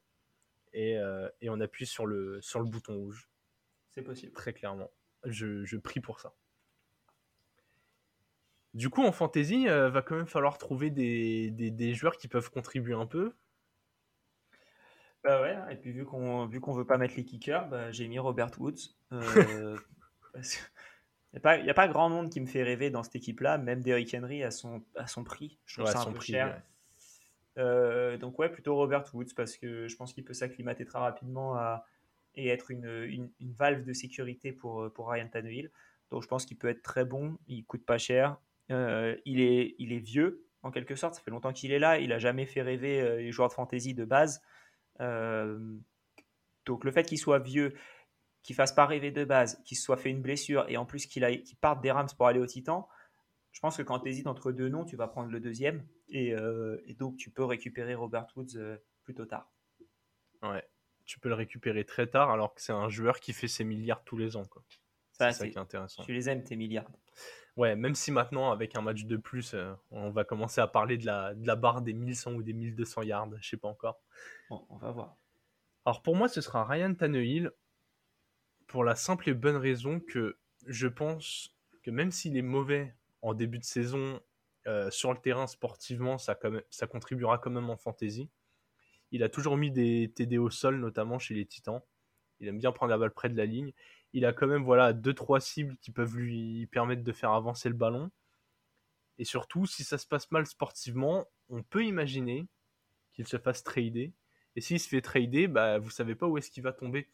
Et, 0.75 0.99
et, 1.41 1.51
on 1.51 1.61
appuie 1.61 1.87
sur 1.87 2.07
le, 2.07 2.41
sur 2.43 2.61
le 2.61 2.67
bouton 2.67 2.97
rouge. 2.97 3.29
C'est 3.95 4.03
possible. 4.03 4.33
Très 4.33 4.53
clairement. 4.53 4.91
Je, 5.25 5.77
prie 5.77 6.01
pour 6.01 6.21
ça. 6.21 6.35
Du 8.75 8.91
coup, 8.91 9.03
en 9.03 9.13
fantasy, 9.13 9.69
euh, 9.69 9.89
va 9.89 10.03
quand 10.03 10.17
même 10.17 10.27
falloir 10.27 10.59
trouver 10.59 10.91
des, 10.91 11.95
joueurs 11.95 12.17
qui 12.17 12.29
peuvent 12.29 12.51
contribuer 12.51 12.95
un 12.95 13.07
peu. 13.07 13.33
Bah 15.23 15.41
ouais, 15.41 15.57
et 15.71 15.77
puis 15.77 15.91
vu 15.91 16.05
qu'on 16.05 16.45
vu 16.45 16.61
qu'on 16.61 16.75
veut 16.75 16.85
pas 16.85 16.99
mettre 16.99 17.15
les 17.17 17.25
kickers, 17.25 17.67
bah, 17.69 17.91
j'ai 17.91 18.09
mis 18.09 18.19
Robert 18.19 18.51
Woods. 18.59 18.95
Euh, 19.13 19.79
il 20.35 21.63
n'y 21.63 21.71
a, 21.71 21.75
pas 21.75 21.89
grand 21.89 22.11
monde 22.11 22.29
qui 22.29 22.43
me 22.43 22.47
fait 22.47 22.63
rêver 22.63 22.91
dans 22.91 23.03
cette 23.03 23.17
équipe-là, 23.17 23.57
même 23.57 23.81
Derrick 23.81 24.15
Henry 24.15 24.43
à 24.43 24.51
son, 24.51 24.85
à 24.97 25.07
son 25.07 25.25
prix. 25.25 25.59
Je 25.65 25.81
trouve 25.81 25.91
ça 25.91 26.01
un 26.01 26.13
peu 26.13 26.21
cher. 26.21 26.63
Euh, 27.57 28.19
donc 28.19 28.39
ouais, 28.39 28.51
plutôt 28.51 28.75
Robert 28.75 29.05
Woods 29.15 29.33
parce 29.35 29.57
que 29.57 29.89
je 29.89 29.97
pense 29.97 30.13
qu'il 30.13 30.25
peut 30.25 30.35
s'acclimater 30.35 30.85
très 30.85 30.99
rapidement 30.99 31.57
à, 31.57 31.87
et 32.37 32.49
être 32.49 32.71
une, 32.71 33.31
une, 33.39 33.53
valve 33.53 33.85
de 33.85 33.93
sécurité 33.93 34.53
pour, 34.53 34.83
euh, 34.83 34.91
pour 34.91 35.11
Ryan 35.11 35.29
Tannehill. 35.29 35.71
Donc 36.11 36.23
je 36.23 36.29
pense 36.29 36.47
qu'il 36.47 36.59
peut 36.59 36.69
être 36.69 36.83
très 36.83 37.05
bon, 37.05 37.39
il 37.47 37.65
coûte 37.65 37.85
pas 37.85 37.99
cher, 37.99 38.37
euh, 38.71 39.17
il, 39.25 39.41
est, 39.41 39.75
il 39.79 39.93
est 39.93 39.99
vieux 39.99 40.47
en 40.63 40.71
quelque 40.71 40.97
sorte, 40.97 41.15
ça 41.15 41.21
fait 41.21 41.31
longtemps 41.31 41.53
qu'il 41.53 41.73
est 41.73 41.79
là, 41.79 41.99
il 41.99 42.13
a 42.13 42.19
jamais 42.19 42.47
fait 42.47 42.63
rêver 42.63 43.01
euh, 43.01 43.17
les 43.19 43.33
joueurs 43.33 43.49
de 43.49 43.55
fantasy 43.55 43.95
de 43.95 44.05
base. 44.05 44.43
donc 46.65 46.85
le 46.85 46.91
fait 46.91 47.05
qu'il 47.05 47.19
soit 47.19 47.39
vieux, 47.39 47.75
qu'il 48.43 48.57
fasse 48.57 48.73
pas 48.73 48.87
rêver 48.87 49.11
de 49.11 49.25
base, 49.25 49.61
qu'il 49.65 49.77
se 49.77 49.83
soit 49.83 49.97
fait 49.97 50.11
une 50.11 50.23
blessure 50.23 50.67
et 50.69 50.77
en 50.77 50.87
plus 50.87 51.07
qu'il 51.07 51.25
qu 51.43 51.57
parte 51.57 51.83
des 51.83 51.91
Rams 51.91 52.09
pour 52.17 52.27
aller 52.27 52.41
au 52.41 52.47
Titan, 52.47 52.89
je 53.53 53.61
pense 53.61 53.77
que 53.77 53.83
quand 53.83 54.01
tu 54.01 54.09
hésites 54.09 54.27
entre 54.27 54.53
deux 54.53 54.69
noms, 54.69 54.85
tu 54.85 54.97
vas 54.97 55.07
prendre 55.07 55.31
le 55.31 55.41
deuxième 55.41 55.87
et, 56.09 56.35
et 56.87 56.95
donc 56.95 57.17
tu 57.17 57.31
peux 57.31 57.45
récupérer 57.45 57.95
Robert 57.95 58.27
Woods 58.37 58.59
plutôt 59.05 59.27
tard. 59.27 59.51
Ouais, 60.43 60.65
tu 61.05 61.19
peux 61.19 61.29
le 61.29 61.35
récupérer 61.35 61.85
très 61.85 62.07
tard 62.07 62.31
alors 62.31 62.55
que 62.55 62.63
c'est 62.63 62.73
un 62.73 62.89
joueur 62.89 63.21
qui 63.21 63.33
fait 63.33 63.49
ses 63.49 63.65
milliards 63.65 64.05
tous 64.05 64.17
les 64.17 64.37
ans. 64.37 64.45
C'est 65.13 65.33
ça, 65.33 65.47
qui 65.47 65.55
est 65.55 65.59
intéressant. 65.59 66.03
Tu 66.03 66.13
les 66.13 66.29
aimes, 66.29 66.43
tes 66.43 66.57
milliards. 66.57 66.91
Ouais, 67.57 67.77
même 67.77 67.95
si 67.95 68.11
maintenant, 68.11 68.51
avec 68.51 68.75
un 68.77 68.81
match 68.81 69.05
de 69.05 69.17
plus, 69.17 69.55
euh, 69.55 69.73
on 69.93 70.11
va 70.11 70.25
commencer 70.25 70.61
à 70.61 70.67
parler 70.67 70.99
de 70.99 71.07
la, 71.07 71.35
de 71.35 71.47
la 71.47 71.55
barre 71.55 71.83
des 71.83 71.93
1100 71.93 72.35
ou 72.35 72.43
des 72.43 72.53
1200 72.53 73.03
yards, 73.03 73.31
je 73.41 73.49
sais 73.49 73.57
pas 73.57 73.69
encore. 73.69 74.01
on 74.51 74.77
va 74.77 74.91
voir. 74.91 75.17
Alors 75.85 76.03
pour 76.03 76.17
moi, 76.17 76.29
ce 76.29 76.41
sera 76.41 76.65
Ryan 76.65 76.95
Tannehill 76.95 77.53
pour 78.67 78.85
la 78.85 78.97
simple 78.97 79.29
et 79.29 79.35
bonne 79.35 79.57
raison 79.57 80.01
que 80.01 80.39
je 80.67 80.89
pense 80.89 81.55
que 81.83 81.91
même 81.91 82.11
s'il 82.11 82.37
est 82.37 82.43
mauvais 82.43 82.95
en 83.23 83.35
début 83.35 83.59
de 83.59 83.65
saison 83.65 84.21
euh, 84.67 84.91
sur 84.91 85.13
le 85.13 85.19
terrain 85.19 85.47
sportivement, 85.47 86.17
ça, 86.17 86.39
ça 86.71 86.87
contribuera 86.87 87.39
quand 87.39 87.51
même 87.51 87.69
en 87.69 87.77
fantasy. 87.77 88.31
Il 89.15 89.23
a 89.23 89.29
toujours 89.29 89.57
mis 89.57 89.71
des 89.71 90.11
TD 90.13 90.39
au 90.39 90.51
sol, 90.51 90.81
notamment 90.81 91.21
chez 91.21 91.35
les 91.35 91.47
Titans. 91.47 91.81
Il 92.41 92.49
aime 92.49 92.59
bien 92.59 92.73
prendre 92.73 92.91
la 92.91 92.99
balle 92.99 93.13
près 93.13 93.29
de 93.29 93.37
la 93.37 93.47
ligne. 93.47 93.73
Il 94.13 94.27
a 94.27 94.33
quand 94.33 94.49
même 94.49 94.65
voilà 94.65 94.93
deux 94.93 95.15
trois 95.15 95.39
cibles 95.39 95.77
qui 95.77 95.93
peuvent 95.93 96.17
lui 96.17 96.67
permettre 96.67 97.05
de 97.05 97.13
faire 97.13 97.31
avancer 97.31 97.69
le 97.69 97.77
ballon. 97.77 98.11
Et 99.19 99.25
surtout, 99.25 99.67
si 99.67 99.85
ça 99.85 99.99
se 99.99 100.07
passe 100.09 100.29
mal 100.33 100.47
sportivement, 100.47 101.27
on 101.49 101.63
peut 101.63 101.85
imaginer 101.85 102.49
qu'il 103.13 103.29
se 103.29 103.39
fasse 103.39 103.63
trader. 103.63 104.13
Et 104.57 104.61
s'il 104.61 104.81
se 104.81 104.89
fait 104.89 105.01
trader, 105.01 105.47
bah, 105.47 105.79
vous 105.79 105.91
savez 105.91 106.17
pas 106.17 106.27
où 106.27 106.37
est-ce 106.37 106.51
qu'il 106.51 106.65
va 106.65 106.73
tomber. 106.73 107.09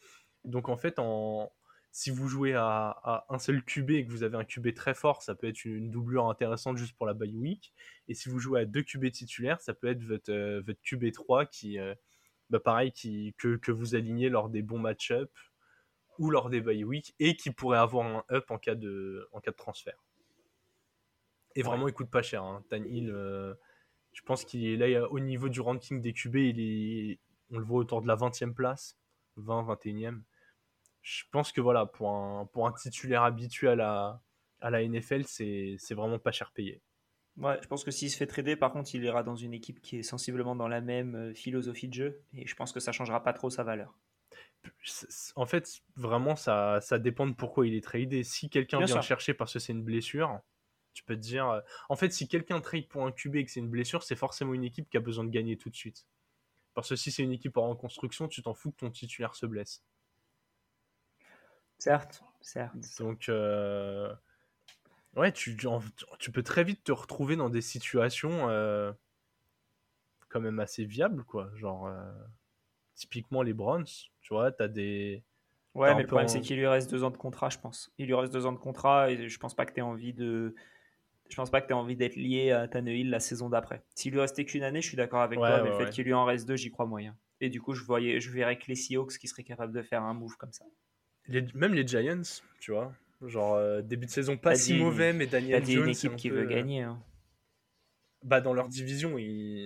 Donc 0.44 0.70
en 0.70 0.78
fait, 0.78 0.98
en, 0.98 1.52
si 1.92 2.11
vous 2.11 2.29
jouez 2.29 2.55
à, 2.55 3.24
un 3.29 3.38
seul 3.38 3.64
QB 3.64 3.90
et 3.90 4.07
que 4.07 4.11
vous 4.11 4.22
avez 4.22 4.37
un 4.37 4.44
QB 4.44 4.74
très 4.74 4.94
fort, 4.94 5.22
ça 5.22 5.35
peut 5.35 5.48
être 5.48 5.64
une 5.64 5.90
doublure 5.90 6.29
intéressante 6.29 6.76
juste 6.76 6.96
pour 6.96 7.07
la 7.07 7.14
bye 7.14 7.35
week. 7.35 7.72
Et 8.09 8.14
si 8.14 8.29
vous 8.29 8.38
jouez 8.38 8.61
à 8.61 8.64
deux 8.64 8.83
QB 8.83 9.11
titulaires, 9.11 9.61
ça 9.61 9.74
peut 9.74 9.88
être 9.88 10.03
votre, 10.05 10.33
euh, 10.33 10.62
votre 10.64 10.81
QB3 10.83 11.48
qui, 11.48 11.79
euh, 11.79 11.94
bah 12.48 12.61
pareil, 12.61 12.92
qui, 12.92 13.35
que, 13.38 13.57
que, 13.57 13.72
vous 13.72 13.94
alignez 13.96 14.29
lors 14.29 14.50
des 14.50 14.62
bons 14.62 14.79
match-up 14.79 15.31
ou 16.18 16.31
lors 16.31 16.48
des 16.48 16.61
bye 16.61 16.85
week 16.85 17.14
et 17.18 17.37
qui 17.37 17.50
pourrait 17.50 17.79
avoir 17.79 18.07
un 18.07 18.24
up 18.31 18.50
en 18.50 18.59
cas 18.59 18.76
de, 18.76 19.29
en 19.33 19.40
cas 19.40 19.50
de 19.50 19.57
transfert. 19.57 20.05
Et 21.57 21.62
vraiment, 21.62 21.88
il 21.88 21.94
coûte 21.94 22.11
pas 22.11 22.22
cher. 22.22 22.44
Hein. 22.44 22.64
Hill, 22.70 23.11
euh, 23.11 23.55
je 24.12 24.22
pense 24.22 24.44
qu'il 24.44 24.64
est 24.64 24.76
là 24.76 25.11
au 25.11 25.18
niveau 25.18 25.48
du 25.48 25.61
ranking 25.61 26.00
des 26.00 26.12
QB, 26.12 26.37
il 26.37 26.61
est, 26.61 27.18
on 27.50 27.59
le 27.59 27.64
voit 27.64 27.81
autour 27.81 28.00
de 28.00 28.07
la 28.07 28.14
20e 28.14 28.55
place, 28.55 28.96
20, 29.37 29.64
21e 29.64 30.22
je 31.02 31.24
pense 31.30 31.52
que 31.52 31.60
voilà, 31.60 31.86
pour 31.86 32.10
un, 32.10 32.46
pour 32.46 32.66
un 32.66 32.72
titulaire 32.72 33.22
habitué 33.22 33.68
à 33.68 33.74
la, 33.74 34.22
à 34.60 34.70
la 34.70 34.86
NFL, 34.86 35.24
c'est 35.24 35.94
vraiment 35.94 36.18
pas 36.18 36.32
cher 36.32 36.52
payé. 36.52 36.82
Ouais, 37.36 37.58
je 37.62 37.68
pense 37.68 37.84
que 37.84 37.90
s'il 37.90 38.10
se 38.10 38.16
fait 38.16 38.26
trader, 38.26 38.56
par 38.56 38.72
contre, 38.72 38.94
il 38.94 39.02
ira 39.04 39.22
dans 39.22 39.36
une 39.36 39.54
équipe 39.54 39.80
qui 39.80 39.98
est 39.98 40.02
sensiblement 40.02 40.56
dans 40.56 40.68
la 40.68 40.80
même 40.80 41.14
euh, 41.14 41.34
philosophie 41.34 41.88
de 41.88 41.94
jeu, 41.94 42.22
et 42.34 42.46
je 42.46 42.54
pense 42.54 42.72
que 42.72 42.80
ça 42.80 42.92
changera 42.92 43.22
pas 43.22 43.32
trop 43.32 43.48
sa 43.48 43.62
valeur. 43.62 43.96
En 45.36 45.46
fait, 45.46 45.80
vraiment, 45.96 46.36
ça, 46.36 46.80
ça 46.82 46.98
dépend 46.98 47.26
de 47.26 47.32
pourquoi 47.32 47.66
il 47.66 47.74
est 47.74 47.82
tradé. 47.82 48.22
Si 48.24 48.50
quelqu'un 48.50 48.84
vient 48.84 48.96
le 48.96 49.02
chercher 49.02 49.32
parce 49.32 49.54
que 49.54 49.58
c'est 49.58 49.72
une 49.72 49.82
blessure, 49.82 50.40
tu 50.92 51.02
peux 51.04 51.14
te 51.16 51.20
dire. 51.20 51.48
Euh, 51.48 51.60
en 51.88 51.96
fait, 51.96 52.12
si 52.12 52.28
quelqu'un 52.28 52.60
trade 52.60 52.86
pour 52.88 53.06
un 53.06 53.12
QB 53.12 53.36
et 53.36 53.44
que 53.44 53.50
c'est 53.50 53.60
une 53.60 53.70
blessure, 53.70 54.02
c'est 54.02 54.16
forcément 54.16 54.52
une 54.52 54.64
équipe 54.64 54.90
qui 54.90 54.98
a 54.98 55.00
besoin 55.00 55.24
de 55.24 55.30
gagner 55.30 55.56
tout 55.56 55.70
de 55.70 55.76
suite. 55.76 56.06
Parce 56.74 56.90
que 56.90 56.96
si 56.96 57.10
c'est 57.10 57.22
une 57.22 57.32
équipe 57.32 57.56
en 57.56 57.70
reconstruction, 57.70 58.28
tu 58.28 58.42
t'en 58.42 58.54
fous 58.54 58.70
que 58.72 58.76
ton 58.78 58.90
titulaire 58.90 59.34
se 59.34 59.46
blesse. 59.46 59.82
Certes, 61.80 62.22
certes. 62.42 62.76
Donc, 62.98 63.28
euh, 63.30 64.12
ouais, 65.16 65.32
tu, 65.32 65.56
tu 66.18 66.30
peux 66.30 66.42
très 66.42 66.62
vite 66.62 66.84
te 66.84 66.92
retrouver 66.92 67.36
dans 67.36 67.48
des 67.48 67.62
situations 67.62 68.50
euh, 68.50 68.92
quand 70.28 70.40
même 70.40 70.60
assez 70.60 70.84
viables, 70.84 71.24
quoi. 71.24 71.50
Genre, 71.56 71.86
euh, 71.86 72.12
typiquement 72.94 73.42
les 73.42 73.54
Browns, 73.54 73.86
tu 74.20 74.34
vois, 74.34 74.52
t'as 74.52 74.68
des. 74.68 75.24
Ouais, 75.74 75.94
mais 75.94 76.02
le 76.02 76.06
problème, 76.06 76.28
c'est 76.28 76.42
qu'il 76.42 76.58
lui 76.58 76.66
reste 76.66 76.90
deux 76.90 77.02
ans 77.02 77.10
de 77.10 77.16
contrat, 77.16 77.48
je 77.48 77.58
pense. 77.58 77.90
Il 77.96 78.06
lui 78.06 78.14
reste 78.14 78.32
deux 78.32 78.44
ans 78.44 78.52
de 78.52 78.58
contrat 78.58 79.10
et 79.10 79.28
je 79.28 79.38
pense 79.38 79.54
pas 79.54 79.64
que 79.64 79.72
tu 79.72 79.80
envie 79.80 80.12
de. 80.12 80.54
Je 81.30 81.36
pense 81.36 81.50
pas 81.50 81.62
que 81.62 81.68
tu 81.68 81.72
envie 81.72 81.96
d'être 81.96 82.16
lié 82.16 82.50
à 82.50 82.68
Tannehill 82.68 83.08
la 83.08 83.20
saison 83.20 83.48
d'après. 83.48 83.82
S'il 83.94 84.12
lui 84.12 84.20
restait 84.20 84.44
qu'une 84.44 84.64
année, 84.64 84.82
je 84.82 84.88
suis 84.88 84.96
d'accord 84.96 85.20
avec 85.22 85.38
toi, 85.38 85.62
mais 85.62 85.70
le 85.70 85.76
fait 85.76 85.90
qu'il 85.90 86.04
lui 86.04 86.12
en 86.12 86.24
reste 86.24 86.46
deux, 86.46 86.56
j'y 86.56 86.70
crois 86.70 86.86
moyen. 86.86 87.16
Et 87.40 87.48
du 87.48 87.62
coup, 87.62 87.72
je, 87.72 87.82
voyais, 87.84 88.20
je 88.20 88.30
verrais 88.30 88.58
que 88.58 88.66
les 88.66 88.74
Seahawks 88.74 89.16
qui 89.16 89.28
seraient 89.28 89.44
capables 89.44 89.72
de 89.72 89.80
faire 89.80 90.02
un 90.02 90.12
move 90.12 90.36
comme 90.36 90.52
ça 90.52 90.66
même 91.54 91.74
les 91.74 91.86
Giants, 91.86 92.42
tu 92.60 92.72
vois. 92.72 92.92
Genre, 93.22 93.54
euh, 93.54 93.82
début 93.82 94.06
de 94.06 94.10
saison 94.10 94.36
pas 94.36 94.54
si 94.54 94.74
mauvais, 94.78 95.12
mais 95.12 95.26
Daniel 95.26 95.64
Jones. 95.64 95.84
une 95.84 95.90
équipe 95.90 96.16
qui 96.16 96.30
veut 96.30 96.44
euh, 96.44 96.46
gagner. 96.46 96.82
Hein. 96.82 97.02
Bah, 98.22 98.40
dans 98.40 98.54
leur 98.54 98.68
division, 98.68 99.16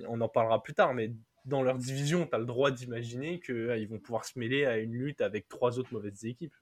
on 0.09 0.21
en 0.21 0.29
parlera 0.29 0.63
plus 0.63 0.75
tard, 0.75 0.95
mais 0.95 1.13
dans 1.45 1.63
leur 1.63 1.79
division, 1.79 2.27
tu 2.27 2.35
as 2.35 2.39
le 2.39 2.47
droit 2.47 2.71
d'imaginer 2.71 3.41
qu'ils 3.41 3.71
ah, 3.71 3.87
vont 3.87 3.99
pouvoir 3.99 4.25
se 4.25 4.39
mêler 4.39 4.65
à 4.65 4.79
une 4.79 4.95
lutte 4.95 5.21
avec 5.21 5.49
trois 5.49 5.79
autres 5.79 5.93
mauvaises 5.93 6.25
équipes. 6.25 6.55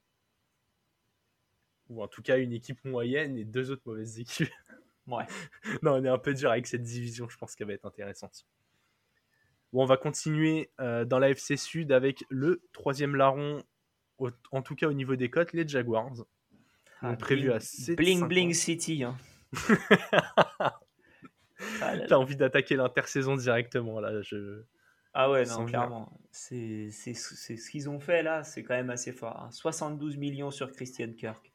Ou 1.88 2.02
en 2.02 2.08
tout 2.08 2.22
cas, 2.22 2.38
une 2.38 2.52
équipe 2.52 2.84
moyenne 2.84 3.36
et 3.38 3.44
deux 3.44 3.70
autres 3.70 3.82
mauvaises 3.86 4.18
équipes. 4.18 4.48
Ouais. 5.08 5.26
non, 5.82 5.94
on 5.94 6.04
est 6.04 6.08
un 6.08 6.16
peu 6.16 6.32
dur 6.32 6.48
avec 6.52 6.68
cette 6.68 6.84
division, 6.84 7.28
je 7.28 7.36
pense 7.36 7.56
qu'elle 7.56 7.66
va 7.66 7.72
être 7.72 7.86
intéressante. 7.86 8.46
Bon, 9.72 9.82
on 9.82 9.84
va 9.84 9.96
continuer 9.96 10.70
euh, 10.80 11.04
dans 11.04 11.18
la 11.18 11.30
FC 11.30 11.56
Sud 11.56 11.90
avec 11.90 12.24
le 12.28 12.62
troisième 12.72 13.16
larron 13.16 13.64
en 14.50 14.62
tout 14.62 14.74
cas 14.74 14.86
au 14.86 14.92
niveau 14.92 15.16
des 15.16 15.30
cotes, 15.30 15.52
les 15.52 15.66
Jaguars 15.66 16.24
ah, 17.00 17.16
prévu 17.16 17.52
à 17.52 17.58
Bling 17.96 18.26
Bling 18.28 18.54
City. 18.54 19.04
Hein. 19.04 19.16
Ah 21.80 21.96
T'as 22.08 22.16
envie 22.16 22.34
d'attaquer 22.36 22.74
l'intersaison 22.74 23.36
directement 23.36 24.00
là. 24.00 24.20
Je... 24.22 24.62
Ah 25.14 25.30
ouais, 25.30 25.44
non, 25.44 25.66
clairement. 25.66 26.12
C'est 26.30 26.90
ce 26.90 27.70
qu'ils 27.70 27.88
ont 27.88 28.00
fait 28.00 28.22
là, 28.22 28.42
c'est 28.42 28.62
quand 28.62 28.74
même 28.74 28.90
assez 28.90 29.12
fort. 29.12 29.48
72 29.50 30.14
hein. 30.14 30.18
millions 30.18 30.50
sur 30.50 30.72
Christian 30.72 31.12
Kirk, 31.12 31.52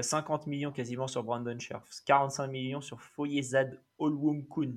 50 0.00 0.46
euh, 0.46 0.50
millions 0.50 0.72
quasiment 0.72 1.06
sur 1.06 1.22
Brandon 1.22 1.58
Scherf, 1.58 1.84
45 2.06 2.46
millions 2.46 2.80
sur 2.80 3.02
Foyezad 3.02 3.78
Olwumkun, 3.98 4.72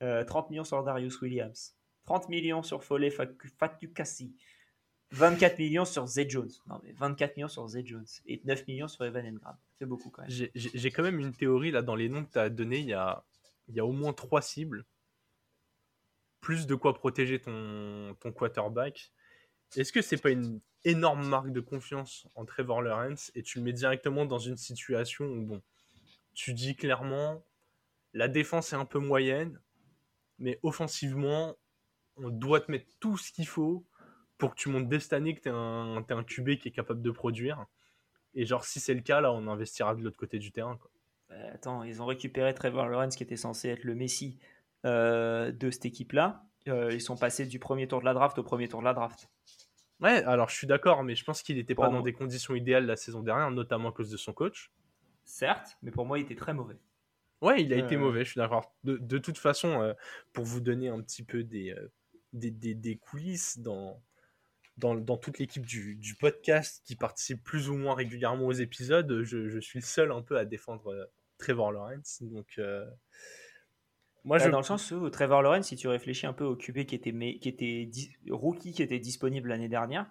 30 0.00 0.02
euh, 0.02 0.24
millions 0.50 0.64
sur 0.64 0.82
Darius 0.84 1.20
Williams, 1.20 1.74
30 2.04 2.28
millions 2.28 2.62
sur 2.62 2.84
Foley 2.84 3.10
Fatukasi, 3.10 4.36
24 5.12 5.58
millions 5.58 5.84
sur 5.84 6.06
Z 6.06 6.28
Jones. 6.28 6.50
Non, 6.66 6.80
mais 6.82 6.92
24 6.92 7.36
millions 7.36 7.48
sur 7.48 7.66
Z 7.68 7.82
Jones. 7.84 8.06
Et 8.26 8.40
9 8.44 8.66
millions 8.66 8.88
sur 8.88 9.04
Evan 9.04 9.26
Engram. 9.26 9.56
C'est 9.78 9.86
beaucoup 9.86 10.10
quand 10.10 10.22
même. 10.22 10.48
J'ai 10.54 10.90
quand 10.90 11.02
même 11.02 11.20
une 11.20 11.32
théorie 11.32 11.70
là 11.70 11.82
dans 11.82 11.94
les 11.94 12.08
noms 12.08 12.24
que 12.24 12.32
tu 12.32 12.38
as 12.38 12.48
donnés. 12.48 12.78
Il 12.78 12.86
y 12.88 12.94
a, 12.94 13.24
y 13.68 13.80
a 13.80 13.84
au 13.84 13.92
moins 13.92 14.12
3 14.12 14.42
cibles. 14.42 14.84
Plus 16.40 16.66
de 16.66 16.74
quoi 16.74 16.94
protéger 16.94 17.38
ton, 17.38 18.16
ton 18.20 18.32
quarterback. 18.32 19.12
Est-ce 19.76 19.92
que 19.92 20.02
c'est 20.02 20.16
pas 20.16 20.30
une 20.30 20.60
énorme 20.84 21.26
marque 21.26 21.52
de 21.52 21.60
confiance 21.60 22.26
en 22.34 22.44
Trevor 22.44 22.82
Lawrence 22.82 23.30
et 23.34 23.42
tu 23.42 23.58
le 23.58 23.64
mets 23.64 23.72
directement 23.72 24.26
dans 24.26 24.38
une 24.38 24.56
situation 24.56 25.24
où, 25.24 25.46
bon, 25.46 25.62
tu 26.34 26.54
dis 26.54 26.74
clairement, 26.74 27.44
la 28.12 28.28
défense 28.28 28.72
est 28.72 28.76
un 28.76 28.84
peu 28.84 28.98
moyenne, 28.98 29.60
mais 30.38 30.58
offensivement, 30.62 31.56
on 32.16 32.30
doit 32.30 32.60
te 32.60 32.70
mettre 32.70 32.86
tout 33.00 33.16
ce 33.16 33.32
qu'il 33.32 33.46
faut 33.46 33.84
pour 34.42 34.56
que 34.56 34.60
tu 34.60 34.70
montes 34.70 34.88
dès 34.88 34.98
cette 34.98 35.12
année 35.12 35.36
que 35.36 35.40
tu 35.40 35.48
es, 35.48 35.52
un, 35.52 35.98
un 35.98 36.24
QB 36.24 36.56
qui 36.56 36.66
est 36.66 36.72
capable 36.72 37.00
de 37.00 37.12
produire. 37.12 37.64
Et 38.34 38.44
genre, 38.44 38.64
si 38.64 38.80
c'est 38.80 38.92
le 38.92 39.00
cas, 39.00 39.20
là, 39.20 39.32
on 39.32 39.46
investira 39.46 39.94
de 39.94 40.02
l'autre 40.02 40.16
côté 40.16 40.40
du 40.40 40.50
terrain. 40.50 40.76
Quoi. 40.78 40.90
Euh, 41.30 41.54
attends, 41.54 41.84
ils 41.84 42.02
ont 42.02 42.06
récupéré 42.06 42.52
Trevor 42.52 42.88
Lawrence 42.88 43.14
qui 43.14 43.22
était 43.22 43.36
censé 43.36 43.68
être 43.68 43.84
le 43.84 43.94
Messi 43.94 44.40
euh, 44.84 45.52
de 45.52 45.70
cette 45.70 45.84
équipe-là. 45.84 46.42
Euh, 46.66 46.90
ils 46.92 47.00
sont 47.00 47.16
passés 47.16 47.46
du 47.46 47.60
premier 47.60 47.86
tour 47.86 48.00
de 48.00 48.04
la 48.04 48.14
draft 48.14 48.36
au 48.36 48.42
premier 48.42 48.66
tour 48.66 48.80
de 48.80 48.84
la 48.84 48.94
draft. 48.94 49.28
Ouais, 50.00 50.24
alors 50.24 50.48
je 50.48 50.56
suis 50.56 50.66
d'accord, 50.66 51.04
mais 51.04 51.14
je 51.14 51.22
pense 51.22 51.44
qu'il 51.44 51.54
n'était 51.54 51.76
pas 51.76 51.88
dans 51.88 52.00
des 52.00 52.12
conditions 52.12 52.56
idéales 52.56 52.86
la 52.86 52.96
saison 52.96 53.22
dernière, 53.22 53.52
notamment 53.52 53.90
à 53.90 53.92
cause 53.92 54.10
de 54.10 54.16
son 54.16 54.32
coach. 54.32 54.72
Certes, 55.24 55.78
mais 55.82 55.92
pour 55.92 56.04
moi, 56.04 56.18
il 56.18 56.22
était 56.22 56.34
très 56.34 56.52
mauvais. 56.52 56.80
Ouais, 57.42 57.62
il 57.62 57.72
a 57.72 57.76
été 57.76 57.96
mauvais, 57.96 58.24
je 58.24 58.30
suis 58.30 58.38
d'accord. 58.40 58.74
De, 58.82 58.96
de, 58.96 59.18
toute 59.18 59.38
façon, 59.38 59.94
pour 60.32 60.44
vous 60.44 60.60
donner 60.60 60.88
un 60.88 61.00
petit 61.00 61.22
peu 61.22 61.44
des, 61.44 61.76
des, 62.32 62.50
des, 62.50 62.74
des 62.74 62.96
coulisses 62.96 63.60
dans, 63.60 64.02
dans, 64.76 65.16
toute 65.16 65.38
l'équipe 65.38 65.64
du, 65.64 66.16
podcast 66.18 66.82
qui 66.84 66.96
participe 66.96 67.42
plus 67.42 67.68
ou 67.68 67.76
moins 67.76 67.94
régulièrement 67.94 68.46
aux 68.46 68.52
épisodes, 68.52 69.22
je, 69.22 69.60
suis 69.60 69.80
le 69.80 69.84
seul 69.84 70.12
un 70.12 70.22
peu 70.22 70.38
à 70.38 70.44
défendre 70.44 70.92
euh, 70.92 71.04
Trevor 71.38 71.72
Lawrence. 71.72 72.22
Donc, 72.22 72.54
euh, 72.58 72.84
moi, 74.24 74.38
je... 74.38 74.48
Dans 74.48 74.58
le 74.58 74.64
sens 74.64 74.90
où 74.90 75.08
Trevor 75.10 75.42
Lawrence, 75.42 75.66
si 75.66 75.76
tu 75.76 75.88
réfléchis 75.88 76.26
un 76.26 76.32
peu 76.32 76.44
au 76.44 76.56
QB 76.56 76.84
qui 76.84 76.94
était, 76.94 77.12
qui 77.12 77.48
était 77.48 77.90
rookie, 78.30 78.72
qui 78.72 78.82
était 78.82 78.98
disponible 78.98 79.48
l'année 79.48 79.68
dernière, 79.68 80.10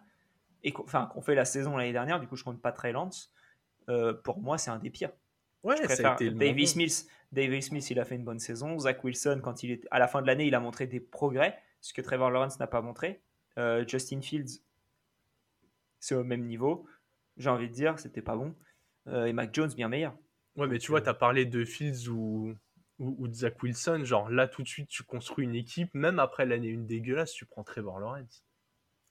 et 0.63 0.71
qu'on 0.71 0.83
enfin, 0.83 1.09
qu'on 1.13 1.21
fait 1.21 1.35
la 1.35 1.45
saison 1.45 1.75
l'année 1.77 1.93
dernière, 1.93 2.19
du 2.19 2.27
coup, 2.27 2.35
je 2.35 2.43
compte 2.43 2.61
pas 2.61 2.71
Trey 2.71 2.91
Lance, 2.91 3.33
euh, 3.89 4.13
pour 4.13 4.39
moi, 4.39 4.57
c'est 4.57 4.69
un 4.69 4.79
des 4.79 4.89
pires. 4.89 5.11
Ouais, 5.63 5.75
ça 5.87 6.11
a 6.11 6.13
été 6.15 6.65
Smith. 6.65 7.07
David 7.31 7.61
Smith, 7.61 7.89
il 7.89 7.99
a 7.99 8.05
fait 8.05 8.15
une 8.15 8.25
bonne 8.25 8.39
saison. 8.39 8.77
Zach 8.79 9.03
Wilson, 9.03 9.39
quand 9.43 9.63
il 9.63 9.71
est 9.71 9.87
à 9.91 9.99
la 9.99 10.07
fin 10.07 10.21
de 10.21 10.27
l'année, 10.27 10.45
il 10.45 10.55
a 10.55 10.59
montré 10.59 10.87
des 10.87 10.99
progrès, 10.99 11.57
ce 11.79 11.93
que 11.93 12.01
Trevor 12.01 12.29
Lawrence 12.29 12.59
n'a 12.59 12.67
pas 12.67 12.81
montré. 12.81 13.21
Euh, 13.57 13.85
Justin 13.87 14.21
Fields, 14.21 14.61
c'est 15.99 16.15
au 16.15 16.23
même 16.23 16.45
niveau. 16.45 16.85
J'ai 17.37 17.49
envie 17.49 17.69
de 17.69 17.73
dire, 17.73 17.99
c'était 17.99 18.21
pas 18.21 18.35
bon. 18.35 18.55
Euh, 19.07 19.25
et 19.25 19.33
Mac 19.33 19.53
Jones, 19.53 19.71
bien 19.73 19.87
meilleur. 19.87 20.15
Ouais, 20.55 20.67
mais 20.67 20.79
tu 20.79 20.91
vois, 20.91 20.99
euh, 20.99 21.03
tu 21.03 21.09
as 21.09 21.13
parlé 21.13 21.45
de 21.45 21.65
Fields 21.65 22.09
ou, 22.09 22.53
ou, 22.99 23.27
de 23.27 23.33
Zach 23.33 23.61
Wilson. 23.61 24.01
Genre 24.03 24.29
là, 24.29 24.47
tout 24.47 24.63
de 24.63 24.67
suite, 24.67 24.89
tu 24.89 25.03
construis 25.03 25.45
une 25.45 25.55
équipe. 25.55 25.93
Même 25.93 26.19
après 26.19 26.45
l'année 26.45 26.67
une 26.67 26.85
dégueulasse, 26.85 27.33
tu 27.33 27.45
prends 27.45 27.63
Trevor 27.63 27.99
Lawrence. 27.99 28.43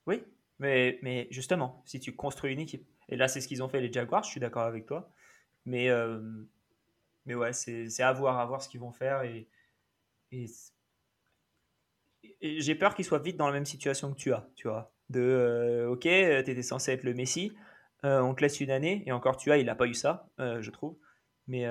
Oui, 0.07 0.23
mais, 0.59 0.99
mais 1.03 1.29
justement, 1.31 1.83
si 1.87 2.01
tu 2.01 2.15
construis 2.15 2.53
une 2.53 2.61
équipe. 2.61 2.87
Et 3.09 3.17
là, 3.17 3.29
c'est 3.29 3.41
ce 3.41 3.49
qu'ils 3.49 3.63
ont 3.63 3.69
fait 3.69 3.81
les 3.81 3.93
Jaguars, 3.93 4.23
je 4.23 4.31
suis 4.31 4.41
d'accord 4.41 4.63
avec 4.63 4.87
toi. 4.87 5.11
Mais, 5.67 5.89
mais 7.27 7.35
ouais, 7.35 7.53
c'est 7.53 8.03
à 8.03 8.13
voir, 8.13 8.39
à 8.39 8.47
voir 8.47 8.63
ce 8.63 8.69
qu'ils 8.69 8.81
vont 8.81 8.93
faire. 8.93 9.23
Et, 9.23 9.49
et 10.33 10.47
j'ai 12.43 12.75
peur 12.75 12.95
qu'ils 12.95 13.05
soient 13.05 13.19
vite 13.19 13.37
dans 13.37 13.47
la 13.47 13.53
même 13.53 13.67
situation 13.67 14.13
que 14.13 14.19
tu 14.19 14.33
as, 14.33 14.49
tu 14.57 14.69
vois. 14.69 14.93
de 15.09 15.87
ok, 15.91 16.03
tu 16.03 16.09
étais 16.09 16.63
censé 16.63 16.93
être 16.93 17.05
le 17.05 17.15
Messi, 17.15 17.53
on 18.03 18.35
te 18.35 18.43
laisse 18.43 18.61
une 18.61 18.71
année, 18.71 19.03
et 19.07 19.13
encore 19.13 19.37
tu 19.37 19.53
as, 19.53 19.59
il 19.59 19.67
n'a 19.67 19.75
pas 19.75 19.87
eu 19.87 19.95
ça, 19.95 20.29
je 20.39 20.71
trouve. 20.71 20.97
Mais, 21.47 21.67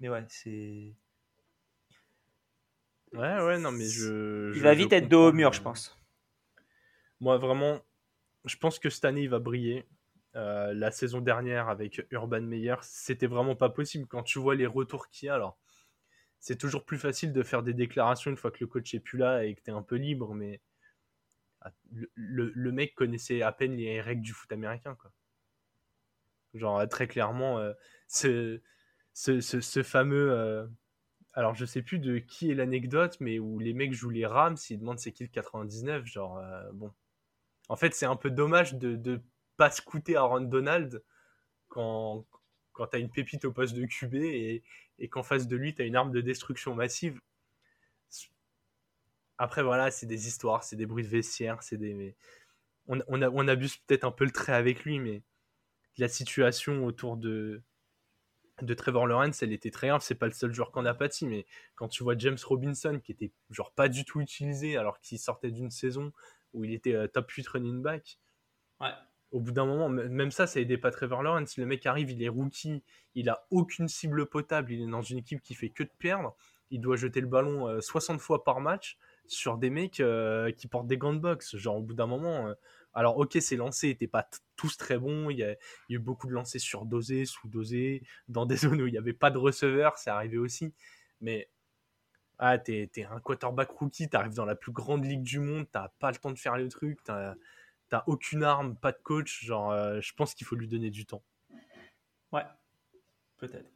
mais 0.00 0.08
ouais, 0.08 0.24
c'est. 0.28 0.94
Ouais, 3.12 3.40
ouais, 3.42 3.58
non, 3.58 3.72
mais 3.72 3.84
je. 3.84 4.54
Il 4.54 4.62
va 4.62 4.74
vite 4.74 4.92
être 4.92 5.08
dos 5.08 5.28
au 5.28 5.32
mur, 5.32 5.52
je 5.52 5.62
pense. 5.62 5.98
Moi, 7.20 7.38
vraiment, 7.38 7.80
je 8.44 8.56
pense 8.56 8.78
que 8.78 8.90
cette 8.90 9.04
année, 9.04 9.22
il 9.22 9.30
va 9.30 9.38
briller. 9.38 9.86
Euh, 10.34 10.72
la 10.72 10.90
saison 10.90 11.20
dernière 11.20 11.68
avec 11.68 12.06
Urban 12.10 12.40
Meyer, 12.40 12.76
c'était 12.80 13.26
vraiment 13.26 13.54
pas 13.54 13.68
possible. 13.68 14.06
Quand 14.06 14.22
tu 14.22 14.38
vois 14.38 14.54
les 14.54 14.66
retours 14.66 15.08
qu'il 15.08 15.26
y 15.26 15.28
a, 15.28 15.34
alors 15.34 15.58
c'est 16.42 16.56
toujours 16.56 16.84
plus 16.84 16.98
facile 16.98 17.32
de 17.32 17.44
faire 17.44 17.62
des 17.62 17.72
déclarations 17.72 18.28
une 18.28 18.36
fois 18.36 18.50
que 18.50 18.58
le 18.60 18.66
coach 18.66 18.92
est 18.94 19.00
plus 19.00 19.16
là 19.16 19.44
et 19.44 19.54
que 19.54 19.60
tu 19.62 19.70
es 19.70 19.72
un 19.72 19.80
peu 19.80 19.94
libre, 19.94 20.34
mais 20.34 20.60
ah, 21.60 21.70
le, 22.16 22.72
mec 22.72 22.96
connaissait 22.96 23.42
à 23.42 23.52
peine 23.52 23.76
les 23.76 24.00
règles 24.00 24.22
du 24.22 24.32
foot 24.32 24.50
américain. 24.50 24.96
Quoi. 24.96 25.12
Genre, 26.54 26.88
très 26.88 27.06
clairement, 27.06 27.60
euh, 27.60 27.72
ce, 28.08 28.60
fameux. 29.84 30.32
Euh, 30.32 30.66
alors, 31.32 31.54
je 31.54 31.64
sais 31.64 31.80
plus 31.80 32.00
de 32.00 32.18
qui 32.18 32.50
est 32.50 32.54
l'anecdote, 32.54 33.18
mais 33.20 33.38
où 33.38 33.60
les 33.60 33.72
mecs 33.72 33.92
jouent 33.92 34.10
les 34.10 34.26
Rams, 34.26 34.56
ils 34.68 34.80
demandent 34.80 34.98
c'est 34.98 35.12
qui 35.12 35.22
le 35.22 35.28
99. 35.28 36.04
Genre, 36.06 36.42
bon. 36.72 36.92
En 37.68 37.76
fait, 37.76 37.94
c'est 37.94 38.06
un 38.06 38.16
peu 38.16 38.32
dommage 38.32 38.74
de, 38.74 38.96
de 38.96 39.22
pas 39.56 39.70
scouter 39.70 40.16
Aaron 40.16 40.40
Donald 40.40 41.04
quand, 41.68 42.26
quand 42.72 42.88
tu 42.88 42.98
une 42.98 43.10
pépite 43.10 43.44
au 43.44 43.52
poste 43.52 43.74
de 43.74 43.86
QB 43.86 44.14
et, 44.14 44.64
et 45.02 45.08
qu'en 45.08 45.24
face 45.24 45.48
de 45.48 45.56
lui, 45.56 45.74
tu 45.74 45.82
as 45.82 45.84
une 45.84 45.96
arme 45.96 46.12
de 46.12 46.20
destruction 46.22 46.74
massive. 46.74 47.20
Après, 49.36 49.62
voilà, 49.62 49.90
c'est 49.90 50.06
des 50.06 50.28
histoires, 50.28 50.62
c'est 50.62 50.76
des 50.76 50.86
bruits 50.86 51.02
de 51.02 51.08
vestiaire, 51.08 51.62
c'est 51.62 51.76
des. 51.76 52.14
On, 52.86 53.48
abuse 53.48 53.76
peut-être 53.78 54.04
un 54.04 54.12
peu 54.12 54.24
le 54.24 54.30
trait 54.30 54.52
avec 54.52 54.84
lui, 54.84 55.00
mais 55.00 55.22
la 55.98 56.08
situation 56.08 56.84
autour 56.86 57.16
de, 57.16 57.60
de 58.60 58.74
Trevor 58.74 59.08
Lawrence, 59.08 59.42
elle 59.42 59.52
était 59.52 59.72
très 59.72 59.88
grave. 59.88 60.02
C'est 60.04 60.14
pas 60.14 60.26
le 60.26 60.32
seul 60.32 60.52
joueur 60.52 60.70
qu'on 60.70 60.86
a 60.86 60.94
pâti, 60.94 61.26
mais 61.26 61.46
quand 61.74 61.88
tu 61.88 62.04
vois 62.04 62.16
James 62.16 62.38
Robinson 62.44 63.00
qui 63.02 63.10
était 63.10 63.32
genre 63.50 63.72
pas 63.72 63.88
du 63.88 64.04
tout 64.04 64.20
utilisé 64.20 64.76
alors 64.76 65.00
qu'il 65.00 65.18
sortait 65.18 65.50
d'une 65.50 65.70
saison 65.70 66.12
où 66.52 66.64
il 66.64 66.72
était 66.72 66.94
euh, 66.94 67.08
top 67.08 67.28
8 67.30 67.48
running 67.48 67.82
back. 67.82 68.18
Ouais 68.80 68.92
au 69.32 69.40
bout 69.40 69.52
d'un 69.52 69.64
moment, 69.64 69.88
même 69.88 70.30
ça, 70.30 70.46
ça 70.46 70.60
aidait 70.60 70.76
pas 70.76 70.90
Trevor 70.90 71.22
Lawrence. 71.22 71.56
Le 71.56 71.64
mec 71.64 71.86
arrive, 71.86 72.10
il 72.10 72.22
est 72.22 72.28
rookie, 72.28 72.82
il 73.14 73.30
a 73.30 73.46
aucune 73.50 73.88
cible 73.88 74.26
potable, 74.26 74.72
il 74.72 74.82
est 74.82 74.90
dans 74.90 75.02
une 75.02 75.18
équipe 75.18 75.40
qui 75.40 75.54
fait 75.54 75.70
que 75.70 75.82
de 75.82 75.90
perdre. 75.98 76.36
Il 76.70 76.80
doit 76.80 76.96
jeter 76.96 77.20
le 77.20 77.26
ballon 77.26 77.80
60 77.80 78.16
euh, 78.16 78.18
fois 78.18 78.44
par 78.44 78.60
match 78.60 78.98
sur 79.26 79.56
des 79.56 79.70
mecs 79.70 80.00
euh, 80.00 80.52
qui 80.52 80.68
portent 80.68 80.86
des 80.86 80.98
gants 80.98 81.14
de 81.14 81.18
boxe. 81.18 81.56
Genre, 81.56 81.76
au 81.76 81.82
bout 81.82 81.94
d'un 81.94 82.06
moment, 82.06 82.48
euh, 82.48 82.54
alors 82.92 83.16
ok, 83.16 83.38
ces 83.40 83.56
lancers 83.56 83.88
n'étaient 83.88 84.06
pas 84.06 84.28
tous 84.56 84.76
très 84.76 84.98
bons. 84.98 85.30
Il 85.30 85.38
y, 85.38 85.44
a, 85.44 85.56
eu 85.88 85.98
beaucoup 85.98 86.26
de 86.26 86.32
lancers 86.32 86.60
surdosés, 86.60 87.24
sous-dosés, 87.24 88.02
dans 88.28 88.44
des 88.44 88.56
zones 88.56 88.82
où 88.82 88.86
il 88.86 88.92
n'y 88.92 88.98
avait 88.98 89.14
pas 89.14 89.30
de 89.30 89.38
receveur, 89.38 89.96
c'est 89.96 90.10
arrivé 90.10 90.36
aussi. 90.36 90.74
Mais 91.22 91.48
ah, 92.38 92.58
t'es 92.58 92.90
es 92.96 93.04
un 93.04 93.20
quarterback 93.20 93.70
rookie, 93.70 94.10
t'arrives 94.10 94.34
dans 94.34 94.44
la 94.44 94.56
plus 94.56 94.72
grande 94.72 95.06
ligue 95.06 95.22
du 95.22 95.40
monde, 95.40 95.66
t'as 95.72 95.88
pas 96.00 96.10
le 96.10 96.18
temps 96.18 96.32
de 96.32 96.38
faire 96.38 96.56
le 96.56 96.68
truc, 96.68 96.98
aucune 98.06 98.42
arme, 98.42 98.76
pas 98.76 98.92
de 98.92 98.98
coach, 99.02 99.44
genre, 99.44 99.70
euh, 99.70 100.00
je 100.00 100.12
pense 100.14 100.34
qu'il 100.34 100.46
faut 100.46 100.56
lui 100.56 100.68
donner 100.68 100.90
du 100.90 101.06
temps. 101.06 101.22
Ouais, 102.32 102.44
peut-être. 103.38 103.70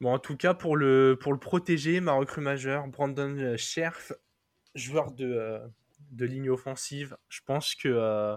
Bon, 0.00 0.12
en 0.12 0.18
tout 0.18 0.36
cas, 0.36 0.54
pour 0.54 0.76
le, 0.76 1.16
pour 1.20 1.32
le 1.32 1.38
protéger, 1.38 2.00
ma 2.00 2.12
recrue 2.12 2.40
majeure, 2.40 2.86
Brandon 2.88 3.36
euh, 3.38 3.56
Scherf, 3.56 4.12
joueur 4.74 5.12
de, 5.12 5.26
euh, 5.26 5.66
de 6.10 6.24
ligne 6.24 6.50
offensive, 6.50 7.16
je 7.28 7.40
pense 7.44 7.74
que 7.74 8.36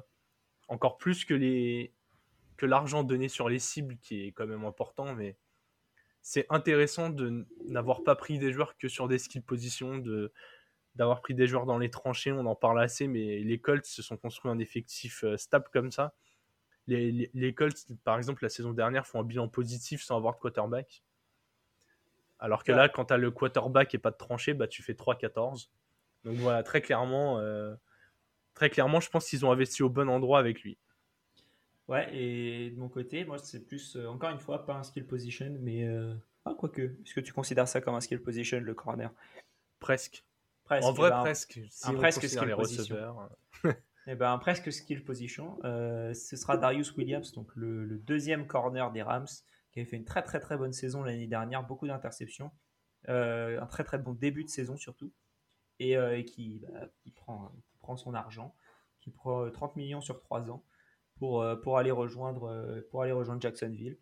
encore 0.67 0.97
plus 0.97 1.25
que 1.25 1.33
les 1.33 1.93
que 2.57 2.65
l'argent 2.65 3.03
donné 3.03 3.29
sur 3.29 3.49
les 3.49 3.59
cibles, 3.59 3.97
qui 3.97 4.25
est 4.25 4.31
quand 4.31 4.47
même 4.47 4.65
important, 4.65 5.13
mais 5.13 5.37
c'est 6.21 6.45
intéressant 6.49 7.09
de 7.09 7.45
n'avoir 7.67 8.03
pas 8.03 8.15
pris 8.15 8.39
des 8.39 8.51
joueurs 8.51 8.77
que 8.77 8.89
sur 8.89 9.07
des 9.07 9.19
skill 9.19 9.43
positions, 9.43 9.97
de 9.97 10.33
d'avoir 10.97 11.21
pris 11.21 11.35
des 11.35 11.47
joueurs 11.47 11.65
dans 11.65 11.77
les 11.77 11.89
tranchées, 11.89 12.31
on 12.31 12.45
en 12.45 12.55
parle 12.55 12.81
assez, 12.81 13.07
mais 13.07 13.39
les 13.39 13.59
Colts 13.59 13.85
se 13.85 14.01
sont 14.01 14.17
construits 14.17 14.51
un 14.51 14.57
effectif 14.57 15.23
euh, 15.23 15.37
stable 15.37 15.67
comme 15.71 15.91
ça. 15.91 16.13
Les, 16.87 17.29
les, 17.33 17.53
Colts, 17.53 17.85
par 18.03 18.17
exemple, 18.17 18.43
la 18.43 18.49
saison 18.49 18.71
dernière, 18.71 19.05
font 19.05 19.19
un 19.19 19.23
bilan 19.23 19.47
positif 19.47 20.01
sans 20.01 20.17
avoir 20.17 20.35
de 20.35 20.39
quarterback. 20.39 21.03
Alors 22.39 22.63
que 22.63 22.71
là, 22.71 22.89
quand 22.89 23.05
tu 23.05 23.13
as 23.13 23.17
le 23.17 23.29
quarterback 23.29 23.93
et 23.93 23.97
pas 23.97 24.11
de 24.11 24.15
tranchée, 24.15 24.53
bah, 24.53 24.67
tu 24.67 24.81
fais 24.81 24.93
3-14. 24.93 25.69
Donc 26.23 26.35
voilà, 26.37 26.63
très 26.63 26.81
clairement, 26.81 27.39
euh, 27.39 27.75
très 28.53 28.69
clairement, 28.69 28.99
je 28.99 29.09
pense 29.09 29.27
qu'ils 29.27 29.45
ont 29.45 29.51
investi 29.51 29.83
au 29.83 29.89
bon 29.89 30.09
endroit 30.09 30.39
avec 30.39 30.61
lui. 30.61 30.77
Ouais, 31.87 32.09
et 32.15 32.71
de 32.71 32.79
mon 32.79 32.89
côté, 32.89 33.23
moi, 33.25 33.37
c'est 33.37 33.65
plus, 33.67 33.95
euh, 33.95 34.07
encore 34.07 34.29
une 34.29 34.39
fois, 34.39 34.65
pas 34.65 34.75
un 34.75 34.83
skill 34.83 35.05
position, 35.05 35.55
mais. 35.61 35.87
Ah, 36.45 36.55
quoique. 36.57 36.81
Est-ce 36.81 37.13
que 37.13 37.19
tu 37.19 37.33
considères 37.33 37.67
ça 37.67 37.81
comme 37.81 37.95
un 37.95 38.01
skill 38.01 38.21
position, 38.21 38.59
le 38.59 38.73
corner? 38.73 39.11
Presque 39.79 40.23
en 40.69 40.91
vrai, 40.93 41.09
ben, 41.09 41.21
presque. 41.21 41.59
un 41.83 41.93
presque 41.93 42.27
skill 42.27 42.55
position. 42.55 42.95
et 44.07 44.15
ben, 44.15 44.31
un 44.31 44.37
presque 44.37 44.71
skill 44.71 45.03
position. 45.03 45.59
Euh, 45.63 46.13
ce 46.13 46.35
sera 46.35 46.57
Darius 46.57 46.95
Williams, 46.95 47.31
donc 47.33 47.53
le, 47.55 47.97
deuxième 47.99 48.47
corner 48.47 48.91
des 48.91 49.01
Rams, 49.01 49.27
qui 49.71 49.79
avait 49.79 49.89
fait 49.89 49.97
une 49.97 50.05
très 50.05 50.23
très 50.23 50.39
très 50.39 50.57
bonne 50.57 50.73
saison 50.73 51.03
l'année 51.03 51.27
dernière, 51.27 51.63
beaucoup 51.63 51.87
d'interceptions, 51.87 52.51
euh, 53.09 53.61
un 53.61 53.65
très 53.67 53.83
très 53.83 53.97
bon 53.97 54.13
début 54.13 54.43
de 54.43 54.49
saison 54.49 54.77
surtout, 54.77 55.11
et, 55.79 55.97
euh, 55.97 56.21
qui, 56.23 56.59
bah, 56.59 56.87
qui, 56.99 57.11
prend, 57.11 57.51
prend 57.79 57.97
son 57.97 58.13
argent, 58.13 58.55
qui 59.01 59.11
prend 59.11 59.49
30 59.51 59.75
millions 59.75 60.01
sur 60.01 60.19
3 60.19 60.49
ans 60.51 60.63
pour, 61.15 61.45
pour, 61.63 61.77
aller, 61.77 61.91
rejoindre, 61.91 62.83
pour 62.89 63.03
aller 63.03 63.11
rejoindre 63.11 63.41
Jacksonville. 63.41 63.97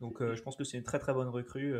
Donc 0.00 0.22
je 0.22 0.42
pense 0.42 0.56
que 0.56 0.64
c'est 0.64 0.76
une 0.76 0.84
très 0.84 0.98
très 0.98 1.14
bonne 1.14 1.28
recrue 1.28 1.76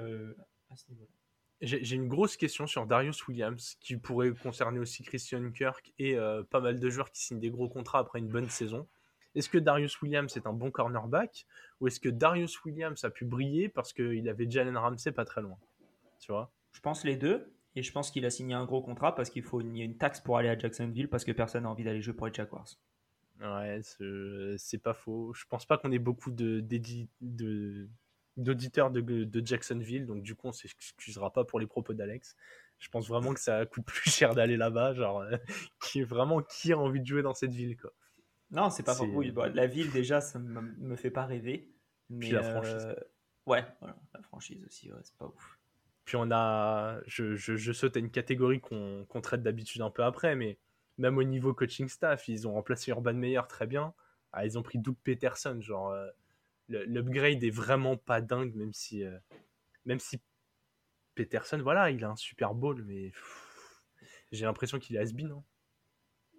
à 0.70 0.76
ce 0.76 0.88
niveau-là. 0.90 1.23
J'ai 1.60 1.96
une 1.96 2.08
grosse 2.08 2.36
question 2.36 2.66
sur 2.66 2.86
Darius 2.86 3.26
Williams, 3.26 3.76
qui 3.80 3.96
pourrait 3.96 4.32
concerner 4.32 4.78
aussi 4.80 5.02
Christian 5.02 5.50
Kirk 5.50 5.94
et 5.98 6.16
euh, 6.16 6.42
pas 6.42 6.60
mal 6.60 6.78
de 6.78 6.90
joueurs 6.90 7.10
qui 7.10 7.22
signent 7.22 7.40
des 7.40 7.50
gros 7.50 7.68
contrats 7.68 8.00
après 8.00 8.18
une 8.18 8.28
bonne 8.28 8.50
saison. 8.50 8.86
Est-ce 9.34 9.48
que 9.48 9.58
Darius 9.58 10.00
Williams 10.02 10.36
est 10.36 10.46
un 10.46 10.52
bon 10.52 10.70
cornerback 10.70 11.46
ou 11.80 11.86
est-ce 11.86 12.00
que 12.00 12.08
Darius 12.08 12.62
Williams 12.64 13.02
a 13.04 13.10
pu 13.10 13.24
briller 13.24 13.68
parce 13.68 13.92
qu'il 13.92 14.28
avait 14.28 14.48
Jalen 14.48 14.76
Ramsey 14.76 15.12
pas 15.12 15.24
très 15.24 15.40
loin 15.40 15.56
Tu 16.20 16.30
vois? 16.30 16.52
Je 16.72 16.80
pense 16.80 17.04
les 17.04 17.16
deux. 17.16 17.50
Et 17.76 17.82
je 17.82 17.90
pense 17.90 18.12
qu'il 18.12 18.24
a 18.24 18.30
signé 18.30 18.54
un 18.54 18.64
gros 18.66 18.82
contrat 18.82 19.14
parce 19.16 19.30
qu'il 19.30 19.42
faut 19.42 19.60
une, 19.60 19.76
une 19.76 19.96
taxe 19.96 20.20
pour 20.20 20.38
aller 20.38 20.48
à 20.48 20.56
Jacksonville 20.56 21.08
parce 21.08 21.24
que 21.24 21.32
personne 21.32 21.64
n'a 21.64 21.70
envie 21.70 21.82
d'aller 21.82 22.00
jouer 22.00 22.14
pour 22.14 22.26
les 22.26 22.34
Jaguars. 22.34 22.68
Ouais, 23.40 23.80
c'est 24.58 24.78
pas 24.78 24.94
faux. 24.94 25.32
Je 25.34 25.44
pense 25.46 25.66
pas 25.66 25.76
qu'on 25.76 25.90
ait 25.90 25.98
beaucoup 25.98 26.30
de, 26.30 26.60
de, 26.60 27.88
d'auditeurs 28.36 28.90
de, 28.90 29.42
Jacksonville, 29.44 30.06
donc 30.06 30.22
du 30.22 30.34
coup 30.34 30.48
on 30.48 30.52
s'excusera 30.52 31.32
pas 31.32 31.44
pour 31.44 31.60
les 31.60 31.66
propos 31.66 31.94
d'Alex. 31.94 32.36
Je 32.78 32.88
pense 32.88 33.08
vraiment 33.08 33.32
que 33.32 33.40
ça 33.40 33.64
coûte 33.66 33.84
plus 33.86 34.10
cher 34.10 34.34
d'aller 34.34 34.56
là-bas, 34.56 34.94
genre 34.94 35.20
euh, 35.20 35.36
qui 35.82 36.00
est 36.00 36.04
vraiment 36.04 36.42
qui 36.42 36.72
a 36.72 36.78
envie 36.78 37.00
de 37.00 37.06
jouer 37.06 37.22
dans 37.22 37.34
cette 37.34 37.54
ville 37.54 37.76
quoi. 37.76 37.92
Non, 38.50 38.70
c'est 38.70 38.82
pas 38.82 38.94
faux. 38.94 39.22
la 39.22 39.66
ville 39.66 39.90
déjà 39.90 40.20
ça 40.20 40.38
me 40.38 40.96
fait 40.96 41.10
pas 41.10 41.24
rêver. 41.24 41.70
Mais 42.10 42.26
Puis 42.26 42.30
la 42.30 42.42
franchise. 42.42 42.86
Euh, 42.86 42.94
ouais, 43.46 43.64
la 43.82 44.22
franchise 44.22 44.64
aussi, 44.66 44.90
c'est 45.02 45.16
pas 45.16 45.26
ouf. 45.26 45.58
Puis 46.04 46.16
on 46.16 46.30
a, 46.30 47.00
je, 47.06 47.34
je, 47.34 47.72
saute 47.72 47.96
à 47.96 48.00
une 48.00 48.10
catégorie 48.10 48.60
qu'on 48.60 49.20
traite 49.22 49.42
d'habitude 49.42 49.80
un 49.80 49.90
peu 49.90 50.04
après, 50.04 50.36
mais 50.36 50.58
même 50.98 51.16
au 51.16 51.22
niveau 51.22 51.54
coaching 51.54 51.88
staff, 51.88 52.28
ils 52.28 52.46
ont 52.46 52.52
remplacé 52.52 52.90
Urban 52.90 53.14
Meyer 53.14 53.40
très 53.48 53.66
bien. 53.66 53.94
Ah, 54.32 54.44
ils 54.44 54.58
ont 54.58 54.62
pris 54.62 54.78
Doug 54.78 54.96
Peterson, 55.02 55.60
genre 55.60 55.90
euh, 55.90 56.08
l'upgrade 56.68 57.42
est 57.42 57.50
vraiment 57.50 57.96
pas 57.96 58.20
dingue, 58.20 58.54
même 58.54 58.72
si, 58.72 59.04
euh, 59.04 59.18
même 59.84 60.00
si 60.00 60.20
Peterson, 61.14 61.60
voilà, 61.62 61.90
il 61.90 62.04
a 62.04 62.10
un 62.10 62.16
Super 62.16 62.54
Bowl, 62.54 62.82
mais 62.84 63.12
j'ai 64.32 64.44
l'impression 64.46 64.78
qu'il 64.78 64.96
est 64.96 64.98
has-been. 64.98 65.30
Hein. 65.30 65.44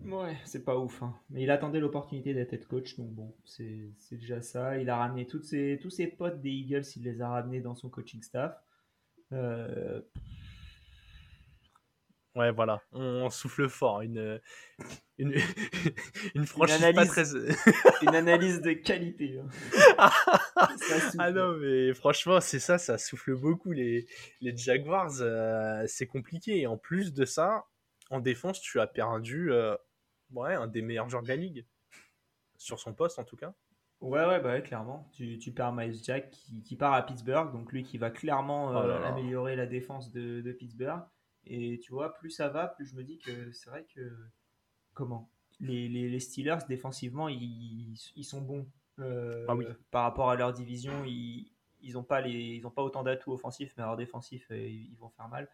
Ouais, 0.03 0.37
c'est 0.43 0.63
pas 0.63 0.77
ouf. 0.77 1.01
Hein. 1.03 1.15
Mais 1.29 1.43
il 1.43 1.51
attendait 1.51 1.79
l'opportunité 1.79 2.33
d'être 2.33 2.67
coach, 2.67 2.97
donc 2.97 3.09
bon, 3.11 3.33
c'est 3.45 3.93
déjà 4.11 4.41
ça. 4.41 4.77
Il 4.77 4.89
a 4.89 4.97
ramené 4.97 5.27
ses, 5.43 5.79
tous 5.81 5.89
ses 5.89 6.07
potes 6.07 6.41
des 6.41 6.49
Eagles, 6.51 6.83
il 6.95 7.03
les 7.03 7.21
a 7.21 7.29
ramenés 7.29 7.61
dans 7.61 7.75
son 7.75 7.89
coaching 7.89 8.21
staff. 8.21 8.61
Euh, 9.31 10.01
Ouais, 12.35 12.51
voilà, 12.51 12.81
on, 12.91 13.29
souffle 13.29 13.69
fort. 13.69 14.01
Une, 14.01 14.41
une, 15.17 15.33
une 16.35 16.45
franchise 16.45 16.83
analyse, 16.83 17.09
très... 17.09 17.23
une 18.01 18.13
analyse 18.13 18.61
de 18.61 18.73
qualité. 18.73 19.39
Hein. 19.39 19.47
ah 21.17 21.31
non, 21.31 21.55
mais 21.57 21.93
franchement, 21.93 22.41
c'est 22.41 22.59
ça, 22.59 22.77
ça 22.77 22.97
souffle 22.97 23.35
beaucoup. 23.35 23.71
Les, 23.71 24.05
les 24.41 24.55
Jaguars, 24.55 25.21
euh, 25.21 25.85
c'est 25.87 26.07
compliqué. 26.07 26.59
Et 26.59 26.67
en 26.67 26.77
plus 26.77 27.13
de 27.13 27.23
ça, 27.23 27.67
en 28.09 28.19
défense, 28.19 28.59
tu 28.59 28.81
as 28.81 28.87
perdu 28.87 29.53
euh, 29.53 29.75
ouais, 30.33 30.55
un 30.55 30.67
des 30.67 30.81
meilleurs 30.81 31.09
joueurs 31.09 31.23
de 31.23 31.29
la 31.29 31.37
ligue. 31.37 31.65
Sur 32.57 32.79
son 32.79 32.93
poste, 32.93 33.17
en 33.17 33.23
tout 33.23 33.37
cas. 33.37 33.53
Ouais, 34.01 34.25
ouais, 34.25 34.41
bah 34.41 34.59
clairement. 34.59 35.09
Tu, 35.13 35.37
tu 35.39 35.51
perds 35.53 35.71
Miles 35.71 36.03
Jack 36.03 36.31
qui, 36.31 36.61
qui, 36.63 36.75
part 36.75 36.93
à 36.93 37.01
Pittsburgh, 37.05 37.53
donc 37.53 37.71
lui 37.71 37.83
qui 37.83 37.97
va 37.97 38.09
clairement 38.09 38.71
oh 38.71 38.77
euh, 38.77 39.03
améliorer 39.03 39.55
la 39.55 39.65
défense 39.65 40.11
de, 40.11 40.41
de 40.41 40.51
Pittsburgh. 40.51 41.01
Et 41.45 41.79
tu 41.79 41.91
vois, 41.91 42.13
plus 42.13 42.29
ça 42.29 42.49
va, 42.49 42.67
plus 42.67 42.89
je 42.89 42.95
me 42.95 43.03
dis 43.03 43.17
que 43.19 43.51
c'est 43.51 43.69
vrai 43.69 43.85
que 43.93 44.11
comment 44.93 45.29
les, 45.59 45.87
les, 45.87 46.19
Steelers, 46.19 46.59
défensivement, 46.67 47.29
ils, 47.29 47.95
ils 48.15 48.23
sont 48.23 48.41
bons. 48.41 48.67
Ah 48.97 49.55
par 49.91 50.03
rapport 50.03 50.29
à 50.29 50.35
leur 50.35 50.53
division, 50.53 51.03
ils 51.05 51.49
n'ont 51.93 52.03
pas, 52.03 52.21
les, 52.21 52.31
ils 52.31 52.65
ont 52.65 52.71
pas 52.71 52.81
autant 52.81 53.03
d'atouts 53.03 53.33
offensifs, 53.33 53.73
mais 53.77 53.83
alors 53.83 53.97
défensifs, 53.97 54.47
ils 54.49 54.95
vont 54.99 55.09
faire 55.09 55.27
mal. 55.27 55.49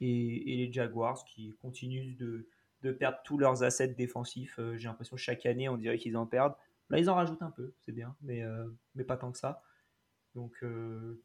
Et, 0.00 0.52
et 0.52 0.56
les 0.56 0.72
Jaguars 0.72 1.24
qui 1.24 1.54
continuent 1.62 2.16
de, 2.16 2.48
de 2.82 2.92
perdre 2.92 3.18
tous 3.24 3.38
leurs 3.38 3.62
assets 3.62 3.94
défensifs. 3.94 4.58
J'ai 4.76 4.88
l'impression 4.88 5.16
que 5.16 5.22
chaque 5.22 5.46
année, 5.46 5.68
on 5.68 5.76
dirait 5.76 5.98
qu'ils 5.98 6.16
en 6.16 6.26
perdent. 6.26 6.54
Là, 6.90 6.98
ils 6.98 7.08
en 7.08 7.14
rajoutent 7.14 7.42
un 7.42 7.50
peu, 7.50 7.72
c'est 7.80 7.92
bien, 7.92 8.14
mais, 8.22 8.42
mais 8.94 9.04
pas 9.04 9.16
tant 9.16 9.32
que 9.32 9.38
ça. 9.38 9.62
Donc, 10.34 10.52
euh, 10.62 11.22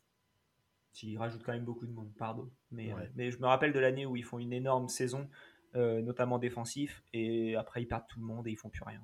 ils 1.03 1.17
rajoutent 1.17 1.43
quand 1.43 1.53
même 1.53 1.65
beaucoup 1.65 1.87
de 1.87 1.91
monde, 1.91 2.11
pardon. 2.17 2.49
Mais, 2.71 2.93
mais 3.15 3.31
je 3.31 3.39
me 3.39 3.45
rappelle 3.45 3.73
de 3.73 3.79
l'année 3.79 4.05
où 4.05 4.15
ils 4.15 4.23
font 4.23 4.39
une 4.39 4.53
énorme 4.53 4.87
saison, 4.87 5.29
notamment 5.73 6.39
défensif, 6.39 7.03
et 7.13 7.55
après 7.55 7.81
ils 7.83 7.87
perdent 7.87 8.07
tout 8.09 8.19
le 8.19 8.25
monde 8.25 8.47
et 8.47 8.51
ils 8.51 8.57
font 8.57 8.69
plus 8.69 8.83
rien. 8.83 9.01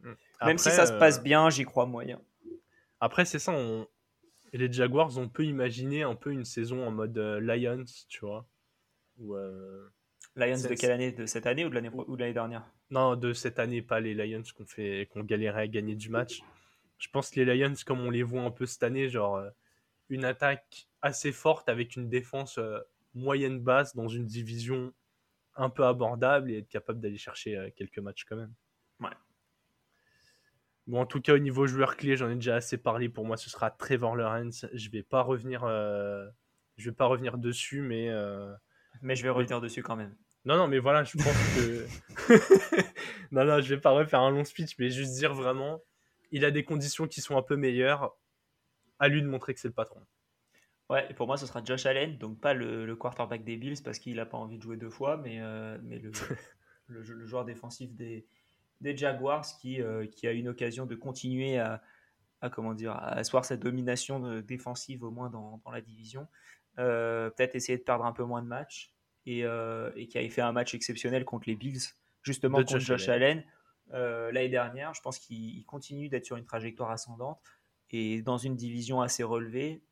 Mmh. 0.00 0.12
même 0.44 0.58
si 0.58 0.70
ça 0.70 0.86
se 0.86 0.92
passe 0.92 1.22
bien, 1.22 1.48
j'y 1.50 1.64
crois 1.64 1.86
moyen. 1.86 2.20
Après, 2.98 3.24
c'est 3.24 3.38
ça, 3.38 3.52
on... 3.52 3.86
les 4.52 4.72
Jaguars, 4.72 5.16
on 5.16 5.28
peut 5.28 5.44
imaginer 5.44 6.02
un 6.02 6.14
peu 6.14 6.32
une 6.32 6.44
saison 6.44 6.86
en 6.86 6.90
mode 6.90 7.16
Lions, 7.16 7.84
tu 8.08 8.20
vois. 8.20 8.46
Lions 9.18 10.56
de 10.56 10.74
quelle 10.74 10.90
année? 10.90 11.12
De 11.12 11.26
cette 11.26 11.46
année 11.46 11.64
ou 11.64 11.68
de 11.68 11.74
l'année 11.74 11.90
ou 11.90 12.16
l'année 12.16 12.32
dernière? 12.32 12.64
Non, 12.90 13.16
de 13.16 13.32
cette 13.32 13.58
année, 13.58 13.82
pas 13.82 14.00
les 14.00 14.14
Lions 14.14 14.42
qu'on 14.56 14.66
fait 14.66 15.08
qu'on 15.12 15.22
galérait 15.24 15.62
à 15.62 15.68
gagner 15.68 15.94
du 15.94 16.10
match. 16.10 16.42
Je 16.98 17.08
pense 17.10 17.30
que 17.30 17.40
les 17.40 17.56
Lions, 17.56 17.74
comme 17.86 18.00
on 18.00 18.10
les 18.10 18.22
voit 18.22 18.42
un 18.42 18.50
peu 18.50 18.66
cette 18.66 18.82
année, 18.82 19.08
genre 19.08 19.36
euh, 19.36 19.50
une 20.08 20.24
attaque 20.24 20.88
assez 21.00 21.32
forte 21.32 21.68
avec 21.68 21.96
une 21.96 22.08
défense 22.08 22.58
euh, 22.58 22.78
moyenne 23.14 23.60
basse 23.60 23.94
dans 23.96 24.08
une 24.08 24.26
division 24.26 24.92
un 25.56 25.70
peu 25.70 25.84
abordable 25.84 26.50
et 26.50 26.58
être 26.58 26.68
capable 26.68 27.00
d'aller 27.00 27.18
chercher 27.18 27.56
euh, 27.56 27.70
quelques 27.74 27.98
matchs 27.98 28.24
quand 28.24 28.36
même. 28.36 28.52
Ouais. 29.00 29.10
Bon, 30.86 31.00
en 31.00 31.06
tout 31.06 31.20
cas, 31.20 31.34
au 31.34 31.38
niveau 31.38 31.66
joueur 31.66 31.96
clé, 31.96 32.16
j'en 32.16 32.30
ai 32.30 32.34
déjà 32.34 32.56
assez 32.56 32.76
parlé. 32.76 33.08
Pour 33.08 33.24
moi, 33.24 33.36
ce 33.36 33.48
sera 33.48 33.70
Trevor 33.70 34.16
Lawrence. 34.16 34.66
Je 34.72 34.90
vais 34.90 35.02
pas 35.02 35.22
revenir, 35.22 35.62
je 35.64 36.90
vais 36.90 36.94
pas 36.94 37.06
revenir 37.06 37.38
dessus, 37.38 37.82
mais 37.82 38.10
mais 39.00 39.14
je 39.14 39.22
vais 39.22 39.30
revenir 39.30 39.60
dessus 39.60 39.82
quand 39.82 39.96
même. 39.96 40.14
Non, 40.44 40.56
non, 40.56 40.66
mais 40.66 40.78
voilà, 40.78 41.04
je 41.04 41.16
pense 41.16 41.36
que. 41.54 41.86
non, 43.30 43.44
non, 43.44 43.60
je 43.60 43.74
vais 43.74 43.80
pas 43.80 43.90
refaire 43.90 44.20
un 44.20 44.30
long 44.30 44.44
speech, 44.44 44.76
mais 44.78 44.90
juste 44.90 45.14
dire 45.14 45.34
vraiment, 45.34 45.80
il 46.32 46.44
a 46.44 46.50
des 46.50 46.64
conditions 46.64 47.06
qui 47.06 47.20
sont 47.20 47.36
un 47.36 47.42
peu 47.42 47.56
meilleures. 47.56 48.12
À 49.02 49.08
lui 49.08 49.22
de 49.22 49.26
montrer 49.26 49.54
que 49.54 49.60
c'est 49.60 49.68
le 49.68 49.74
patron. 49.74 50.00
Ouais, 50.88 51.06
et 51.10 51.14
pour 51.14 51.26
moi, 51.26 51.36
ce 51.36 51.46
sera 51.46 51.62
Josh 51.64 51.86
Allen, 51.86 52.18
donc 52.18 52.40
pas 52.40 52.54
le, 52.54 52.94
quarterback 52.96 53.44
des 53.44 53.56
Bills 53.56 53.82
parce 53.82 53.98
qu'il 53.98 54.16
n'a 54.16 54.26
pas 54.26 54.38
envie 54.38 54.58
de 54.58 54.62
jouer 54.62 54.76
deux 54.76 54.90
fois, 54.90 55.16
mais, 55.16 55.40
euh, 55.40 55.78
mais 55.82 55.98
le, 55.98 56.12
le, 56.86 57.26
joueur 57.26 57.44
défensif 57.44 57.92
des, 57.94 58.26
des 58.80 58.96
Jaguars 58.96 59.44
qui, 59.60 59.80
euh, 59.80 60.06
qui 60.06 60.26
a 60.26 60.32
une 60.32 60.48
occasion 60.48 60.86
de 60.86 60.94
continuer 60.94 61.58
à, 61.58 61.82
à 62.40 62.50
comment 62.50 62.74
dire, 62.74 62.92
à 62.92 63.14
asseoir 63.14 63.44
sa 63.44 63.56
domination 63.56 64.40
défensive 64.40 65.02
au 65.02 65.10
moins 65.10 65.30
dans, 65.30 65.60
dans 65.64 65.70
la 65.70 65.80
division. 65.80 66.28
Euh, 66.78 67.28
peut-être 67.30 67.54
essayer 67.54 67.76
de 67.76 67.82
perdre 67.82 68.04
un 68.04 68.12
peu 68.12 68.24
moins 68.24 68.42
de 68.42 68.46
matchs 68.46 68.94
et, 69.26 69.44
euh, 69.44 69.90
et, 69.94 70.08
qui 70.08 70.16
avait 70.16 70.30
fait 70.30 70.40
un 70.40 70.52
match 70.52 70.74
exceptionnel 70.74 71.24
contre 71.24 71.48
les 71.48 71.54
Bills, 71.54 71.82
justement 72.22 72.58
contre 72.58 72.78
Josh, 72.78 73.08
Allen, 73.08 73.44
euh, 73.92 74.32
l'année 74.32 74.48
dernière. 74.48 74.94
Je 74.94 75.02
pense 75.02 75.18
qu'il 75.18 75.64
continue 75.66 76.08
d'être 76.08 76.24
sur 76.24 76.36
une 76.36 76.46
trajectoire 76.46 76.90
ascendante 76.90 77.40
et 77.92 78.22
dans 78.22 78.38
une 78.38 78.56
division 78.56 79.00
assez 79.00 79.22
relevée, 79.22 79.82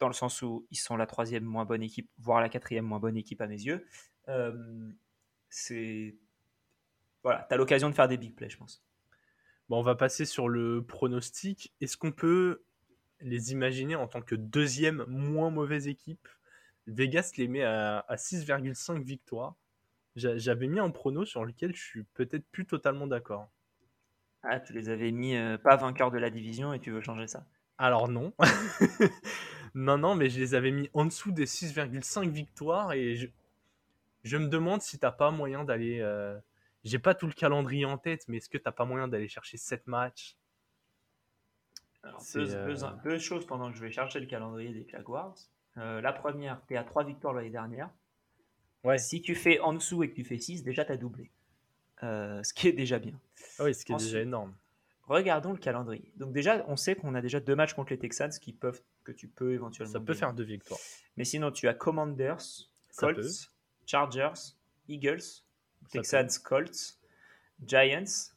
dans 0.00 0.08
le 0.08 0.14
sens 0.14 0.42
où 0.42 0.66
ils 0.70 0.76
sont 0.76 0.96
la 0.96 1.06
troisième 1.06 1.44
moins 1.44 1.64
bonne 1.64 1.82
équipe, 1.82 2.10
voire 2.18 2.40
la 2.40 2.48
quatrième 2.48 2.84
moins 2.84 2.98
bonne 2.98 3.16
équipe 3.16 3.40
à 3.40 3.46
mes 3.46 3.62
yeux. 3.62 3.86
c'est 5.48 6.16
voilà, 7.22 7.46
tu 7.48 7.54
as 7.54 7.56
l'occasion 7.56 7.88
de 7.88 7.94
faire 7.94 8.08
des 8.08 8.16
big 8.16 8.34
plays, 8.34 8.50
je 8.50 8.56
pense. 8.56 8.82
Bon, 9.68 9.78
on 9.78 9.82
va 9.82 9.94
passer 9.94 10.24
sur 10.24 10.48
le 10.48 10.84
pronostic. 10.84 11.72
Est-ce 11.80 11.96
qu'on 11.96 12.12
peut 12.12 12.62
les 13.20 13.52
imaginer 13.52 13.94
en 13.94 14.08
tant 14.08 14.22
que 14.22 14.34
deuxième 14.34 15.04
moins 15.06 15.50
mauvaise 15.50 15.86
équipe? 15.88 16.28
Vegas 16.86 17.32
les 17.36 17.48
met 17.48 17.62
à, 17.62 18.04
6,5 18.10 19.02
victoires. 19.02 19.54
J'avais 20.16 20.66
mis 20.66 20.80
un 20.80 20.90
prono 20.90 21.24
sur 21.24 21.44
lequel 21.44 21.74
je 21.74 21.82
suis 21.82 22.02
peut-être 22.02 22.44
plus 22.50 22.66
totalement 22.66 23.06
d'accord. 23.06 23.50
Ah, 24.42 24.60
tu 24.60 24.72
les 24.72 24.88
avais 24.88 25.12
mis 25.12 25.36
euh, 25.36 25.58
pas 25.58 25.76
vainqueurs 25.76 26.10
de 26.10 26.18
la 26.18 26.30
division 26.30 26.72
et 26.72 26.80
tu 26.80 26.90
veux 26.90 27.00
changer 27.00 27.26
ça? 27.26 27.44
Alors 27.78 28.08
non. 28.08 28.32
non, 29.74 29.98
non, 29.98 30.14
mais 30.14 30.30
je 30.30 30.40
les 30.40 30.54
avais 30.54 30.70
mis 30.70 30.90
en 30.94 31.04
dessous 31.04 31.32
des 31.32 31.46
6,5 31.46 32.30
victoires 32.30 32.92
et 32.92 33.16
je, 33.16 33.28
je, 34.24 34.36
me 34.36 34.48
demande 34.48 34.82
si 34.82 34.98
t'as 34.98 35.12
pas 35.12 35.30
moyen 35.30 35.64
d'aller. 35.64 36.00
Euh, 36.00 36.38
j'ai 36.84 36.98
pas 36.98 37.14
tout 37.14 37.26
le 37.26 37.32
calendrier 37.32 37.84
en 37.84 37.98
tête, 37.98 38.24
mais 38.28 38.38
est-ce 38.38 38.48
que 38.48 38.58
t'as 38.58 38.72
pas 38.72 38.84
moyen 38.84 39.08
d'aller 39.08 39.28
chercher 39.28 39.56
7 39.56 39.86
matchs? 39.86 40.36
Alors, 42.02 42.20
euh, 42.36 42.74
deux, 43.04 43.18
choses 43.18 43.46
pendant 43.46 43.70
que 43.70 43.76
je 43.76 43.82
vais 43.82 43.92
chercher 43.92 44.18
le 44.18 44.26
calendrier 44.26 44.72
des 44.72 44.86
Jaguars. 44.88 45.36
Euh, 45.78 46.00
la 46.00 46.12
première, 46.12 46.60
tu 46.66 46.74
es 46.74 46.76
à 46.76 46.84
3 46.84 47.04
victoires 47.04 47.32
l'année 47.32 47.50
dernière. 47.50 47.90
Ouais. 48.82 48.98
Si 48.98 49.22
tu 49.22 49.36
fais 49.36 49.60
en 49.60 49.72
dessous 49.72 50.02
et 50.02 50.10
que 50.10 50.14
tu 50.16 50.24
fais 50.24 50.38
6, 50.38 50.64
déjà 50.64 50.84
tu 50.84 50.92
as 50.92 50.96
doublé. 50.96 51.30
Euh, 52.02 52.42
ce 52.42 52.52
qui 52.52 52.68
est 52.68 52.72
déjà 52.72 52.98
bien. 52.98 53.18
Ah 53.58 53.64
oui, 53.64 53.74
ce 53.74 53.84
qui 53.84 53.92
est 53.92 53.96
déjà 53.96 54.20
énorme. 54.20 54.54
Regardons 55.04 55.52
le 55.52 55.58
calendrier. 55.58 56.12
Donc 56.16 56.32
déjà, 56.32 56.64
on 56.68 56.76
sait 56.76 56.94
qu'on 56.94 57.14
a 57.14 57.20
déjà 57.20 57.40
deux 57.40 57.54
matchs 57.54 57.74
contre 57.74 57.90
les 57.90 57.98
Texans 57.98 58.30
qui 58.30 58.52
peuvent, 58.52 58.80
que 59.04 59.12
tu 59.12 59.28
peux 59.28 59.52
éventuellement. 59.52 59.92
Ça 59.92 60.00
peut 60.00 60.14
faire 60.14 60.32
deux 60.32 60.44
victoires. 60.44 60.80
Mais 61.16 61.24
sinon, 61.24 61.50
tu 61.50 61.68
as 61.68 61.74
Commanders, 61.74 62.42
Colts, 62.96 63.50
Chargers, 63.86 64.54
Eagles, 64.88 65.42
Texans, 65.90 66.28
Colts, 66.42 66.98
Giants, 67.66 68.32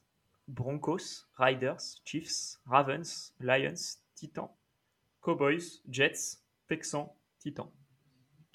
Broncos, 0.47 1.27
Riders, 1.37 1.81
Chiefs, 2.03 2.59
Ravens, 2.65 3.33
Lions, 3.39 3.99
Titans, 4.15 4.51
Cowboys, 5.23 5.81
Jets, 5.89 6.39
Texans, 6.67 7.07
Titans. 7.39 7.71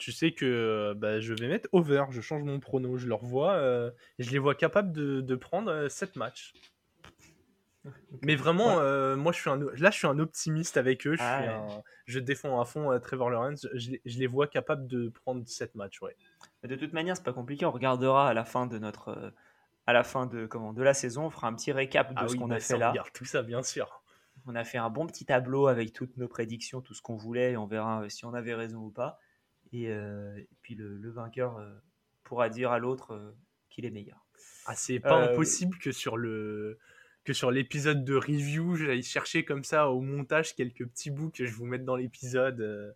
Tu 0.01 0.13
sais 0.13 0.33
que 0.33 0.95
bah, 0.97 1.21
je 1.21 1.35
vais 1.35 1.47
mettre 1.47 1.69
over, 1.73 2.07
je 2.11 2.21
change 2.21 2.43
mon 2.43 2.59
prono, 2.59 2.97
je 2.97 3.07
leur 3.07 3.25
vois, 3.25 3.53
euh, 3.53 3.91
je 4.19 4.31
les 4.31 4.39
vois 4.39 4.55
capables 4.55 4.93
de, 4.93 5.37
prendre 5.37 5.89
7 5.89 6.09
euh, 6.09 6.19
matchs. 6.19 6.55
Mais 8.23 8.35
vraiment, 8.35 8.81
euh, 8.81 9.15
moi, 9.17 9.33
je 9.33 9.41
suis 9.41 9.51
un, 9.51 9.59
là, 9.59 9.91
je 9.91 9.99
suis 9.99 10.07
un 10.07 10.19
optimiste 10.19 10.77
avec 10.77 11.07
eux. 11.07 11.17
Je, 11.17 11.23
ah 11.23 11.67
je 12.07 12.19
défends 12.19 12.61
à 12.61 12.65
fond 12.65 12.99
Trevor 12.99 13.31
Lawrence. 13.31 13.67
Je, 13.75 13.93
les 14.05 14.27
vois 14.27 14.47
capables 14.47 14.87
de 14.87 15.09
prendre 15.09 15.47
7 15.47 15.75
matchs. 15.75 16.01
Ouais. 16.03 16.17
De 16.65 16.75
toute 16.77 16.93
manière, 16.93 17.17
c'est 17.17 17.23
pas 17.23 17.33
compliqué. 17.33 17.65
On 17.67 17.71
regardera 17.71 18.29
à 18.29 18.35
la 18.35 18.45
fin 18.45 18.67
de 18.67 18.79
notre, 18.79 19.33
à 19.87 19.93
la 19.93 20.05
fin 20.05 20.27
de, 20.27 20.47
comment, 20.47 20.73
de 20.73 20.83
la 20.83 20.95
saison, 20.95 21.27
on 21.27 21.31
fera 21.31 21.49
un 21.49 21.55
petit 21.55 21.73
récap 21.73 22.11
de 22.11 22.15
ah 22.17 22.29
ce 22.29 22.37
qu'on 22.37 22.51
a 22.51 22.61
fait 22.61 22.79
là. 22.79 22.91
regarde 22.91 23.11
tout 23.13 23.25
ça, 23.25 23.43
bien 23.43 23.63
sûr. 23.63 24.03
On 24.47 24.55
a 24.55 24.65
fait 24.65 24.79
un 24.79 24.89
bon 24.89 25.07
petit 25.07 25.25
tableau 25.25 25.67
avec 25.67 25.93
toutes 25.93 26.17
nos 26.17 26.29
prédictions, 26.29 26.81
tout 26.81 26.95
ce 26.95 27.03
qu'on 27.03 27.17
voulait, 27.17 27.53
et 27.53 27.57
on 27.57 27.67
verra 27.67 28.03
euh, 28.03 28.09
si 28.09 28.25
on 28.25 28.33
avait 28.33 28.55
raison 28.55 28.79
ou 28.79 28.91
pas. 28.91 29.19
Et, 29.73 29.89
euh, 29.89 30.39
puis 30.63 30.75
le, 30.75 31.11
vainqueur 31.11 31.59
euh, 31.59 31.71
pourra 32.25 32.49
dire 32.49 32.73
à 32.73 32.79
l'autre 32.79 33.35
qu'il 33.69 33.85
est 33.85 33.91
meilleur. 33.91 34.27
Ah, 34.67 34.75
c'est 34.75 35.01
pas 35.01 35.31
impossible 35.31 35.79
que 35.79 35.93
sur 35.93 36.17
le 36.17 36.79
que 37.25 37.35
sur 37.35 37.51
l'épisode 37.51 38.05
de 38.05 38.15
review, 38.15 38.77
j'aille 38.77 39.03
chercher 39.03 39.45
comme 39.45 39.63
ça 39.63 39.91
au 39.91 40.01
montage 40.01 40.55
quelques 40.55 40.87
petits 40.87 41.11
bouts 41.11 41.31
que 41.31 41.45
je 41.45 41.53
vous 41.53 41.67
mette 41.67 41.85
dans 41.85 41.97
l'épisode 41.97 42.95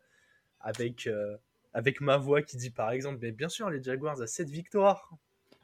avec 0.60 1.08
avec 1.74 2.00
ma 2.00 2.16
voix 2.16 2.42
qui 2.42 2.56
dit 2.56 2.70
par 2.70 2.90
exemple, 2.90 3.18
mais 3.20 3.32
bien 3.32 3.48
sûr 3.48 3.68
les 3.68 3.82
Jaguars 3.82 4.20
à 4.22 4.26
7 4.26 4.48
victoires. 4.48 5.10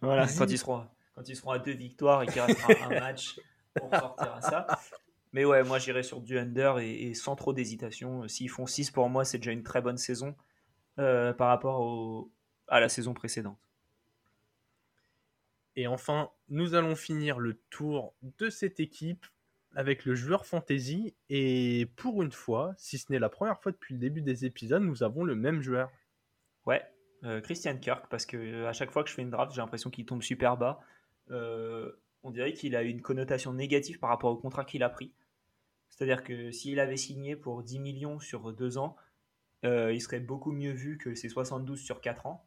Voilà, 0.03 0.27
quand 0.27 0.47
ils 0.47 0.59
seront 0.59 0.87
quand 1.15 1.29
ils 1.29 1.37
seront 1.37 1.53
à 1.53 1.59
deux 1.59 1.73
victoires 1.73 2.23
et 2.23 2.27
qu'il 2.27 2.41
restera 2.41 2.73
un 2.85 2.89
match 3.01 3.41
pour 3.75 3.91
sortir 3.95 4.35
à 4.35 4.41
ça. 4.41 4.67
Mais 5.33 5.45
ouais, 5.45 5.63
moi 5.63 5.79
j'irai 5.79 6.03
sur 6.03 6.21
du 6.21 6.39
under 6.39 6.79
et, 6.79 7.15
sans 7.15 7.37
trop 7.37 7.53
d'hésitation. 7.53 8.27
S'ils 8.29 8.51
font 8.51 8.67
6 8.67 8.91
pour 8.91 9.09
moi, 9.09 9.25
c'est 9.25 9.39
déjà 9.39 9.53
une 9.53 9.63
très 9.63 9.81
bonne 9.81 9.99
saison 9.99 10.35
euh, 10.99 11.33
par 11.33 11.49
rapport 11.49 11.81
au, 11.81 12.31
à 12.69 12.81
la 12.81 12.89
saison 12.89 13.15
précédente. 13.15 13.59
Et 15.77 15.87
enfin, 15.87 16.31
nous 16.49 16.75
allons 16.75 16.97
finir 16.97 17.39
le 17.39 17.55
tour 17.71 18.15
de 18.23 18.51
cette 18.51 18.81
équipe 18.81 19.27
avec 19.75 20.05
le 20.05 20.15
joueur 20.15 20.47
fantasy. 20.47 21.15
Et 21.29 21.89
pour 21.97 22.23
une 22.23 22.33
fois, 22.33 22.75
si 22.77 22.99
ce 22.99 23.11
n'est 23.13 23.19
la 23.19 23.29
première 23.29 23.61
fois 23.61 23.73
depuis 23.73 23.95
le 23.95 24.01
début 24.01 24.21
des 24.21 24.45
épisodes, 24.45 24.83
nous 24.83 25.03
avons 25.03 25.25
le 25.25 25.35
même 25.35 25.63
joueur. 25.63 25.91
Ouais, 26.67 26.83
euh, 27.25 27.41
Christian 27.41 27.77
Kirk, 27.77 28.07
parce 28.09 28.25
que 28.27 28.37
euh, 28.37 28.69
à 28.69 28.73
chaque 28.73 28.91
fois 28.91 29.03
que 29.03 29.11
je 29.11 29.15
fais 29.15 29.23
une 29.23 29.31
draft, 29.31 29.53
j'ai 29.53 29.61
l'impression 29.61 29.91
qu'il 29.91 30.07
tombe 30.07 30.23
super 30.23 30.57
bas. 30.57 30.81
Euh, 31.31 31.93
on 32.23 32.31
dirait 32.31 32.53
qu'il 32.53 32.75
a 32.77 32.83
une 32.83 33.03
connotation 33.03 33.53
négative 33.53 33.99
par 33.99 34.11
rapport 34.11 34.33
au 34.33 34.37
contrat 34.37 34.65
qu'il 34.65 34.83
a 34.83 34.89
pris. 34.89 35.13
C'est-à-dire 35.89 36.23
que 36.23 36.51
s'il 36.51 36.81
avait 36.81 36.97
signé 36.97 37.37
pour 37.37 37.63
10 37.63 37.79
millions 37.79 38.21
sur 38.21 38.53
2 38.53 38.79
ans, 38.79 38.97
euh, 39.65 39.93
il 39.93 40.01
serait 40.01 40.21
beaucoup 40.21 40.53
mieux 40.53 40.73
vu 40.73 40.99
que 40.99 41.15
ses 41.15 41.29
72 41.29 41.81
sur 41.81 42.01
4 42.01 42.27
ans. 42.27 42.47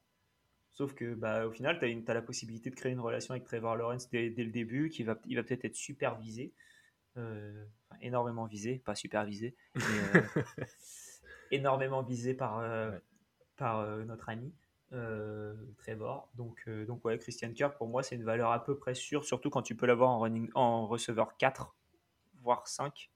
Sauf 0.71 0.95
que 0.95 1.13
bah, 1.13 1.45
au 1.45 1.51
final, 1.51 1.77
tu 1.79 1.85
as, 1.85 2.13
la 2.13 2.21
possibilité 2.21 2.71
de 2.71 2.75
créer 2.75 2.91
une 2.91 2.99
relation 2.99 3.33
avec 3.33 3.43
Trevor 3.43 3.75
Lawrence 3.75 4.09
dès, 4.09 4.29
le 4.29 4.51
début, 4.51 4.89
qui 4.89 5.03
va, 5.03 5.19
il 5.25 5.35
va 5.35 5.43
peut-être 5.43 5.65
être 5.65 5.75
supervisé, 5.75 6.51
euh, 7.17 7.63
énormément 8.01 8.45
visé, 8.45 8.79
pas 8.79 8.95
supervisé, 8.95 9.55
mais 9.75 9.83
énormément 11.51 12.01
visé 12.01 12.33
par, 12.33 12.63
par 13.55 13.85
notre 14.05 14.29
ami. 14.29 14.53
Trevor. 15.77 16.29
Donc, 16.35 16.69
donc 16.87 17.03
ouais, 17.05 17.17
Christian 17.17 17.51
Kirk, 17.51 17.77
pour 17.77 17.87
moi, 17.87 18.03
c'est 18.03 18.15
une 18.15 18.23
valeur 18.23 18.51
à 18.51 18.63
peu 18.63 18.77
près 18.77 18.93
sûre, 18.93 19.25
surtout 19.25 19.49
quand 19.49 19.63
tu 19.63 19.75
peux 19.75 19.87
l'avoir 19.87 20.09
en, 20.09 20.19
running, 20.19 20.49
en 20.53 20.87
receveur 20.87 21.35
4, 21.37 21.75
voire 22.41 22.67
5. 22.67 23.11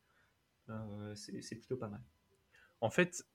c'est 1.16 1.56
plutôt 1.56 1.78
pas 1.78 1.88
mal. 1.88 2.02
En 2.82 2.90
fait, 2.92 3.26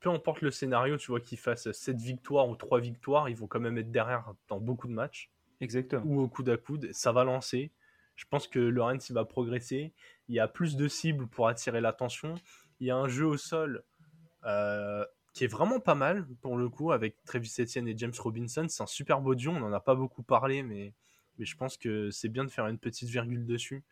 peu 0.00 0.10
importe 0.10 0.42
le 0.42 0.50
scénario, 0.50 0.96
tu 0.96 1.10
vois 1.10 1.20
qu'il 1.20 1.38
fasse 1.38 1.70
7 1.70 2.00
victoires 2.00 2.48
ou 2.48 2.56
3 2.56 2.80
victoires, 2.80 3.28
ils 3.28 3.36
vont 3.36 3.46
quand 3.46 3.60
même 3.60 3.78
être 3.78 3.90
derrière 3.90 4.32
dans 4.48 4.60
beaucoup 4.60 4.88
de 4.88 4.92
matchs. 4.92 5.30
Exactement. 5.60 6.04
Ou 6.04 6.20
au 6.20 6.28
coude 6.28 6.48
à 6.50 6.56
coude. 6.56 6.88
Ça 6.92 7.12
va 7.12 7.24
lancer. 7.24 7.72
Je 8.14 8.24
pense 8.28 8.46
que 8.46 8.58
Lorenz 8.58 9.08
il 9.10 9.12
va 9.12 9.24
progresser. 9.24 9.92
Il 10.28 10.34
y 10.34 10.40
a 10.40 10.48
plus 10.48 10.76
de 10.76 10.88
cibles 10.88 11.26
pour 11.26 11.48
attirer 11.48 11.80
l'attention. 11.80 12.34
Il 12.80 12.86
y 12.86 12.90
a 12.90 12.96
un 12.96 13.08
jeu 13.08 13.26
au 13.26 13.36
sol 13.36 13.82
euh, 14.44 15.04
qui 15.34 15.44
est 15.44 15.48
vraiment 15.48 15.80
pas 15.80 15.94
mal 15.94 16.26
pour 16.40 16.56
le 16.56 16.68
coup 16.68 16.92
avec 16.92 17.16
Travis 17.24 17.52
Etienne 17.58 17.88
et 17.88 17.96
James 17.96 18.12
Robinson. 18.18 18.66
C'est 18.68 18.82
un 18.82 18.86
super 18.86 19.20
beau 19.20 19.34
duo. 19.34 19.52
On 19.52 19.60
n'en 19.60 19.72
a 19.72 19.80
pas 19.80 19.94
beaucoup 19.94 20.22
parlé, 20.22 20.62
mais, 20.62 20.94
mais 21.38 21.44
je 21.44 21.56
pense 21.56 21.76
que 21.76 22.10
c'est 22.10 22.28
bien 22.28 22.44
de 22.44 22.50
faire 22.50 22.66
une 22.66 22.78
petite 22.78 23.08
virgule 23.08 23.46
dessus. 23.46 23.84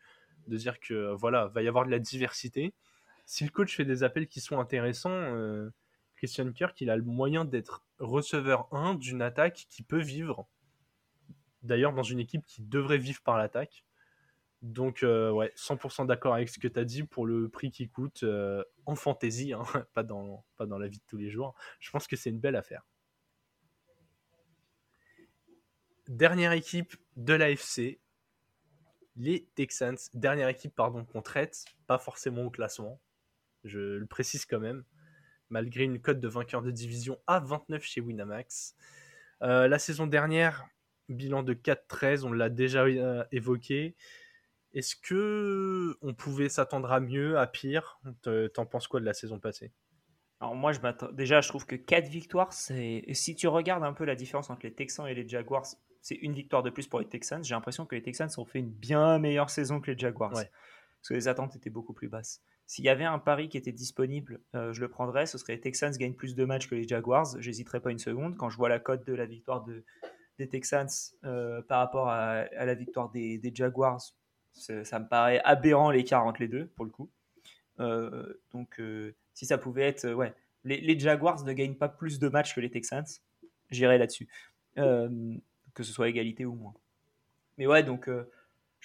De 0.47 0.55
dire 0.55 0.79
que 0.79 1.13
voilà, 1.13 1.47
va 1.47 1.61
y 1.61 1.67
avoir 1.67 1.85
de 1.85 1.91
la 1.91 1.99
diversité. 1.99 2.73
Si 3.25 3.43
le 3.43 3.49
coach 3.49 3.75
fait 3.75 3.83
des 3.83 4.03
appels 4.03 4.27
qui 4.27 4.39
sont 4.39 4.59
intéressants, 4.59 5.09
euh, 5.11 5.69
Christian 6.17 6.51
Kirk, 6.51 6.81
il 6.81 6.89
a 6.89 6.97
le 6.97 7.03
moyen 7.03 7.45
d'être 7.45 7.85
receveur 7.99 8.67
1 8.73 8.95
d'une 8.95 9.21
attaque 9.21 9.67
qui 9.69 9.83
peut 9.83 10.01
vivre. 10.01 10.47
D'ailleurs, 11.61 11.93
dans 11.93 12.03
une 12.03 12.19
équipe 12.19 12.45
qui 12.45 12.63
devrait 12.63 12.97
vivre 12.97 13.21
par 13.21 13.37
l'attaque. 13.37 13.85
Donc, 14.63 15.03
euh, 15.03 15.29
ouais, 15.29 15.53
100% 15.55 16.07
d'accord 16.07 16.33
avec 16.33 16.49
ce 16.49 16.57
que 16.57 16.67
tu 16.67 16.79
as 16.79 16.85
dit 16.85 17.03
pour 17.03 17.27
le 17.27 17.47
prix 17.47 17.69
qui 17.69 17.87
coûte 17.87 18.23
euh, 18.23 18.63
en 18.87 18.95
fantasy, 18.95 19.53
hein, 19.53 19.61
pas, 19.93 20.01
dans, 20.01 20.43
pas 20.55 20.65
dans 20.65 20.79
la 20.79 20.87
vie 20.87 20.97
de 20.97 21.03
tous 21.07 21.17
les 21.17 21.29
jours. 21.29 21.53
Je 21.79 21.91
pense 21.91 22.07
que 22.07 22.15
c'est 22.15 22.31
une 22.31 22.39
belle 22.39 22.55
affaire. 22.55 22.83
Dernière 26.07 26.53
équipe 26.53 26.95
de 27.15 27.33
l'AFC, 27.33 27.99
les 29.17 29.45
Texans. 29.53 29.97
Dernière 30.15 30.47
équipe, 30.47 30.73
pardon, 30.73 31.05
qu'on 31.05 31.21
traite, 31.21 31.65
pas 31.85 31.99
forcément 31.99 32.43
au 32.43 32.49
classement. 32.49 32.99
Je 33.63 33.79
le 33.79 34.05
précise 34.07 34.45
quand 34.45 34.59
même 34.59 34.83
malgré 35.49 35.83
une 35.83 35.99
cote 35.99 36.19
de 36.19 36.27
vainqueur 36.27 36.61
de 36.61 36.71
division 36.71 37.19
à 37.27 37.39
29 37.39 37.83
chez 37.83 38.01
Winamax. 38.01 38.75
Euh, 39.41 39.67
la 39.67 39.79
saison 39.79 40.07
dernière, 40.07 40.67
bilan 41.09 41.43
de 41.43 41.53
4-13, 41.53 42.23
on 42.23 42.31
l'a 42.31 42.49
déjà 42.49 42.83
euh, 42.83 43.23
évoqué. 43.31 43.95
Est-ce 44.73 44.95
que 44.95 45.97
on 46.01 46.13
pouvait 46.13 46.49
s'attendre 46.49 46.91
à 46.91 46.99
mieux, 46.99 47.37
à 47.37 47.47
pire? 47.47 47.99
T'en 48.53 48.65
penses 48.65 48.87
quoi 48.87 48.99
de 48.99 49.05
la 49.05 49.13
saison 49.13 49.39
passée? 49.39 49.71
Alors 50.39 50.55
moi, 50.55 50.71
je 50.71 50.79
déjà, 51.13 51.41
je 51.41 51.47
trouve 51.47 51.65
que 51.65 51.75
4 51.75 52.09
victoires, 52.09 52.53
c'est... 52.53 53.03
Si 53.13 53.35
tu 53.35 53.47
regardes 53.47 53.83
un 53.83 53.93
peu 53.93 54.05
la 54.05 54.15
différence 54.15 54.49
entre 54.49 54.65
les 54.65 54.73
Texans 54.73 55.07
et 55.07 55.15
les 55.15 55.27
Jaguars, 55.27 55.65
c'est 56.01 56.15
une 56.15 56.33
victoire 56.33 56.61
de 56.61 56.69
plus 56.69 56.87
pour 56.87 56.99
les 56.99 57.07
Texans. 57.07 57.43
J'ai 57.43 57.55
l'impression 57.55 57.85
que 57.85 57.95
les 57.95 58.03
Texans 58.03 58.29
ont 58.37 58.45
fait 58.45 58.59
une 58.59 58.69
bien 58.69 59.17
meilleure 59.17 59.49
saison 59.49 59.81
que 59.81 59.89
les 59.91 59.97
Jaguars. 59.97 60.31
Parce 60.31 61.09
que 61.09 61.13
les 61.15 61.27
attentes 61.27 61.55
étaient 61.55 61.69
beaucoup 61.69 61.93
plus 61.93 62.07
basses. 62.07 62.43
S'il 62.67 62.83
y 62.83 62.89
avait 62.89 63.05
un 63.05 63.17
pari 63.17 63.47
qui 63.47 63.57
était 63.57 63.71
disponible, 63.71 64.41
euh, 64.53 64.73
je 64.73 64.81
le 64.81 64.89
prendrais. 64.89 65.25
Ce 65.25 65.37
serait 65.37 65.53
les 65.53 65.61
Texans 65.61 65.95
gagnent 65.95 66.13
plus 66.13 66.35
de 66.35 66.43
matchs 66.43 66.67
que 66.67 66.75
les 66.75 66.85
Jaguars. 66.85 67.39
J'hésiterai 67.39 67.79
pas 67.79 67.91
une 67.91 67.97
seconde. 67.97 68.35
Quand 68.35 68.49
je 68.49 68.57
vois 68.57 68.67
la 68.67 68.77
cote 68.77 69.07
de 69.07 69.13
la 69.13 69.25
victoire 69.25 69.63
de, 69.63 69.85
des 70.37 70.49
Texans 70.49 70.89
euh, 71.23 71.61
par 71.61 71.79
rapport 71.79 72.09
à, 72.09 72.43
la 72.53 72.75
victoire 72.75 73.09
des, 73.09 73.39
Jaguars, 73.55 74.01
ça 74.51 74.99
me 74.99 75.07
paraît 75.07 75.39
aberrant 75.45 75.91
l'écart 75.91 76.25
entre 76.25 76.41
les 76.41 76.49
deux, 76.49 76.67
pour 76.75 76.83
le 76.83 76.91
coup. 76.91 77.09
Euh, 77.79 78.33
donc, 78.51 78.81
si 79.33 79.45
ça 79.45 79.57
pouvait 79.57 79.87
être. 79.87 80.11
ouais, 80.11 80.33
les, 80.65 80.81
les, 80.81 80.99
Jaguars 80.99 81.41
ne 81.45 81.53
gagnent 81.53 81.77
pas 81.77 81.87
plus 81.87 82.19
de 82.19 82.27
matchs 82.27 82.53
que 82.53 82.59
les 82.59 82.69
Texans. 82.69 83.05
J'irai 83.69 83.97
là-dessus. 83.97 84.27
que 84.75 85.83
ce 85.83 85.93
soit 85.93 86.09
égalité 86.09 86.43
ou 86.43 86.55
moins. 86.55 86.73
Mais 87.57 87.65
ouais, 87.65 87.83
donc 87.83 88.09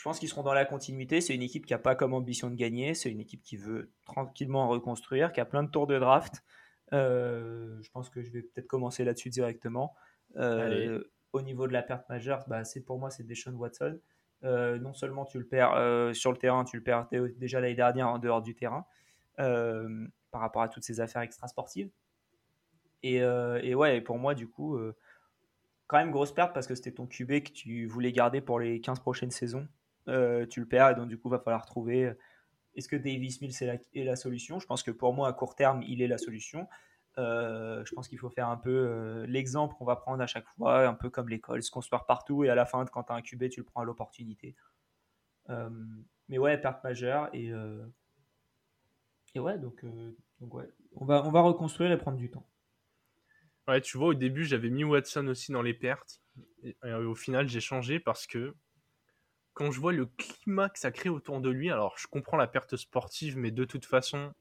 je 0.02 0.08
pense 0.08 0.18
qu'ils 0.18 0.28
seront 0.28 0.42
dans 0.42 0.52
la 0.52 0.64
continuité. 0.64 1.20
C'est 1.20 1.32
une 1.32 1.42
équipe 1.42 1.64
qui 1.64 1.72
n'a 1.72 1.78
pas 1.78 1.94
comme 1.94 2.12
ambition 2.12 2.50
de 2.50 2.56
gagner. 2.56 2.92
C'est 2.92 3.08
une 3.08 3.20
équipe 3.20 3.40
qui 3.40 3.56
veut 3.56 3.92
tranquillement 4.04 4.66
reconstruire, 4.66 5.32
qui 5.32 5.38
a 5.38 5.44
plein 5.44 5.62
de 5.62 5.70
tours 5.70 5.86
de 5.86 5.96
draft. 5.96 6.42
Euh, 6.92 7.80
je 7.80 7.88
pense 7.92 8.10
que 8.10 8.20
je 8.20 8.32
vais 8.32 8.42
peut-être 8.42 8.66
commencer 8.66 9.04
là-dessus 9.04 9.30
directement. 9.30 9.94
Euh, 10.34 11.04
au 11.32 11.40
niveau 11.40 11.68
de 11.68 11.72
la 11.72 11.82
perte 11.82 12.08
majeure, 12.08 12.42
bah, 12.48 12.64
c'est 12.64 12.80
pour 12.80 12.98
moi 12.98 13.10
c'est 13.10 13.22
Deshaun 13.22 13.54
Watson. 13.54 13.96
Euh, 14.42 14.76
non 14.80 14.92
seulement 14.92 15.24
tu 15.24 15.38
le 15.38 15.46
perds 15.46 16.16
sur 16.16 16.32
le 16.32 16.36
terrain, 16.36 16.64
tu 16.64 16.78
le 16.78 16.82
perds 16.82 17.06
déjà 17.36 17.60
l'année 17.60 17.76
dernière 17.76 18.08
en 18.08 18.18
dehors 18.18 18.42
du 18.42 18.56
terrain 18.56 18.84
par 19.36 20.40
rapport 20.40 20.62
à 20.62 20.68
toutes 20.68 20.82
ces 20.82 20.98
affaires 20.98 21.22
extrasportives. 21.22 21.90
Et, 23.04 23.18
et 23.18 23.74
ouais, 23.76 24.00
pour 24.00 24.18
moi 24.18 24.34
du 24.34 24.48
coup, 24.48 24.80
quand 25.86 25.98
même 25.98 26.10
grosse 26.10 26.34
perte 26.34 26.52
parce 26.54 26.66
que 26.66 26.74
c'était 26.74 26.90
ton 26.90 27.06
QB 27.06 27.44
que 27.44 27.52
tu 27.52 27.86
voulais 27.86 28.10
garder 28.10 28.40
pour 28.40 28.58
les 28.58 28.80
15 28.80 28.98
prochaines 28.98 29.30
saisons. 29.30 29.68
Euh, 30.08 30.46
tu 30.46 30.60
le 30.60 30.66
perds 30.66 30.90
et 30.90 30.94
donc 30.96 31.08
du 31.08 31.16
coup 31.16 31.28
va 31.28 31.38
falloir 31.38 31.64
trouver 31.64 32.06
euh, 32.06 32.14
est-ce 32.74 32.88
que 32.88 32.96
Davis 32.96 33.40
Mills 33.40 33.54
est 33.94 34.04
la, 34.04 34.16
solution? 34.16 34.58
Je 34.58 34.66
pense 34.66 34.82
que 34.82 34.90
pour 34.90 35.12
moi 35.12 35.28
à 35.28 35.32
court 35.32 35.54
terme 35.54 35.82
il 35.82 36.02
est 36.02 36.08
la 36.08 36.18
solution. 36.18 36.66
Euh, 37.18 37.84
je 37.84 37.94
pense 37.94 38.08
qu'il 38.08 38.18
faut 38.18 38.30
faire 38.30 38.48
un 38.48 38.56
peu 38.56 39.24
l'exemple 39.28 39.74
qu'on 39.76 39.84
va 39.84 39.96
prendre 39.96 40.22
à 40.22 40.26
chaque 40.26 40.46
fois, 40.56 40.86
un 40.86 40.94
peu 40.94 41.10
comme 41.10 41.28
l'école, 41.28 41.62
se 41.62 41.70
construire 41.70 42.06
partout 42.06 42.44
et 42.44 42.48
à 42.48 42.54
la 42.54 42.64
fin 42.64 42.84
quand 42.86 43.04
tu 43.04 43.12
as 43.12 43.16
un 43.16 43.20
QB 43.20 43.50
tu 43.50 43.60
le 43.60 43.64
prends 43.64 43.82
à 43.82 43.84
l'opportunité. 43.84 44.56
mais 46.28 46.38
ouais, 46.38 46.56
perte 46.58 46.82
majeure 46.82 47.28
et, 47.34 47.52
et 49.34 49.38
ouais, 49.38 49.58
donc, 49.58 49.84
on 50.40 51.04
va, 51.04 51.22
on 51.26 51.30
va 51.30 51.40
reconstruire 51.42 51.92
et 51.92 51.98
prendre 51.98 52.16
du 52.16 52.30
temps. 52.30 52.46
Ouais, 53.68 53.82
tu 53.82 53.98
vois, 53.98 54.08
au 54.08 54.14
début, 54.14 54.44
j'avais 54.44 54.70
mis 54.70 54.82
Watson 54.82 55.28
aussi 55.28 55.52
dans 55.52 55.62
les 55.62 55.74
pertes. 55.74 56.22
et 56.62 56.74
au 56.94 57.14
final, 57.14 57.46
j'ai 57.46 57.60
changé 57.60 58.00
parce 58.00 58.26
que 58.26 58.54
quand 59.54 59.70
je 59.70 59.80
vois 59.80 59.92
le 59.92 60.06
climat 60.06 60.68
que 60.68 60.78
ça 60.78 60.90
crée 60.90 61.08
autour 61.08 61.40
de 61.40 61.50
lui, 61.50 61.70
alors 61.70 61.96
je 61.98 62.06
comprends 62.06 62.36
la 62.36 62.46
perte 62.46 62.76
sportive, 62.76 63.36
mais 63.36 63.50
de 63.50 63.64
toute 63.64 63.84
façon, 63.84 64.32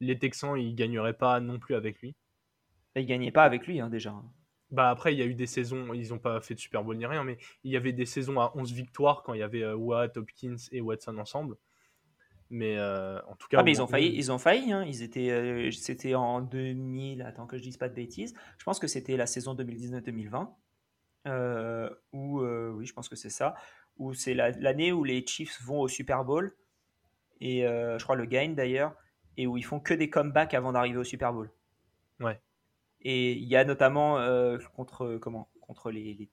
les 0.00 0.18
Texans, 0.18 0.56
ils 0.56 0.74
gagneraient 0.74 1.16
pas 1.16 1.40
non 1.40 1.58
plus 1.58 1.74
avec 1.74 2.00
lui. 2.00 2.14
Ils 2.96 3.06
gagnaient 3.06 3.30
pas 3.30 3.44
avec 3.44 3.66
lui, 3.66 3.80
hein, 3.80 3.88
déjà. 3.88 4.14
Bah 4.70 4.90
après, 4.90 5.14
il 5.14 5.18
y 5.18 5.22
a 5.22 5.26
eu 5.26 5.34
des 5.34 5.46
saisons, 5.46 5.92
ils 5.94 6.10
n'ont 6.10 6.18
pas 6.18 6.40
fait 6.40 6.54
de 6.54 6.60
Super 6.60 6.84
Bowl 6.84 6.96
ni 6.96 7.06
rien, 7.06 7.24
mais 7.24 7.38
il 7.64 7.72
y 7.72 7.76
avait 7.76 7.92
des 7.92 8.06
saisons 8.06 8.40
à 8.40 8.52
11 8.54 8.72
victoires 8.72 9.22
quand 9.24 9.34
il 9.34 9.40
y 9.40 9.42
avait 9.42 9.62
euh, 9.62 9.74
Watt, 9.74 10.16
Hopkins 10.16 10.56
et 10.70 10.80
Watson 10.80 11.18
ensemble. 11.18 11.56
Mais 12.50 12.76
euh, 12.78 13.20
en 13.26 13.36
tout 13.36 13.48
cas. 13.48 13.58
Ah, 13.60 13.62
mais 13.62 13.72
ils 13.72 13.82
ont 13.82 13.86
failli, 13.86 14.12
ils 14.14 14.30
ont 14.30 14.38
failli. 14.38 14.72
Hein. 14.72 14.84
Ils 14.84 15.02
étaient, 15.02 15.30
euh, 15.30 15.70
c'était 15.70 16.14
en 16.14 16.40
2000. 16.40 17.22
Attends 17.22 17.46
que 17.46 17.56
je 17.56 17.62
dise 17.62 17.76
pas 17.76 17.88
de 17.88 17.94
bêtises. 17.94 18.34
Je 18.58 18.64
pense 18.64 18.78
que 18.78 18.88
c'était 18.88 19.16
la 19.16 19.26
saison 19.26 19.54
2019-2020. 19.54 20.48
où, 22.12 22.40
oui, 22.40 22.86
je 22.86 22.92
pense 22.92 23.08
que 23.08 23.16
c'est 23.16 23.30
ça 23.30 23.54
où 24.00 24.14
c'est 24.14 24.32
l'année 24.34 24.92
où 24.92 25.04
les 25.04 25.24
Chiefs 25.26 25.62
vont 25.62 25.80
au 25.80 25.86
Super 25.86 26.24
Bowl, 26.24 26.56
et 27.40 27.66
euh, 27.66 27.98
je 27.98 28.04
crois 28.04 28.16
le 28.16 28.24
gain 28.24 28.54
d'ailleurs, 28.56 28.96
et 29.36 29.46
où 29.46 29.58
ils 29.58 29.64
font 29.64 29.78
que 29.78 29.92
des 29.92 30.08
comebacks 30.08 30.54
avant 30.54 30.72
d'arriver 30.72 30.96
au 30.96 31.04
Super 31.04 31.34
Bowl. 31.34 31.50
Ouais. 32.18 32.40
Et 33.02 33.32
il 33.32 33.46
y 33.46 33.56
a 33.56 33.64
notamment 33.64 34.18
euh, 34.18 34.58
contre, 34.74 35.18
comment, 35.18 35.50
contre 35.60 35.90
les, 35.90 36.30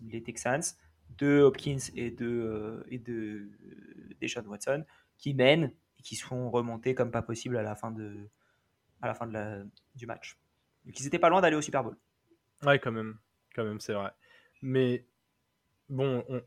les, 0.00 0.22
Texans, 0.22 0.62
de 1.18 1.42
Hopkins 1.42 1.76
et 1.94 2.10
de, 2.10 2.26
euh, 2.26 2.84
et 2.88 2.98
de 2.98 3.50
Deshaun 4.20 4.46
Watson 4.46 4.84
qui 5.18 5.34
mènent 5.34 5.72
et 5.98 6.02
qui 6.02 6.16
se 6.16 6.24
font 6.24 6.50
remonter 6.50 6.94
comme 6.94 7.10
pas 7.10 7.22
possible 7.22 7.58
à 7.58 7.62
la 7.62 7.76
fin, 7.76 7.90
de, 7.90 8.16
à 9.02 9.08
la 9.08 9.14
fin 9.14 9.26
de 9.26 9.32
la, 9.34 9.62
du 9.94 10.06
match. 10.06 10.38
Donc 10.86 10.98
ils 10.98 11.06
étaient 11.06 11.18
pas 11.18 11.28
loin 11.28 11.42
d'aller 11.42 11.56
au 11.56 11.62
Super 11.62 11.84
Bowl. 11.84 11.98
Ouais, 12.62 12.78
quand 12.78 12.92
même, 12.92 13.18
quand 13.54 13.64
même, 13.64 13.80
c'est 13.80 13.92
vrai. 13.92 14.10
Mais 14.62 15.06
bon, 15.90 16.24
on, 16.30 16.42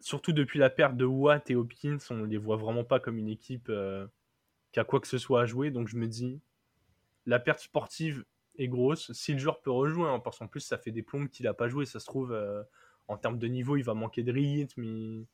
surtout 0.00 0.32
depuis 0.32 0.58
la 0.58 0.70
perte 0.70 0.96
de 0.96 1.04
Watt 1.04 1.50
et 1.50 1.56
Hopkins, 1.56 1.98
on 2.10 2.24
les 2.24 2.38
voit 2.38 2.56
vraiment 2.56 2.84
pas 2.84 3.00
comme 3.00 3.18
une 3.18 3.28
équipe 3.28 3.68
euh, 3.68 4.06
qui 4.72 4.80
a 4.80 4.84
quoi 4.84 5.00
que 5.00 5.08
ce 5.08 5.18
soit 5.18 5.42
à 5.42 5.46
jouer. 5.46 5.70
Donc 5.70 5.88
je 5.88 5.96
me 5.96 6.06
dis, 6.06 6.40
la 7.26 7.38
perte 7.38 7.60
sportive 7.60 8.24
est 8.56 8.68
grosse. 8.68 9.12
Si 9.12 9.32
le 9.32 9.38
joueur 9.38 9.60
peut 9.60 9.70
rejouer, 9.70 10.08
hein, 10.08 10.20
parce 10.20 10.38
qu'en 10.38 10.48
plus 10.48 10.60
ça 10.60 10.78
fait 10.78 10.92
des 10.92 11.02
plombes 11.02 11.28
qu'il 11.28 11.46
a 11.46 11.54
pas 11.54 11.68
joué, 11.68 11.84
ça 11.84 12.00
se 12.00 12.06
trouve 12.06 12.32
euh, 12.32 12.62
en 13.08 13.16
termes 13.16 13.38
de 13.38 13.46
niveau, 13.46 13.76
il 13.76 13.82
va 13.84 13.94
manquer 13.94 14.22
de 14.22 14.32
rythme 14.32 15.26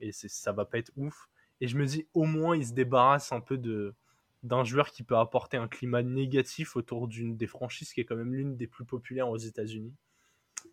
et 0.00 0.12
ça 0.12 0.52
va 0.52 0.64
pas 0.64 0.78
être 0.78 0.92
ouf. 0.96 1.28
Et 1.60 1.68
je 1.68 1.76
me 1.76 1.84
dis, 1.84 2.06
au 2.14 2.24
moins 2.24 2.56
il 2.56 2.66
se 2.66 2.72
débarrasse 2.72 3.32
un 3.32 3.40
peu 3.40 3.58
de 3.58 3.94
d'un 4.42 4.64
joueur 4.64 4.90
qui 4.90 5.02
peut 5.02 5.18
apporter 5.18 5.58
un 5.58 5.68
climat 5.68 6.02
négatif 6.02 6.74
autour 6.74 7.08
d'une 7.08 7.36
des 7.36 7.46
franchises 7.46 7.92
qui 7.92 8.00
est 8.00 8.06
quand 8.06 8.16
même 8.16 8.32
l'une 8.34 8.56
des 8.56 8.66
plus 8.66 8.86
populaires 8.86 9.28
aux 9.28 9.36
États-Unis. 9.36 9.92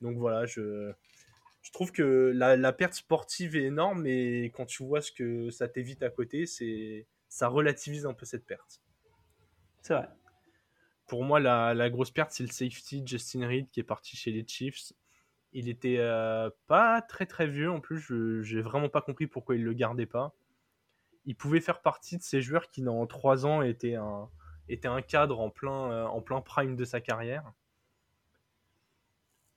Donc 0.02 0.18
voilà, 0.18 0.46
je, 0.46 0.94
je 1.68 1.74
trouve 1.74 1.92
que 1.92 2.32
la, 2.34 2.72
perte 2.72 2.94
sportive 2.94 3.58
est 3.58 3.66
énorme, 3.66 4.04
mais 4.04 4.46
quand 4.46 4.66
tu 4.66 4.84
vois 4.84 5.02
ce 5.02 5.12
que 5.12 5.50
ça 5.50 5.68
t'évite 5.68 6.02
à 6.02 6.10
côté, 6.10 6.46
c'est 6.46 7.08
ça 7.28 7.50
relativise 7.50 8.06
un 8.06 8.14
peu 8.14 8.26
cette 8.26 8.46
perte. 8.46 8.82
C'est 9.82 9.94
vrai. 9.94 10.08
Pour 11.08 11.26
moi, 11.26 11.42
la, 11.42 11.90
grosse 11.90 12.10
perte, 12.10 12.32
c'est 12.32 12.44
le 12.44 12.52
safety 12.52 13.04
Justin 13.06 13.46
Reed 13.46 13.70
qui 13.70 13.82
est 13.82 13.84
parti 13.84 14.16
chez 14.16 14.32
les 14.32 14.48
Chiefs. 14.48 14.94
Il 15.52 15.68
était 15.68 15.98
euh, 16.00 16.50
pas 16.68 17.02
très 17.02 17.26
très 17.26 17.48
vieux 17.48 17.70
en 17.70 17.82
plus. 17.82 18.00
Je 18.00 18.56
n'ai 18.56 18.62
vraiment 18.62 18.88
pas 18.88 19.02
compris 19.02 19.28
pourquoi 19.28 19.56
il 19.56 19.64
le 19.66 19.74
gardait 19.74 20.06
pas. 20.06 20.34
Il 21.26 21.36
pouvait 21.36 21.60
faire 21.60 21.82
partie 21.82 22.18
de 22.18 22.24
ces 22.24 22.42
joueurs 22.42 22.70
qui, 22.70 22.82
dans 22.82 23.06
trois 23.08 23.46
ans, 23.46 23.62
étaient 23.62 23.96
un, 23.96 24.30
était 24.70 24.88
un 24.88 25.02
cadre 25.02 25.42
en 25.42 25.50
plein, 25.50 25.92
euh, 25.92 26.06
en 26.06 26.22
plein 26.22 26.40
prime 26.40 26.78
de 26.78 26.86
sa 26.86 27.02
carrière. 27.02 27.52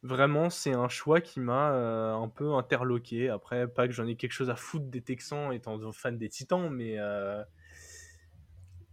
Vraiment, 0.03 0.49
c'est 0.49 0.73
un 0.73 0.89
choix 0.89 1.21
qui 1.21 1.41
m'a 1.41 1.73
euh, 1.73 2.15
un 2.15 2.29
peu 2.29 2.55
interloqué. 2.55 3.29
Après, 3.29 3.69
pas 3.69 3.87
que 3.87 3.93
j'en 3.93 4.07
ai 4.07 4.17
quelque 4.17 4.33
chose 4.33 4.49
à 4.49 4.57
foutre 4.57 4.87
des 4.87 5.03
Texans 5.03 5.53
étant 5.53 5.79
fan 5.93 6.17
des 6.17 6.29
Titans, 6.29 6.71
mais. 6.71 6.99
euh, 6.99 7.43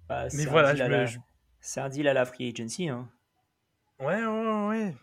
Bah, 0.10 0.28
Mais 0.34 0.46
voilà, 0.46 0.76
je 0.76 0.84
la- 0.84 1.06
je- 1.06 1.18
C'est 1.60 1.80
un 1.82 1.90
deal 1.90 2.08
à 2.08 2.14
la 2.14 2.26
free 2.26 2.50
agency. 2.50 2.88
Hein. 2.90 3.10
Ouais, 4.00 4.24
ouais, 4.26 4.68
ouais. 4.68 4.96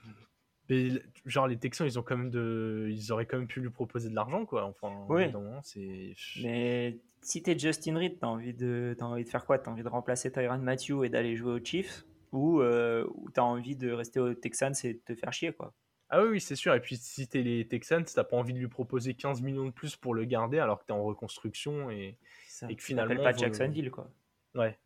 Mais 0.70 0.90
genre, 1.26 1.46
les 1.46 1.58
Texans, 1.58 1.86
ils 1.86 1.98
ont 1.98 2.02
quand 2.02 2.16
même 2.16 2.30
de. 2.30 2.88
Ils 2.90 3.12
auraient 3.12 3.26
quand 3.26 3.38
même 3.38 3.48
pu 3.48 3.60
lui 3.60 3.70
proposer 3.70 4.08
de 4.08 4.14
l'argent, 4.14 4.46
quoi. 4.46 4.64
Enfin, 4.64 5.06
Oui. 5.08 5.26
c'est. 5.62 6.14
Mais 6.42 7.00
si 7.22 7.42
t'es 7.42 7.58
Justin 7.58 7.98
Reed, 7.98 8.18
t'as 8.20 8.28
envie 8.28 8.54
de, 8.54 8.96
envie 9.00 9.24
de 9.24 9.28
faire 9.28 9.44
quoi? 9.44 9.58
T'as 9.58 9.70
envie 9.70 9.82
de 9.82 9.88
remplacer 9.88 10.30
Tyrann 10.32 10.62
Matthew 10.62 11.04
et 11.04 11.08
d'aller 11.08 11.36
jouer 11.36 11.52
aux 11.60 11.64
Chiefs? 11.64 12.04
Ou, 12.32 12.60
euh, 12.60 13.06
t'as 13.34 13.42
envie 13.42 13.76
de 13.76 13.90
rester 13.92 14.20
aux 14.20 14.34
Texans 14.34 14.74
et 14.84 14.94
de 14.94 14.98
te 14.98 15.14
faire 15.14 15.32
chier, 15.32 15.52
quoi? 15.52 15.74
Ah 16.16 16.22
oui, 16.22 16.28
oui, 16.30 16.40
c'est 16.40 16.54
sûr. 16.54 16.72
Et 16.74 16.80
puis, 16.80 16.96
si 16.96 17.26
t'es 17.26 17.42
les 17.42 17.66
Texans, 17.66 18.04
t'as 18.04 18.22
pas 18.22 18.36
envie 18.36 18.52
de 18.52 18.58
lui 18.60 18.68
proposer 18.68 19.14
15 19.14 19.42
millions 19.42 19.64
de 19.66 19.72
plus 19.72 19.96
pour 19.96 20.14
le 20.14 20.24
garder 20.24 20.60
alors 20.60 20.78
que 20.78 20.84
t'es 20.86 20.92
en 20.92 21.02
reconstruction 21.02 21.90
et, 21.90 22.16
Ça, 22.46 22.68
et 22.70 22.76
que 22.76 22.82
finalement. 22.84 23.20
pas 23.20 23.32
Jacksonville, 23.32 23.90
quoi. 23.90 24.08
Ouais. 24.54 24.78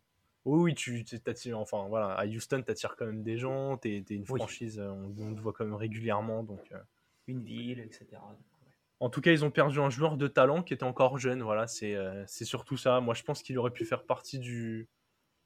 Oui, 0.47 0.61
oui, 0.63 0.75
tu. 0.75 1.05
Enfin, 1.53 1.87
voilà. 1.89 2.15
À 2.15 2.25
Houston, 2.25 2.63
t'attires 2.63 2.97
quand 2.97 3.05
même 3.05 3.23
des 3.23 3.37
gens. 3.37 3.77
T'es 3.77 4.03
t'es 4.07 4.15
une 4.15 4.25
Oui. 4.31 4.39
franchise, 4.39 4.79
euh, 4.79 4.89
on, 4.89 5.15
on 5.19 5.35
te 5.35 5.41
voit 5.41 5.53
quand 5.53 5.67
même 5.67 5.75
régulièrement. 5.75 6.43
Donc. 6.43 6.61
euh. 6.73 6.79
Une 7.27 7.43
ville, 7.43 7.81
etc. 7.81 8.07
En 9.01 9.11
tout 9.11 9.21
cas, 9.21 9.31
ils 9.33 9.45
ont 9.45 9.51
perdu 9.51 9.79
un 9.81 9.91
joueur 9.91 10.17
de 10.17 10.29
talent 10.29 10.63
qui 10.63 10.73
était 10.73 10.85
encore 10.85 11.19
jeune. 11.19 11.43
Voilà, 11.43 11.67
c'est 11.67 11.95
euh, 11.95 12.25
surtout 12.27 12.79
ça. 12.79 13.01
Moi, 13.01 13.13
je 13.13 13.23
pense 13.23 13.43
qu'il 13.43 13.59
aurait 13.59 13.71
pu 13.71 13.85
faire 13.85 14.05
partie 14.05 14.39
du, 14.39 14.89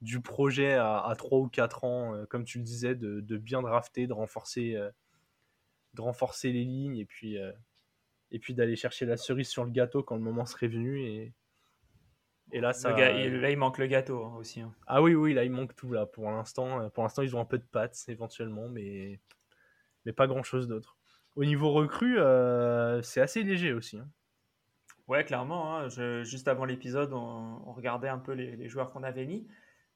du 0.00 0.20
projet 0.20 0.74
à, 0.74 1.00
à 1.00 1.16
3 1.16 1.40
ou 1.40 1.48
4 1.48 1.82
ans, 1.82 2.14
euh, 2.14 2.24
comme 2.26 2.44
tu 2.44 2.58
le 2.58 2.64
disais, 2.64 2.94
de, 2.94 3.20
de 3.20 3.36
bien 3.36 3.60
drafter, 3.62 4.06
de 4.06 4.12
renforcer, 4.12 4.76
euh, 4.76 4.90
de 5.94 6.00
renforcer 6.00 6.52
les 6.52 6.64
lignes 6.64 6.96
et 6.96 7.04
puis, 7.04 7.38
euh, 7.38 7.52
et 8.30 8.38
puis 8.38 8.54
d'aller 8.54 8.76
chercher 8.76 9.04
la 9.06 9.16
cerise 9.16 9.48
sur 9.48 9.64
le 9.64 9.70
gâteau 9.70 10.02
quand 10.02 10.16
le 10.16 10.22
moment 10.22 10.46
serait 10.46 10.68
venu. 10.68 11.02
Et, 11.04 11.34
et 12.52 12.60
là, 12.60 12.72
ça. 12.72 12.92
Gars- 12.92 13.12
il- 13.12 13.40
là, 13.40 13.50
il 13.50 13.58
manque 13.58 13.78
le 13.78 13.86
gâteau 13.86 14.24
hein, 14.24 14.34
aussi. 14.36 14.60
hein. 14.60 14.74
Ah 14.86 15.02
oui, 15.02 15.14
oui, 15.14 15.34
là, 15.34 15.44
il 15.44 15.50
manque 15.50 15.74
tout. 15.76 15.92
Là, 15.92 16.06
pour 16.06 16.30
l'instant, 16.30 16.80
Euh, 16.80 16.88
pour 16.88 17.02
l'instant, 17.02 17.22
ils 17.22 17.36
ont 17.36 17.40
un 17.40 17.44
peu 17.44 17.58
de 17.58 17.64
pattes 17.64 17.98
éventuellement, 18.08 18.68
mais, 18.68 19.20
mais 20.04 20.12
pas 20.12 20.26
grand 20.26 20.42
chose 20.42 20.66
d'autre. 20.68 20.96
Au 21.36 21.44
niveau 21.44 21.70
recrue, 21.72 22.18
euh, 22.18 23.00
c'est 23.02 23.20
assez 23.20 23.42
léger 23.42 23.72
aussi. 23.72 23.98
hein. 23.98 24.08
Ouais, 25.08 25.24
clairement. 25.24 25.88
je- 25.88 26.22
juste 26.24 26.46
avant 26.48 26.64
l'épisode, 26.64 27.12
on, 27.12 27.62
on 27.66 27.72
regardait 27.72 28.08
un 28.08 28.18
peu 28.18 28.32
les, 28.32 28.56
les 28.56 28.68
joueurs 28.68 28.92
qu'on 28.92 29.02
avait 29.02 29.26
mis. 29.26 29.46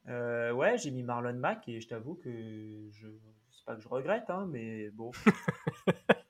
Euh, 0.07 0.51
ouais, 0.51 0.77
j'ai 0.77 0.91
mis 0.91 1.03
Marlon 1.03 1.33
Mack 1.33 1.67
et 1.67 1.79
je 1.81 1.87
t'avoue 1.87 2.15
que 2.15 2.29
je 2.91 3.07
que 3.75 3.81
je 3.81 3.87
regrette, 3.87 4.29
hein, 4.29 4.47
mais 4.49 4.89
bon. 4.91 5.11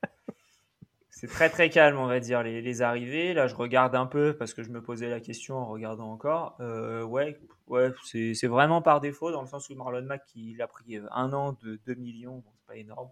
C'est 1.19 1.25
très 1.25 1.49
très 1.49 1.71
calme, 1.71 1.97
on 1.97 2.05
va 2.05 2.19
dire, 2.19 2.43
les, 2.43 2.81
arrivées. 2.83 3.33
Là, 3.33 3.47
je 3.47 3.55
regarde 3.55 3.95
un 3.95 4.05
peu 4.05 4.37
parce 4.37 4.53
que 4.53 4.61
je 4.61 4.69
me 4.69 4.83
posais 4.83 5.09
la 5.09 5.19
question 5.19 5.57
en 5.57 5.65
regardant 5.65 6.11
encore. 6.11 6.55
Euh, 6.59 7.03
ouais, 7.03 7.41
ouais 7.65 7.91
c'est 8.03 8.45
vraiment 8.45 8.83
par 8.83 9.01
défaut, 9.01 9.31
dans 9.31 9.41
le 9.41 9.47
sens 9.47 9.67
où 9.71 9.75
Marlon 9.75 10.03
Mack, 10.03 10.21
il 10.35 10.61
a 10.61 10.67
pris 10.67 10.99
un 11.09 11.33
an 11.33 11.53
de 11.63 11.77
2 11.87 11.95
millions, 11.95 12.43
c'est 12.45 12.67
pas 12.67 12.75
énorme. 12.75 13.09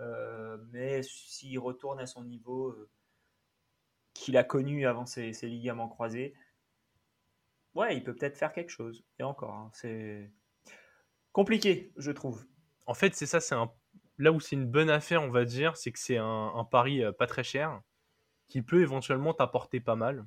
Euh, 0.00 0.58
mais 0.72 1.02
s'il 1.02 1.58
retourne 1.58 1.98
à 2.00 2.06
son 2.06 2.22
niveau 2.22 2.68
euh, 2.68 2.90
qu'il 4.12 4.36
a 4.36 4.44
connu 4.44 4.86
avant 4.86 5.06
ses, 5.06 5.32
ses 5.32 5.48
ligaments 5.48 5.88
croisés, 5.88 6.34
ouais, 7.74 7.96
il 7.96 8.04
peut 8.04 8.14
peut-être 8.14 8.36
faire 8.36 8.52
quelque 8.52 8.68
chose. 8.72 9.02
Et 9.18 9.22
encore, 9.22 9.54
hein, 9.54 9.70
c'est 9.72 10.30
compliqué, 11.32 11.94
je 11.96 12.10
trouve. 12.10 12.44
En 12.88 12.94
fait, 12.94 13.14
c'est 13.14 13.26
ça, 13.26 13.38
c'est 13.38 13.54
un... 13.54 13.70
là 14.16 14.32
où 14.32 14.40
c'est 14.40 14.56
une 14.56 14.66
bonne 14.66 14.88
affaire, 14.88 15.22
on 15.22 15.28
va 15.28 15.44
dire, 15.44 15.76
c'est 15.76 15.92
que 15.92 15.98
c'est 15.98 16.16
un, 16.16 16.66
pari 16.70 17.04
euh, 17.04 17.12
pas 17.12 17.26
très 17.26 17.44
cher 17.44 17.82
qui 18.48 18.62
peut 18.62 18.80
éventuellement 18.80 19.34
t'apporter 19.34 19.78
pas 19.78 19.94
mal. 19.94 20.24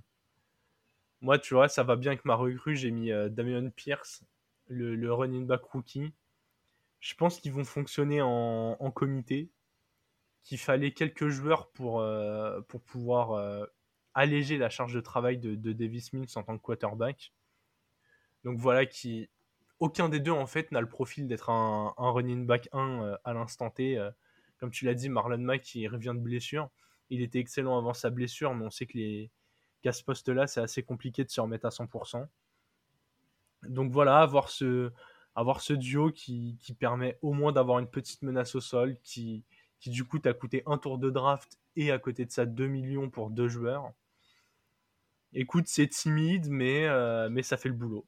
Moi, 1.22 1.40
tu 1.40 1.56
vois, 1.56 1.70
ça 1.70 1.82
va 1.82 1.96
bien 1.96 2.12
avec 2.12 2.24
ma 2.24 2.36
recrue. 2.36 2.76
J'ai 2.76 2.92
mis 2.92 3.12
euh, 3.12 3.30
Damian 3.30 3.72
Pierce, 3.72 4.24
le, 4.68 5.12
running 5.12 5.48
back 5.48 5.64
rookie. 5.64 6.14
Je 7.00 7.16
pense 7.16 7.40
qu'ils 7.40 7.52
vont 7.52 7.64
fonctionner 7.64 8.22
en, 8.22 8.78
en 8.80 8.92
comité. 8.92 9.50
Qu'il 10.44 10.60
fallait 10.60 10.92
quelques 10.92 11.30
joueurs 11.30 11.72
pour, 11.72 12.02
euh, 12.02 12.62
pouvoir 12.86 13.68
alléger 14.14 14.60
la 14.60 14.70
charge 14.70 14.94
de 14.94 15.02
travail 15.02 15.40
de 15.40 15.74
Davis 15.74 16.14
Mills 16.14 16.30
en 16.36 16.44
tant 16.44 16.56
que 16.60 16.62
quarterback. 16.62 17.34
Donc 18.44 18.60
voilà, 18.60 18.86
qui, 18.86 19.30
aucun 19.82 20.10
des 20.10 20.20
deux 20.20 20.32
en 20.32 20.46
fait 20.46 20.72
n'a 20.72 20.80
le 20.80 20.88
profil 20.88 21.28
d'être 21.28 21.50
un, 21.50 21.94
un 21.98 22.12
running 22.12 22.46
back 22.46 22.70
1 22.72 23.04
euh, 23.04 23.18
à 23.26 23.34
l'instant 23.34 23.72
T. 23.72 23.98
euh. 23.98 24.12
comme 24.60 24.72
tu 24.72 24.86
l'as 24.86 24.94
dit, 24.94 25.10
Marlon 25.10 25.40
Mack 25.40 25.62
qui 25.62 25.88
revient 25.88 26.14
de 26.16 26.22
blessure. 26.22 26.70
Il 27.10 27.22
était 27.22 27.40
excellent 27.40 27.78
avant 27.78 27.94
sa 27.94 28.12
blessure, 28.12 28.54
mais 28.54 28.66
on 28.66 28.70
sait 28.70 28.86
que 28.86 28.98
les 28.98 29.32
qu'à 29.82 29.92
ce 29.92 30.04
poste-là, 30.04 30.46
c'est 30.46 30.62
assez 30.62 30.84
compliqué 30.84 31.24
de 31.24 31.32
se 31.32 31.42
remettre 31.42 31.66
à 31.66 31.70
100%. 31.70 32.28
Donc 33.64 33.92
voilà, 33.92 34.20
avoir 34.20 34.50
ce, 34.52 35.74
duo 35.74 36.12
qui, 36.12 36.56
permet 36.80 37.18
au 37.24 37.34
moins 37.34 37.52
d'avoir 37.52 37.80
une 37.80 37.88
petite 37.88 38.22
menace 38.22 38.54
au 38.54 38.62
sol, 38.62 38.96
qui, 39.02 39.44
du 39.88 40.06
coup 40.06 40.20
t'a 40.20 40.34
coûté 40.34 40.62
un 40.68 40.78
tour 40.78 41.00
de 41.00 41.10
draft 41.10 41.60
et 41.76 41.92
à 41.92 41.98
côté 41.98 42.26
de 42.26 42.32
ça 42.32 42.46
2 42.46 42.68
millions 42.68 43.10
pour 43.10 43.32
deux 43.32 43.48
joueurs. 43.48 43.92
Écoute, 45.34 45.66
c'est 45.68 45.88
timide, 45.88 46.48
mais, 46.50 46.86
euh, 46.86 47.30
mais 47.32 47.42
ça 47.42 47.58
fait 47.58 47.70
le 47.70 47.76
boulot. 47.76 48.06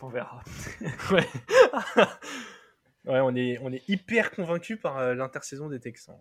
On 0.00 0.08
verra. 0.08 0.42
Ouais. 1.10 1.26
ouais, 3.04 3.20
on 3.20 3.34
est, 3.34 3.58
on 3.62 3.72
est 3.72 3.88
hyper 3.88 4.30
convaincu 4.30 4.76
par 4.76 4.98
euh, 4.98 5.14
l'intersaison 5.14 5.68
des 5.68 5.80
Texans. 5.80 6.18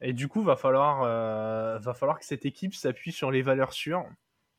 Et 0.00 0.12
du 0.12 0.28
coup, 0.28 0.42
va 0.42 0.56
falloir, 0.56 1.02
euh, 1.02 1.78
va 1.78 1.94
falloir 1.94 2.18
que 2.18 2.24
cette 2.24 2.46
équipe 2.46 2.74
s'appuie 2.74 3.12
sur 3.12 3.30
les 3.30 3.42
valeurs 3.42 3.72
sûres, 3.72 4.06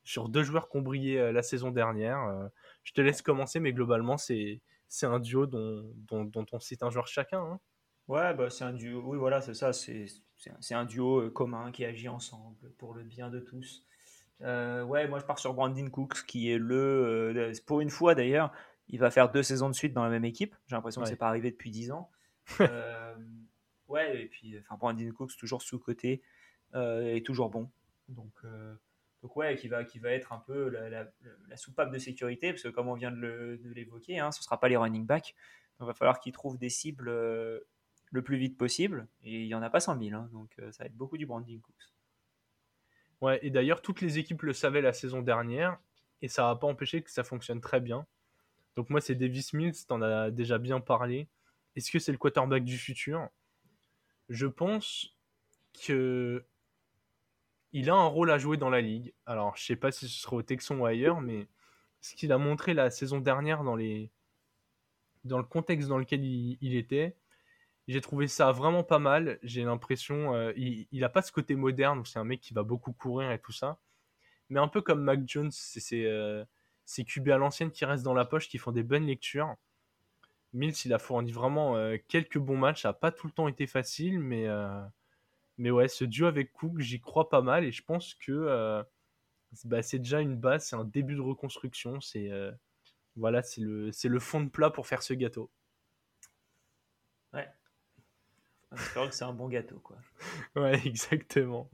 sur 0.03 0.29
deux 0.29 0.43
joueurs 0.43 0.69
qui 0.69 0.77
ont 0.77 0.81
brillé 0.81 1.19
euh, 1.19 1.31
la 1.31 1.41
saison 1.41 1.71
dernière. 1.71 2.19
Euh, 2.25 2.47
je 2.83 2.93
te 2.93 3.01
laisse 3.01 3.21
commencer, 3.21 3.59
mais 3.59 3.73
globalement, 3.73 4.17
c'est, 4.17 4.61
c'est 4.87 5.07
un 5.07 5.19
duo 5.19 5.47
dont, 5.47 5.91
dont, 6.07 6.25
dont 6.25 6.45
on 6.51 6.59
cite 6.59 6.83
un 6.83 6.89
joueur 6.91 7.07
chacun. 7.07 7.41
hein. 7.41 7.59
Ouais, 8.07 8.33
bah, 8.33 8.49
c'est 8.49 8.63
un 8.65 8.73
duo. 8.73 9.01
Oui, 9.05 9.17
voilà, 9.17 9.41
c'est 9.41 9.53
ça. 9.53 9.73
C'est 9.73 10.05
c'est 10.35 10.49
un, 10.49 10.57
c'est 10.59 10.73
un 10.73 10.85
duo 10.85 11.21
euh, 11.21 11.29
commun 11.29 11.71
qui 11.71 11.85
agit 11.85 12.09
ensemble 12.09 12.71
pour 12.77 12.93
le 12.93 13.03
bien 13.03 13.29
de 13.29 13.39
tous. 13.39 13.85
Euh, 14.43 14.83
ouais, 14.83 15.07
moi 15.07 15.19
je 15.19 15.25
pars 15.25 15.37
sur 15.39 15.53
Brandon 15.53 15.89
Cooks, 15.89 16.25
qui 16.25 16.51
est 16.51 16.57
le. 16.57 17.33
euh, 17.37 17.53
pour 17.65 17.81
une 17.81 17.89
fois 17.89 18.15
d'ailleurs, 18.15 18.51
il 18.87 18.99
va 18.99 19.11
faire 19.11 19.31
deux 19.31 19.43
saisons 19.43 19.69
de 19.69 19.73
suite 19.75 19.93
dans 19.93 20.03
la 20.03 20.09
même 20.09 20.25
équipe. 20.25 20.55
J'ai 20.67 20.75
l'impression 20.75 21.01
que 21.01 21.05
Ouais. 21.05 21.11
c'est 21.11 21.17
pas 21.17 21.27
arrivé 21.27 21.51
depuis 21.51 21.69
dix 21.71 21.91
ans. 21.91 22.09
Euh, 22.61 23.15
ouais, 23.87 24.23
et 24.23 24.27
puis 24.27 24.57
enfin, 24.59 24.75
Brandon 24.77 25.11
Cooks, 25.11 25.37
toujours 25.37 25.61
sous-côté, 25.61 26.21
et 26.75 27.21
toujours 27.23 27.49
bon. 27.49 27.69
Donc, 28.09 28.33
donc 29.21 29.35
ouais, 29.35 29.55
qui 29.55 29.67
va, 29.67 29.83
qui 29.83 29.99
va 29.99 30.09
être 30.11 30.33
un 30.33 30.39
peu 30.39 30.69
la, 30.69 30.89
la- 30.89 31.07
la 31.47 31.57
soupape 31.57 31.91
de 31.91 31.97
sécurité, 31.99 32.51
parce 32.51 32.63
que 32.63 32.69
comme 32.69 32.87
on 32.87 32.95
vient 32.95 33.11
de 33.11 33.59
l'évoquer, 33.75 34.19
hein, 34.19 34.31
ce 34.31 34.39
ne 34.39 34.43
sera 34.43 34.59
pas 34.59 34.67
les 34.69 34.77
running 34.77 35.05
backs. 35.05 35.35
Donc, 35.79 35.85
il 35.85 35.89
va 35.89 35.93
falloir 35.93 36.19
qu'il 36.19 36.33
trouve 36.33 36.57
des 36.57 36.69
cibles 36.69 37.09
le 37.09 38.21
plus 38.23 38.37
vite 38.37 38.57
possible. 38.57 39.07
Et 39.23 39.41
il 39.41 39.47
n'y 39.47 39.55
en 39.55 39.61
a 39.61 39.69
pas 39.69 39.79
100 39.79 39.97
000. 40.01 40.15
hein, 40.19 40.29
donc 40.33 40.51
ça 40.71 40.83
va 40.83 40.85
être 40.87 40.95
beaucoup 40.97 41.17
du 41.17 41.25
Brandon 41.25 41.59
Cooks. 41.61 41.91
Ouais, 43.21 43.39
et 43.43 43.51
d'ailleurs, 43.51 43.81
toutes 43.81 44.01
les 44.01 44.17
équipes 44.17 44.41
le 44.41 44.53
savaient 44.53 44.81
la 44.81 44.93
saison 44.93 45.21
dernière, 45.21 45.79
et 46.21 46.27
ça 46.27 46.43
va 46.43 46.55
pas 46.55 46.67
empêché 46.67 47.01
que 47.01 47.11
ça 47.11 47.23
fonctionne 47.23 47.61
très 47.61 47.79
bien. 47.79 48.05
Donc 48.75 48.89
moi, 48.89 48.99
c'est 48.99 49.15
Davis 49.15 49.53
Mills, 49.53 49.85
t'en 49.87 50.01
as 50.01 50.31
déjà 50.31 50.57
bien 50.57 50.79
parlé. 50.79 51.27
Est-ce 51.75 51.91
que 51.91 51.99
c'est 51.99 52.11
le 52.11 52.17
quarterback 52.17 52.63
du 52.63 52.77
futur? 52.77 53.29
Je 54.29 54.47
pense 54.47 55.15
que 55.85 56.43
il 57.73 57.89
a 57.89 57.95
un 57.95 58.07
rôle 58.07 58.31
à 58.31 58.37
jouer 58.37 58.57
dans 58.57 58.69
la 58.69 58.81
ligue. 58.81 59.13
Alors, 59.25 59.55
je 59.55 59.63
sais 59.63 59.75
pas 59.75 59.91
si 59.91 60.09
ce 60.09 60.21
sera 60.21 60.35
au 60.35 60.41
Texan 60.41 60.77
ou 60.77 60.85
ailleurs, 60.85 61.21
mais 61.21 61.47
ce 62.01 62.15
qu'il 62.15 62.31
a 62.31 62.37
montré 62.37 62.73
la 62.73 62.89
saison 62.89 63.19
dernière 63.19 63.63
dans 63.63 63.75
le 63.75 64.09
contexte 65.43 65.87
dans 65.87 65.97
lequel 65.97 66.23
il 66.23 66.75
était, 66.75 67.15
j'ai 67.91 68.01
trouvé 68.01 68.27
ça 68.27 68.51
vraiment 68.51 68.83
pas 68.83 68.99
mal. 68.99 69.39
J'ai 69.43 69.63
l'impression, 69.63 70.33
euh, 70.35 70.53
il, 70.57 71.03
a 71.03 71.09
pas 71.09 71.21
ce 71.21 71.31
côté 71.31 71.55
moderne 71.55 72.03
c'est 72.05 72.19
un 72.19 72.23
mec 72.23 72.41
qui 72.41 72.53
va 72.53 72.63
beaucoup 72.63 72.93
courir 72.93 73.31
et 73.31 73.39
tout 73.39 73.51
ça, 73.51 73.79
mais 74.49 74.59
un 74.59 74.67
peu 74.69 74.81
comme 74.81 75.03
Mac 75.03 75.21
Jones, 75.27 75.51
c'est 75.51 76.05
euh, 76.05 76.45
ces 76.85 77.05
QB 77.05 77.29
à 77.29 77.37
l'ancienne 77.37 77.71
qui 77.71 77.85
restent 77.85 78.03
dans 78.05 78.13
la 78.15 78.25
poche, 78.25 78.49
qui 78.49 78.57
font 78.59 78.71
des 78.73 78.83
bonnes 78.83 79.05
lectures. 79.07 79.55
Mills, 80.53 80.75
il 80.85 80.93
a 80.93 80.99
fourni 80.99 81.31
vraiment 81.31 81.75
euh, 81.77 81.97
quelques 82.07 82.37
bons 82.37 82.57
matchs. 82.57 82.81
Ça 82.83 82.89
n'a 82.89 82.93
pas 82.93 83.11
tout 83.11 83.27
le 83.27 83.33
temps 83.33 83.47
été 83.47 83.67
facile, 83.67 84.19
mais, 84.19 84.47
euh, 84.47 84.81
mais 85.57 85.71
ouais, 85.71 85.87
ce 85.89 86.05
duo 86.05 86.27
avec 86.27 86.53
Cook, 86.53 86.79
j'y 86.79 87.01
crois 87.01 87.29
pas 87.29 87.41
mal 87.41 87.63
et 87.65 87.71
je 87.71 87.83
pense 87.83 88.15
que 88.15 88.31
euh, 88.33 88.83
c'est- 89.53 89.67
bah, 89.69 89.83
c'est 89.83 89.99
déjà 89.99 90.21
une 90.21 90.37
base, 90.37 90.65
c'est 90.67 90.75
un 90.77 90.85
début 90.85 91.15
de 91.15 91.21
reconstruction. 91.21 92.01
C'est 92.01 92.29
voilà, 93.15 93.41
le, 93.57 93.91
le 94.03 94.19
fond 94.19 94.41
de 94.41 94.49
plat 94.49 94.69
pour 94.71 94.87
faire 94.87 95.03
ce 95.03 95.13
gâteau. 95.13 95.49
Ouais. 97.33 97.51
Que 98.71 99.11
c'est 99.11 99.25
un 99.25 99.33
bon 99.33 99.49
gâteau. 99.49 99.79
quoi. 99.79 99.97
Ouais, 100.55 100.79
exactement. 100.85 101.69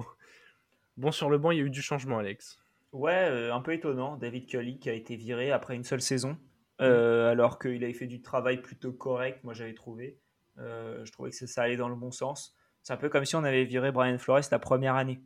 Bon, 0.98 1.12
sur 1.12 1.30
le 1.30 1.38
banc, 1.38 1.52
il 1.52 1.60
y 1.60 1.62
a 1.62 1.64
eu 1.64 1.70
du 1.70 1.82
changement, 1.82 2.18
Alex. 2.18 2.58
Ouais, 2.91 3.30
euh, 3.30 3.54
un 3.54 3.62
peu 3.62 3.74
étonnant. 3.74 4.18
David 4.18 4.48
Cully 4.48 4.80
qui 4.80 4.89
a 4.89 4.93
été 4.93 5.16
viré 5.16 5.52
après 5.52 5.76
une 5.76 5.84
seule 5.84 6.02
saison, 6.02 6.38
euh, 6.82 7.30
alors 7.30 7.60
qu'il 7.60 7.84
avait 7.84 7.93
fait 7.93 8.08
du 8.08 8.22
travail 8.22 8.62
plutôt 8.62 8.93
correct, 8.93 9.43
moi 9.43 9.54
j'avais 9.54 9.74
trouvé. 9.74 10.20
je 10.58 11.12
trouvais 11.12 11.30
que 11.30 11.45
ça 11.45 11.64
allait 11.64 11.78
dans 11.78 11.89
le 11.89 11.95
bon 11.95 12.12
sens. 12.12 12.56
C'est 12.82 12.93
un 12.93 12.98
peu 12.98 13.10
comme 13.10 13.26
si 13.26 13.36
on 13.36 13.43
avait 13.43 13.66
viré 13.66 13.91
Brian 13.91 14.18
Flores 14.18 14.41
la 14.50 14.60
première 14.60 14.95
année. 14.95 15.22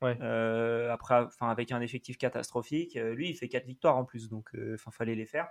après, 0.00 1.14
enfin, 1.16 1.48
avec 1.50 1.72
un 1.72 1.80
effectif 1.80 2.16
catastrophique, 2.16 2.94
lui, 2.94 3.28
il 3.28 3.34
fait 3.34 3.48
4 3.48 3.66
victoires 3.66 3.98
en 3.98 4.04
plus, 4.04 4.30
donc 4.30 4.50
il 4.54 4.76
fallait 4.90 5.16
les 5.16 5.26
faire. 5.26 5.48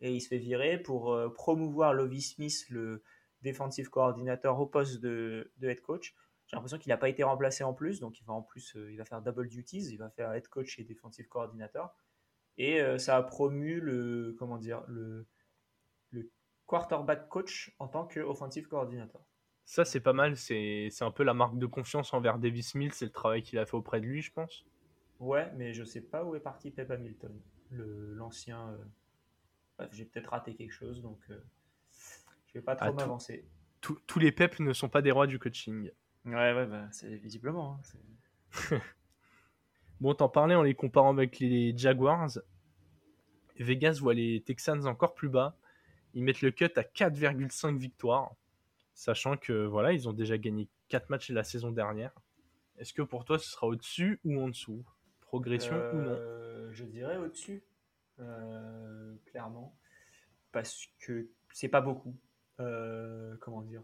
Et 0.00 0.12
il 0.12 0.20
se 0.20 0.28
fait 0.28 0.38
virer 0.38 0.78
pour 0.78 1.18
promouvoir 1.34 1.92
Lovie 1.92 2.22
Smith, 2.22 2.64
le 2.70 3.02
défensif 3.42 3.88
coordinateur, 3.88 4.58
au 4.60 4.66
poste 4.66 5.00
de, 5.00 5.52
de 5.58 5.68
head 5.68 5.80
coach. 5.80 6.14
J'ai 6.46 6.56
l'impression 6.56 6.78
qu'il 6.78 6.90
n'a 6.90 6.96
pas 6.96 7.08
été 7.08 7.22
remplacé 7.22 7.64
en 7.64 7.72
plus, 7.72 8.00
donc 8.00 8.20
il 8.20 8.24
va 8.24 8.32
en 8.32 8.42
plus, 8.42 8.76
il 8.90 8.96
va 8.96 9.04
faire 9.04 9.22
double 9.22 9.48
duties, 9.48 9.88
il 9.90 9.96
va 9.96 10.10
faire 10.10 10.32
head 10.32 10.48
coach 10.48 10.78
et 10.78 10.84
défensif 10.84 11.28
coordinateur. 11.28 11.94
Et 12.58 12.80
ça 12.98 13.16
a 13.16 13.22
promu 13.22 13.80
le, 13.80 14.36
comment 14.38 14.58
dire, 14.58 14.82
le, 14.86 15.26
le 16.10 16.30
quarterback 16.66 17.28
coach 17.28 17.74
en 17.78 17.88
tant 17.88 18.06
qu'offensive 18.06 18.68
coordinateur. 18.68 19.22
Ça, 19.64 19.84
c'est 19.84 20.00
pas 20.00 20.12
mal. 20.12 20.36
C'est 20.36 20.90
un 21.00 21.10
peu 21.10 21.22
la 21.22 21.34
marque 21.34 21.56
de 21.58 21.66
confiance 21.66 22.12
envers 22.12 22.38
Davis 22.38 22.74
Mills 22.74 22.92
c'est 22.92 23.06
le 23.06 23.12
travail 23.12 23.42
qu'il 23.42 23.58
a 23.58 23.66
fait 23.66 23.76
auprès 23.76 24.00
de 24.00 24.06
lui, 24.06 24.20
je 24.22 24.32
pense. 24.32 24.64
Ouais, 25.20 25.50
mais 25.56 25.72
je 25.72 25.84
sais 25.84 26.00
pas 26.00 26.24
où 26.24 26.34
est 26.34 26.40
parti 26.40 26.70
Pep 26.70 26.90
Hamilton, 26.90 27.40
l'ancien. 27.70 28.70
Euh, 29.80 29.86
j'ai 29.92 30.04
peut-être 30.04 30.30
raté 30.30 30.54
quelque 30.54 30.72
chose, 30.72 31.00
donc 31.00 31.20
euh, 31.30 31.40
je 32.52 32.58
vais 32.58 32.64
pas 32.64 32.76
trop 32.76 32.88
ah, 32.88 32.92
m'avancer. 32.92 33.44
Tous 33.80 34.18
les 34.18 34.30
Pep 34.30 34.60
ne 34.60 34.72
sont 34.72 34.88
pas 34.88 35.02
des 35.02 35.10
rois 35.10 35.26
du 35.26 35.38
coaching. 35.38 35.90
Ouais, 36.24 36.52
ouais, 36.52 36.66
bah, 36.66 36.86
c'est 36.92 37.16
visiblement. 37.16 37.80
Hein, 38.70 38.78
bon, 40.00 40.14
t'en 40.14 40.28
parlais 40.28 40.54
en 40.54 40.62
les 40.62 40.74
comparant 40.74 41.10
avec 41.10 41.40
les 41.40 41.76
Jaguars. 41.76 42.38
Vegas 43.58 43.98
voit 44.00 44.14
les 44.14 44.40
Texans 44.42 44.86
encore 44.86 45.14
plus 45.14 45.28
bas. 45.28 45.56
Ils 46.14 46.22
mettent 46.22 46.42
le 46.42 46.52
cut 46.52 46.70
à 46.76 46.82
4,5 46.82 47.76
victoires 47.76 48.34
sachant 48.94 49.36
que 49.36 49.64
voilà, 49.64 49.92
ils 49.92 50.08
ont 50.08 50.12
déjà 50.12 50.38
gagné 50.38 50.68
4 50.88 51.10
matchs 51.10 51.30
la 51.30 51.44
saison 51.44 51.70
dernière. 51.70 52.12
Est-ce 52.78 52.92
que 52.92 53.02
pour 53.02 53.24
toi, 53.24 53.38
ce 53.38 53.50
sera 53.50 53.66
au-dessus 53.66 54.20
ou 54.24 54.40
en 54.40 54.48
dessous? 54.48 54.84
Progression 55.20 55.76
ou 55.76 55.96
non? 55.96 56.10
Euh, 56.10 56.72
Je 56.72 56.84
dirais 56.84 57.16
au-dessus, 57.16 57.62
euh, 58.18 59.14
clairement, 59.26 59.76
parce 60.52 60.88
que 60.98 61.28
c'est 61.52 61.68
pas 61.68 61.80
beaucoup. 61.80 62.16
Euh, 62.62 63.36
comment 63.40 63.62
dire? 63.62 63.82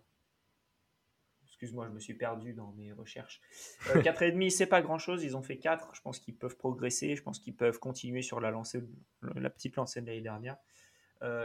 Excuse-moi, 1.44 1.86
je 1.88 1.92
me 1.92 1.98
suis 1.98 2.14
perdu 2.14 2.52
dans 2.52 2.72
mes 2.72 2.92
recherches. 2.92 3.40
4,5, 3.86 4.50
c'est 4.50 4.66
pas 4.66 4.80
grand-chose. 4.80 5.24
Ils 5.24 5.36
ont 5.36 5.42
fait 5.42 5.58
4. 5.58 5.90
Je 5.94 6.00
pense 6.00 6.20
qu'ils 6.20 6.36
peuvent 6.36 6.56
progresser. 6.56 7.16
Je 7.16 7.22
pense 7.22 7.40
qu'ils 7.40 7.56
peuvent 7.56 7.80
continuer 7.80 8.22
sur 8.22 8.40
la, 8.40 8.50
lancée, 8.50 8.84
la 9.22 9.50
petite 9.50 9.74
lancée 9.76 10.00
de 10.00 10.06
l'année 10.06 10.20
dernière 10.20 10.56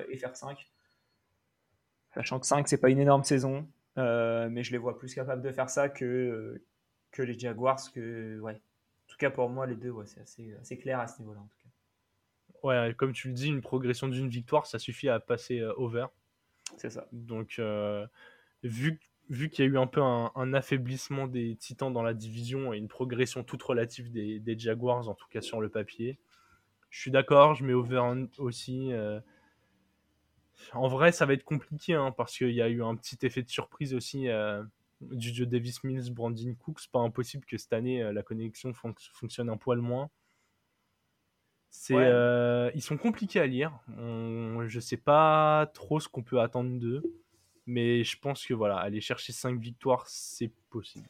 et 0.08 0.18
faire 0.20 0.36
5. 0.36 0.70
Sachant 2.14 2.40
que 2.40 2.46
5, 2.46 2.68
c'est 2.68 2.78
pas 2.78 2.90
une 2.90 3.00
énorme 3.00 3.24
saison, 3.24 3.68
euh, 3.98 4.48
mais 4.50 4.64
je 4.64 4.72
les 4.72 4.78
vois 4.78 4.98
plus 4.98 5.14
capables 5.14 5.42
de 5.42 5.52
faire 5.52 5.70
ça 5.70 5.90
que, 5.90 6.62
les 7.18 7.40
Jaguars. 7.40 7.80
Que, 7.94 8.40
ouais. 8.40 8.54
En 8.54 9.08
tout 9.08 9.18
cas, 9.18 9.32
pour 9.32 9.50
moi, 9.50 9.66
les 9.66 9.76
deux, 9.76 9.94
c'est 10.06 10.22
assez, 10.60 10.78
clair 10.78 11.00
à 11.00 11.08
ce 11.08 11.20
niveau-là. 11.20 11.42
Ouais, 12.62 12.94
comme 12.98 13.14
tu 13.14 13.28
le 13.28 13.34
dis, 13.34 13.48
une 13.48 13.62
progression 13.62 14.08
d'une 14.08 14.30
victoire, 14.30 14.66
ça 14.68 14.80
suffit 14.80 15.10
à 15.10 15.20
passer 15.20 15.60
euh, 15.60 15.74
over. 15.76 16.06
C'est 16.78 16.90
ça. 16.90 17.08
Donc, 17.12 17.56
euh, 17.60 18.06
vu, 18.64 19.00
vu 19.30 19.50
qu'il 19.50 19.66
y 19.66 19.68
a 19.68 19.72
eu 19.72 19.78
un 19.78 19.88
peu 19.88 20.02
un, 20.02 20.54
affaiblissement 20.54 21.28
des 21.28 21.56
Titans 21.56 21.92
dans 21.92 22.04
la 22.04 22.14
division 22.14 22.74
et 22.74 22.78
une 22.78 22.88
progression 22.88 23.44
toute 23.44 23.64
relative 23.64 24.12
des, 24.12 24.60
Jaguars, 24.60 25.10
en 25.10 25.14
tout 25.14 25.28
cas 25.30 25.42
sur 25.42 25.62
le 25.62 25.70
papier, 25.70 26.18
je 26.90 27.00
suis 27.00 27.12
d'accord, 27.12 27.56
je 27.56 27.66
mets 27.66 27.74
over 27.74 28.28
aussi. 28.38 28.92
En 30.74 30.88
vrai, 30.88 31.12
ça 31.12 31.26
va 31.26 31.34
être 31.34 31.44
compliqué 31.44 31.94
hein, 31.94 32.12
parce 32.12 32.38
qu'il 32.38 32.52
y 32.52 32.62
a 32.62 32.70
eu 32.70 32.84
un 32.84 32.96
petit 32.96 33.18
effet 33.24 33.42
de 33.42 33.50
surprise 33.50 33.94
aussi 33.94 34.30
euh, 34.30 34.64
du 35.02 35.34
jeu 35.34 35.46
Davis 35.46 35.84
Mills, 35.84 36.12
Brandon 36.12 36.56
Cooks. 36.56 36.88
Pas 36.92 37.00
impossible 37.00 37.46
que 37.46 37.58
cette 37.58 37.74
année 37.74 38.02
euh, 38.02 38.14
la 38.14 38.24
connexion 38.24 38.74
fonctionne 38.74 39.50
un 39.50 39.58
poil 39.58 39.80
moins. 39.80 40.10
C'est, 41.76 41.96
euh, 41.98 42.70
ils 42.76 42.84
sont 42.84 42.98
compliqués 42.98 43.40
à 43.40 43.48
lire. 43.48 43.78
Je 43.98 44.66
je 44.68 44.80
sais 44.80 44.96
pas 44.96 45.70
trop 45.74 46.00
ce 46.00 46.08
qu'on 46.08 46.22
peut 46.22 46.40
attendre 46.40 46.80
d'eux, 46.80 47.02
mais 47.66 48.04
je 48.04 48.18
pense 48.20 48.46
que 48.46 48.54
voilà, 48.54 48.78
aller 48.78 49.02
chercher 49.02 49.34
5 49.34 49.60
victoires, 49.60 50.06
c'est 50.08 50.52
possible. 50.70 51.10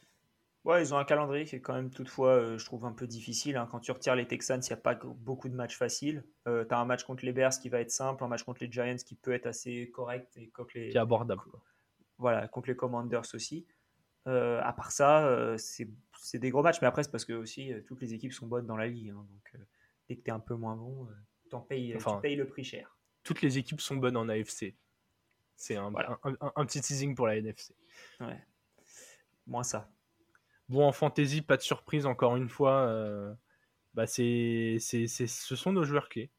Ouais, 0.64 0.82
ils 0.82 0.94
ont 0.94 0.96
un 0.96 1.04
calendrier 1.04 1.44
qui 1.44 1.56
est 1.56 1.60
quand 1.60 1.74
même 1.74 1.90
toutefois, 1.90 2.30
euh, 2.30 2.58
je 2.58 2.64
trouve, 2.64 2.86
un 2.86 2.92
peu 2.92 3.06
difficile. 3.06 3.58
Hein. 3.58 3.68
Quand 3.70 3.80
tu 3.80 3.92
retires 3.92 4.16
les 4.16 4.26
Texans, 4.26 4.58
il 4.58 4.66
n'y 4.66 4.72
a 4.72 4.78
pas 4.78 4.94
beaucoup 4.94 5.50
de 5.50 5.54
matchs 5.54 5.76
faciles. 5.76 6.24
Euh, 6.48 6.64
tu 6.64 6.74
as 6.74 6.78
un 6.78 6.86
match 6.86 7.04
contre 7.04 7.26
les 7.26 7.32
Bears 7.32 7.52
qui 7.60 7.68
va 7.68 7.80
être 7.80 7.90
simple, 7.90 8.24
un 8.24 8.28
match 8.28 8.42
contre 8.42 8.64
les 8.64 8.72
Giants 8.72 8.96
qui 9.04 9.14
peut 9.16 9.32
être 9.32 9.46
assez 9.46 9.90
correct. 9.90 10.34
Et 10.38 10.48
contre 10.48 10.70
les... 10.74 10.88
Qui 10.88 10.96
est 10.96 11.00
abordable. 11.00 11.42
Voilà, 12.16 12.48
contre 12.48 12.68
les 12.68 12.76
Commanders 12.76 13.34
aussi. 13.34 13.66
Euh, 14.26 14.62
à 14.62 14.72
part 14.72 14.90
ça, 14.90 15.54
c'est 15.58 16.38
des 16.38 16.48
gros 16.48 16.62
matchs. 16.62 16.80
Mais 16.80 16.86
après, 16.86 17.02
c'est 17.02 17.12
parce 17.12 17.26
que 17.26 17.34
aussi, 17.34 17.70
toutes 17.86 18.00
les 18.00 18.14
équipes 18.14 18.32
sont 18.32 18.46
bonnes 18.46 18.66
dans 18.66 18.78
la 18.78 18.86
ligue. 18.86 19.10
Hein. 19.10 19.26
donc, 19.28 19.60
dès 20.08 20.16
que 20.16 20.22
tu 20.22 20.30
es 20.30 20.32
un 20.32 20.40
peu 20.40 20.54
moins 20.54 20.76
bon, 20.76 21.08
en 21.52 21.60
payes, 21.60 21.96
tu 21.98 22.20
payes 22.20 22.36
le 22.36 22.46
prix 22.46 22.64
cher. 22.64 22.96
Toutes 23.22 23.42
les 23.42 23.58
équipes 23.58 23.80
sont 23.80 23.96
bonnes 23.96 24.16
en 24.16 24.28
AFC. 24.28 24.74
C'est 25.56 25.76
un, 25.76 25.92
un, 25.94 26.66
petit 26.66 26.80
teasing 26.80 27.14
pour 27.14 27.26
la 27.26 27.36
NFC. 27.36 27.74
Ouais. 28.20 28.44
Moins 29.46 29.62
ça. 29.62 29.88
Bon, 30.68 30.86
en 30.86 30.92
fantasy, 30.92 31.42
pas 31.42 31.56
de 31.56 31.62
surprise, 31.62 32.06
encore 32.06 32.36
une 32.36 32.48
fois. 32.48 32.86
Euh, 32.88 33.32
bah 33.94 34.06
c'est, 34.06 34.78
c'est, 34.80 35.06
ce 35.06 35.56
sont 35.56 35.72
nos 35.72 35.84
joueurs 35.84 36.08
clés. 36.08 36.30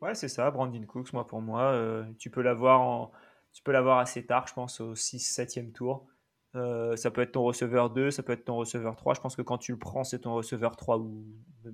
Ouais, 0.00 0.14
c'est 0.14 0.28
ça, 0.28 0.50
Brandon 0.50 0.84
Cooks, 0.86 1.12
moi 1.12 1.26
pour 1.26 1.40
moi. 1.40 1.72
Euh, 1.72 2.04
tu 2.18 2.30
peux 2.30 2.42
l'avoir 2.42 2.80
en, 2.80 3.12
tu 3.52 3.62
peux 3.62 3.72
l'avoir 3.72 3.98
assez 3.98 4.24
tard, 4.24 4.46
je 4.46 4.54
pense, 4.54 4.80
au 4.80 4.94
6-7e 4.94 5.72
tour. 5.72 6.06
Euh, 6.54 6.96
ça 6.96 7.10
peut 7.10 7.22
être 7.22 7.32
ton 7.32 7.42
receveur 7.42 7.90
2, 7.90 8.10
ça 8.10 8.22
peut 8.22 8.32
être 8.32 8.44
ton 8.44 8.56
receveur 8.56 8.96
3. 8.96 9.14
Je 9.14 9.20
pense 9.20 9.36
que 9.36 9.42
quand 9.42 9.58
tu 9.58 9.72
le 9.72 9.78
prends, 9.78 10.04
c'est 10.04 10.20
ton 10.20 10.34
receveur 10.34 10.76
3 10.76 10.98
ou 10.98 11.24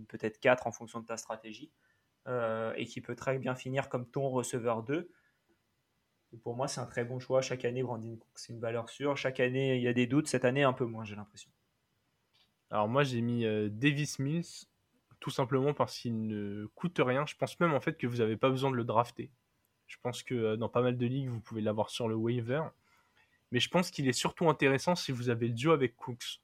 peut-être 0.09 0.39
4 0.39 0.67
en 0.67 0.73
fonction 0.73 1.01
de 1.01 1.07
ta 1.07 1.17
stratégie. 1.17 1.71
et 2.77 2.85
qui 2.87 3.01
peut 3.01 3.17
très 3.17 3.39
bien 3.39 3.55
finir 3.55 3.89
comme 3.89 4.07
ton 4.07 4.29
receveur 4.29 4.83
2. 4.83 5.11
pour 6.43 6.55
moi, 6.55 6.69
c'est 6.69 6.81
un 6.81 6.87
très 6.87 7.05
bon 7.05 7.19
choix. 7.19 7.41
Chaque 7.41 7.65
année, 7.65 7.83
Brandon 7.83 8.17
Cooks, 8.17 8.39
c'est 8.39 8.53
une 8.53 8.61
valeur 8.61 8.89
sûre. 8.91 9.17
Chaque 9.17 9.41
année, 9.41 9.77
il 9.77 9.83
y 9.83 9.89
a 9.89 9.93
des 9.95 10.07
doutes. 10.07 10.29
Cette 10.29 10.45
année, 10.45 10.63
un 10.63 10.75
peu 10.75 10.85
moins, 10.85 11.05
j'ai 11.05 11.17
l'impression. 11.17 11.51
Alors 12.71 12.89
moi 12.89 13.03
j'ai 13.03 13.21
mis 13.21 13.45
euh, 13.47 13.69
Davis 13.71 14.19
Mills 14.19 14.67
tout 15.21 15.31
simplement 15.31 15.75
parce 15.75 15.99
qu'il 15.99 16.27
ne 16.27 16.67
coûte 16.75 17.01
rien. 17.03 17.25
Je 17.27 17.35
pense 17.35 17.59
même 17.61 17.73
en 17.73 17.81
fait 17.81 17.97
que 17.97 18.07
vous 18.07 18.19
n'avez 18.19 18.37
pas 18.37 18.51
besoin 18.51 18.71
de 18.71 18.77
le 18.77 18.85
drafter. 18.85 19.31
Je 19.87 19.97
pense 20.03 20.23
que 20.23 20.35
euh, 20.35 20.57
dans 20.57 20.69
pas 20.69 20.83
mal 20.83 20.97
de 20.97 21.07
ligues 21.07 21.29
vous 21.29 21.41
pouvez 21.41 21.63
l'avoir 21.63 21.91
sur 21.91 22.09
le 22.09 22.15
waiver. 22.15 22.63
Mais 23.51 23.61
je 23.61 23.69
pense 23.69 23.91
qu'il 23.91 24.09
est 24.09 24.13
surtout 24.13 24.49
intéressant 24.49 24.95
si 24.95 25.13
vous 25.13 25.31
avez 25.31 25.49
le 25.49 25.55
duo 25.55 25.73
avec 25.73 25.97
Cooks. 25.97 26.41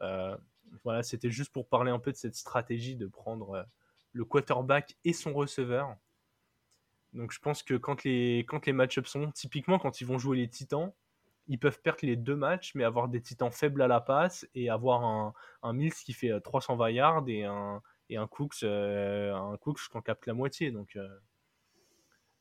Euh, 0.00 0.36
voilà, 0.84 1.02
c'était 1.02 1.30
juste 1.30 1.52
pour 1.52 1.68
parler 1.68 1.90
un 1.90 1.98
peu 1.98 2.12
de 2.12 2.16
cette 2.16 2.34
stratégie 2.34 2.96
de 2.96 3.06
prendre 3.06 3.66
le 4.12 4.24
quarterback 4.24 4.96
et 5.04 5.12
son 5.12 5.32
receveur. 5.32 5.96
Donc 7.12 7.32
je 7.32 7.38
pense 7.38 7.62
que 7.62 7.74
quand 7.74 8.04
les, 8.04 8.44
match-ups 8.68 9.10
sont, 9.10 9.30
typiquement 9.32 9.78
quand 9.78 10.00
ils 10.00 10.06
vont 10.06 10.18
jouer 10.18 10.38
les 10.38 10.48
Titans, 10.48 10.92
ils 11.48 11.58
peuvent 11.58 11.80
perdre 11.80 12.00
les 12.02 12.16
deux 12.16 12.36
matchs, 12.36 12.74
mais 12.74 12.84
avoir 12.84 13.08
des 13.08 13.20
titans 13.20 13.50
faibles 13.50 13.82
à 13.82 13.88
la 13.88 14.00
passe 14.00 14.46
et 14.54 14.70
avoir 14.70 15.04
un, 15.04 15.34
un 15.62 15.72
Mills 15.72 15.92
qui 15.92 16.12
fait 16.12 16.40
320 16.40 16.84
euh, 16.84 16.90
yards 16.90 17.24
et 17.28 17.44
un, 17.44 17.82
et 18.08 18.16
un 18.16 18.26
Cooks, 18.26 18.62
euh, 18.62 19.34
un 19.34 19.56
Cooks 19.56 19.88
qui 19.90 19.96
en 19.96 20.02
capte 20.02 20.26
la 20.26 20.34
moitié. 20.34 20.72
Euh, 20.72 21.08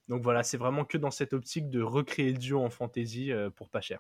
donc 0.08 0.24
voilà, 0.24 0.44
c'est 0.44 0.58
vraiment 0.58 0.86
que 0.86 0.98
dans 0.98 1.12
cette 1.12 1.34
optique 1.34 1.70
de 1.70 1.82
recréer 1.82 2.32
le 2.32 2.38
duo 2.38 2.62
en 2.62 2.70
fantasy 2.70 3.32
pour 3.56 3.70
pas 3.70 3.82
cher. 3.82 4.00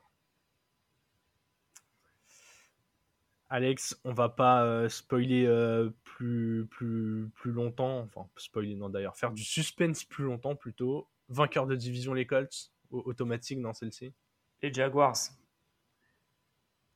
Alex, 3.49 3.99
on 4.05 4.13
va 4.13 4.29
pas 4.29 4.87
spoiler 4.89 5.45
plus, 6.03 6.67
plus, 6.69 7.29
plus 7.35 7.51
longtemps, 7.51 7.99
enfin 7.99 8.27
spoiler 8.37 8.75
non 8.75 8.89
d'ailleurs, 8.89 9.15
faire 9.15 9.31
du 9.31 9.43
suspense 9.43 10.03
plus 10.03 10.23
longtemps 10.23 10.55
plutôt. 10.55 11.07
Vainqueur 11.29 11.65
de 11.65 11.75
division 11.75 12.13
les 12.13 12.25
Colts, 12.25 12.71
automatique 12.91 13.61
dans 13.61 13.73
celle-ci. 13.73 14.13
Les 14.61 14.73
Jaguars. 14.73 15.17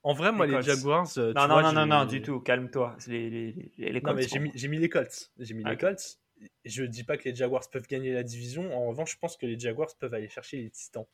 En 0.03 0.13
vrai, 0.13 0.31
moi, 0.31 0.45
les, 0.45 0.61
Jaguars. 0.61 1.07
Euh, 1.17 1.33
non, 1.33 1.47
non, 1.47 1.61
non, 1.61 1.73
non, 1.73 1.85
non, 1.87 2.05
du 2.05 2.21
tout. 2.21 2.39
Calme-toi. 2.39 2.95
Les, 3.07 3.29
les, 3.29 3.71
les, 3.77 4.01
Colts. 4.01 4.13
Non, 4.13 4.13
mais 4.13 4.27
j'ai 4.27 4.39
mis, 4.39 4.67
mis, 4.69 4.77
les 4.77 4.89
Colts. 4.89 5.31
J'ai 5.39 5.53
mis 5.55 5.63
les 5.63 5.77
Colts. 5.77 6.19
Je 6.65 6.83
dis 6.83 7.03
pas 7.03 7.17
que 7.17 7.29
les 7.29 7.35
Jaguars 7.35 7.69
peuvent 7.69 7.87
gagner 7.87 8.13
la 8.13 8.23
division. 8.23 8.75
En 8.75 8.87
revanche, 8.87 9.13
je 9.13 9.17
pense 9.17 9.37
que 9.37 9.45
les 9.45 9.59
Jaguars 9.59 9.95
peuvent 9.97 10.13
aller 10.13 10.29
chercher 10.29 10.57
les 10.57 10.69
Titans. 10.69 11.05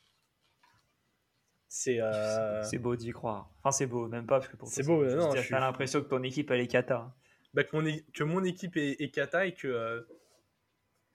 C'est 1.68 2.00
euh... 2.00 2.62
beau 2.78 2.96
d'y 2.96 3.12
croire. 3.12 3.50
Enfin, 3.58 3.72
c'est 3.72 3.86
beau, 3.86 4.06
même 4.06 4.26
pas 4.26 4.40
parce 4.40 4.50
que 4.50 4.56
pour 4.56 4.68
C'est 4.68 4.82
beau, 4.82 5.04
non. 5.04 5.34
J'ai 5.34 5.50
l'impression 5.50 6.02
que 6.02 6.08
ton 6.08 6.22
équipe 6.22 6.50
elle 6.50 6.60
est 6.60 6.66
cata. 6.66 7.14
Bah, 7.54 7.64
que, 7.64 7.76
mon, 7.76 7.90
que 8.12 8.24
mon 8.24 8.44
équipe 8.44 8.76
est, 8.76 9.00
est 9.00 9.10
cata 9.10 9.46
et 9.46 9.54
que 9.54 9.68
euh, 9.68 10.02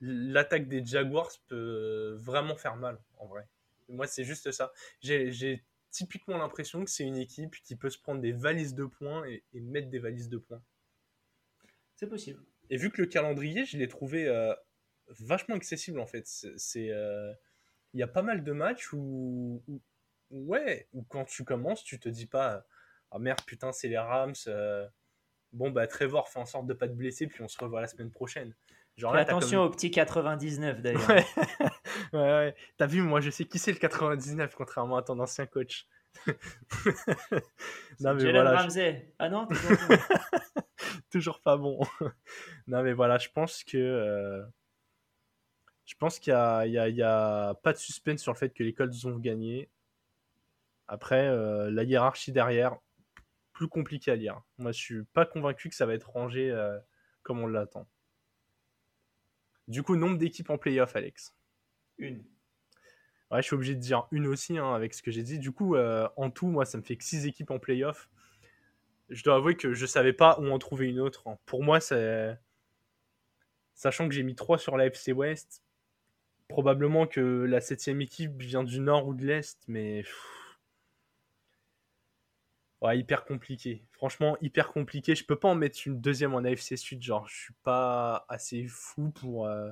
l'attaque 0.02 0.68
des 0.68 0.86
Jaguars 0.86 1.32
peut 1.48 2.16
vraiment 2.20 2.56
faire 2.56 2.76
mal 2.76 3.00
en 3.18 3.28
vrai. 3.28 3.48
Moi, 3.90 4.08
c'est 4.08 4.24
juste 4.24 4.52
ça. 4.52 4.72
J'ai 5.02 5.64
typiquement 5.92 6.38
l'impression 6.38 6.84
que 6.84 6.92
c'est 6.92 7.06
une 7.06 7.18
équipe 7.18 7.56
qui 7.64 7.76
peut 7.76 7.90
se 7.90 7.98
prendre 7.98 8.22
des 8.22 8.34
valises 8.34 8.76
de 8.76 8.86
points 8.86 9.26
et, 9.26 9.44
mettre 9.54 9.90
des 9.90 10.00
valises 10.00 10.30
de 10.30 10.38
points. 10.38 10.62
C'est 11.96 12.08
possible. 12.08 12.44
Et 12.70 12.78
vu 12.78 12.90
que 12.92 13.02
le 13.02 13.08
calendrier, 13.08 13.66
je 13.66 13.78
l'ai 13.78 13.88
trouvé 13.88 14.28
euh, 14.28 14.54
vachement 15.20 15.56
accessible 15.56 16.00
en 16.00 16.06
fait. 16.06 16.24
C'est, 16.26 16.90
euh, 16.92 17.34
il 17.94 18.00
y 18.00 18.04
a 18.04 18.08
pas 18.08 18.22
mal 18.22 18.44
de 18.44 18.52
matchs 18.52 18.92
où, 18.94 19.64
Ouais, 20.30 20.90
ou 20.94 21.04
quand 21.04 21.24
tu 21.24 21.46
commences, 21.46 21.84
tu 21.86 22.00
te 22.00 22.10
dis 22.10 22.26
pas 22.26 22.66
Ah 23.12 23.20
merde, 23.20 23.40
putain, 23.46 23.72
c'est 23.72 23.88
les 23.88 23.98
Rams. 23.98 24.34
euh, 24.48 24.86
Bon, 25.54 25.72
bah 25.72 25.88
Trevor 25.88 26.28
fait 26.28 26.40
en 26.40 26.46
sorte 26.46 26.68
de 26.68 26.74
pas 26.74 26.90
te 26.90 26.94
blesser, 26.94 27.26
puis 27.28 27.42
on 27.42 27.48
se 27.48 27.58
revoit 27.58 27.80
la 27.80 27.88
semaine 27.88 28.12
prochaine. 28.12 28.54
Genre 28.98 29.12
Fais 29.12 29.18
là, 29.20 29.24
attention 29.24 29.60
comme- 29.60 29.68
au 29.68 29.70
petit 29.72 29.90
99 29.92 30.82
d'ailleurs. 30.82 31.08
Ouais, 31.10 31.24
ouais, 32.14 32.20
ouais. 32.20 32.56
T'as 32.76 32.88
vu, 32.88 33.02
moi 33.02 33.22
je 33.22 33.30
sais 33.30 33.46
qui 33.46 33.58
c'est 33.60 33.72
le 33.72 33.78
99, 33.78 34.54
contrairement 34.56 34.98
à 34.98 35.04
ton 35.04 35.18
ancien 35.20 35.46
coach. 35.46 35.88
non, 38.02 38.14
mais 38.16 38.20
Jalen 38.20 38.32
voilà, 38.34 38.56
je- 38.58 38.62
Ramsey. 38.64 39.14
Ah 39.20 39.30
non, 39.30 39.48
toujours 41.12 41.42
pas. 41.42 41.58
bon. 41.58 41.80
non, 42.68 42.84
mais 42.84 42.94
voilà, 42.94 43.18
je 43.18 43.30
pense 43.30 43.64
que. 43.64 43.78
euh, 43.78 44.44
Je 45.86 45.96
pense 45.96 46.20
qu'il 46.20 46.32
y 46.32 46.34
a, 46.34 47.56
pas 47.64 47.74
de 47.74 47.78
suspense 47.78 48.22
sur 48.22 48.34
le 48.34 48.38
fait 48.38 48.50
que 48.54 48.64
les 48.64 48.74
Colts 48.74 48.94
vont 49.04 49.18
gagner. 49.18 49.70
Après, 50.88 51.28
euh, 51.28 51.70
la 51.72 51.84
hiérarchie 51.84 52.32
derrière, 52.32 52.78
plus 53.54 53.68
compliqué 53.68 54.12
à 54.12 54.16
lire. 54.16 54.42
Moi, 54.58 54.72
je 54.72 54.80
suis 54.80 55.04
pas 55.14 55.26
convaincu 55.26 55.70
que 55.70 55.76
ça 55.76 55.86
va 55.86 55.94
être 55.94 56.10
rangé 56.12 56.52
euh, 56.52 56.78
comme 57.24 57.40
on 57.40 57.48
l'attend. 57.48 57.88
Du 59.68 59.84
coup, 59.84 59.96
nombre 59.96 60.18
d'équipes 60.18 60.50
en 60.50 60.58
playoff, 60.58 60.96
Alex? 60.96 61.34
Une. 61.98 62.24
Ouais, 63.32 63.42
je 63.42 63.48
suis 63.48 63.56
obligé 63.56 63.76
de 63.76 63.82
dire 63.82 64.08
une 64.12 64.28
aussi 64.28 64.58
hein, 64.58 64.74
avec 64.74 64.94
ce 64.94 65.02
que 65.04 65.12
j'ai 65.12 65.24
dit. 65.24 65.40
Du 65.40 65.52
coup, 65.52 65.76
euh, 65.76 66.08
en 66.16 66.30
tout, 66.32 66.48
moi, 66.48 66.66
ça 66.66 66.78
me 66.78 66.84
fait 66.84 66.96
que 66.96 67.04
6 67.04 67.26
équipes 67.28 67.52
en 67.52 67.60
playoff. 67.60 68.10
Je 69.10 69.24
dois 69.24 69.36
avouer 69.36 69.56
que 69.56 69.74
je 69.74 69.86
savais 69.86 70.14
pas 70.14 70.38
où 70.40 70.48
en 70.50 70.60
trouver 70.60 70.88
une 70.88 71.00
autre. 71.00 71.28
hein. 71.28 71.38
Pour 71.46 71.64
moi, 71.64 71.80
c'est. 71.80 72.38
Sachant 73.74 74.08
que 74.10 74.14
j'ai 74.16 74.24
mis 74.24 74.36
3 74.36 74.58
sur 74.58 74.76
la 74.76 74.88
FC 74.90 75.12
West, 75.14 75.64
probablement 76.48 77.08
que 77.08 77.22
la 77.48 77.62
septième 77.62 78.02
équipe 78.02 78.42
vient 78.42 78.64
du 78.64 78.80
nord 78.80 79.08
ou 79.08 79.14
de 79.14 79.26
l'est, 79.26 79.58
mais. 79.68 80.04
Ouais, 82.82 83.00
hyper 83.00 83.26
compliqué. 83.26 83.84
Franchement, 83.92 84.38
hyper 84.42 84.72
compliqué. 84.72 85.16
Je 85.16 85.26
peux 85.26 85.36
pas 85.38 85.48
en 85.50 85.56
mettre 85.56 85.80
une 85.88 86.00
deuxième 86.00 86.36
en 86.36 86.44
AFC 86.44 86.78
Sud. 86.78 87.02
Genre, 87.02 87.28
je 87.28 87.36
suis 87.36 87.54
pas 87.64 88.26
assez 88.30 88.68
fou 88.68 89.10
pour. 89.12 89.48
euh, 89.48 89.72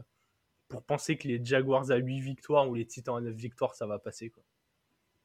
pour 0.67 0.81
penser 0.83 1.15
que 1.17 1.27
les 1.27 1.43
Jaguars 1.45 1.91
à 1.91 1.97
8 1.97 2.19
victoires 2.21 2.67
ou 2.67 2.73
les 2.73 2.85
Titans 2.87 3.17
à 3.17 3.21
9 3.21 3.35
victoires, 3.35 3.75
ça 3.75 3.85
va 3.85 3.99
passer. 3.99 4.31
Quoi. 4.31 4.43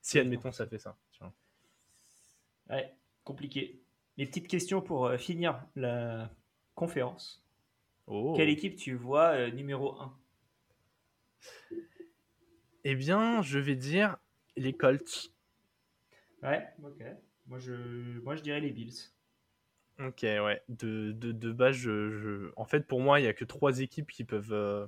Si, 0.02 0.18
admettons, 0.18 0.52
ça 0.52 0.66
fait 0.66 0.78
ça. 0.78 0.96
Ouais, 2.68 2.94
compliqué. 3.24 3.80
Les 4.20 4.26
petites 4.26 4.48
questions 4.48 4.82
pour 4.82 5.06
euh, 5.06 5.16
finir 5.16 5.64
la 5.76 6.30
conférence. 6.74 7.42
Oh. 8.06 8.34
Quelle 8.36 8.50
équipe 8.50 8.76
tu 8.76 8.92
vois 8.94 9.28
euh, 9.30 9.50
numéro 9.50 9.94
1 9.98 10.14
Eh 12.84 12.94
bien, 12.94 13.40
je 13.40 13.58
vais 13.58 13.76
dire 13.76 14.18
les 14.58 14.74
Colts. 14.74 15.32
Ouais, 16.42 16.68
ok. 16.84 17.02
Moi 17.46 17.58
je, 17.60 17.72
moi, 18.20 18.36
je 18.36 18.42
dirais 18.42 18.60
les 18.60 18.72
Bills. 18.72 18.92
Ok, 20.00 20.20
ouais. 20.20 20.62
De, 20.68 21.12
de, 21.12 21.32
de 21.32 21.50
base, 21.50 21.76
je, 21.76 22.10
je- 22.18 22.52
en 22.56 22.66
fait, 22.66 22.86
pour 22.86 23.00
moi, 23.00 23.20
il 23.20 23.22
n'y 23.22 23.28
a 23.28 23.32
que 23.32 23.46
trois 23.46 23.80
équipes 23.80 24.10
qui 24.10 24.24
peuvent, 24.24 24.52
euh, 24.52 24.86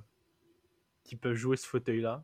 qui 1.03 1.15
peuvent 1.15 1.33
jouer 1.33 1.57
ce 1.57 1.65
fauteuil-là. 1.65 2.23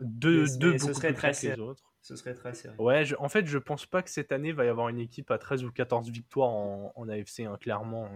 Deux, 0.00 0.42
Mais- 0.42 0.58
deux 0.58 0.72
mais 0.72 0.78
ce 0.80 0.92
serait 0.92 1.12
plus 1.12 1.18
très 1.18 1.32
que 1.32 1.46
les 1.54 1.60
autres. 1.60 1.93
Ce 2.04 2.16
serait 2.16 2.34
très 2.34 2.52
serré. 2.54 2.76
Ouais, 2.78 3.04
je- 3.06 3.16
en 3.18 3.28
fait, 3.30 3.46
je 3.46 3.56
pense 3.58 3.86
pas 3.86 4.02
que 4.02 4.10
cette 4.10 4.30
année 4.30 4.52
va 4.52 4.66
y 4.66 4.68
avoir 4.68 4.88
une 4.90 4.98
équipe 5.00 5.30
à 5.30 5.38
13 5.38 5.64
ou 5.64 5.72
14 5.72 6.10
victoires 6.10 6.50
en, 6.50 6.92
en 6.94 7.08
AFC, 7.08 7.40
hein, 7.46 7.56
clairement. 7.58 8.08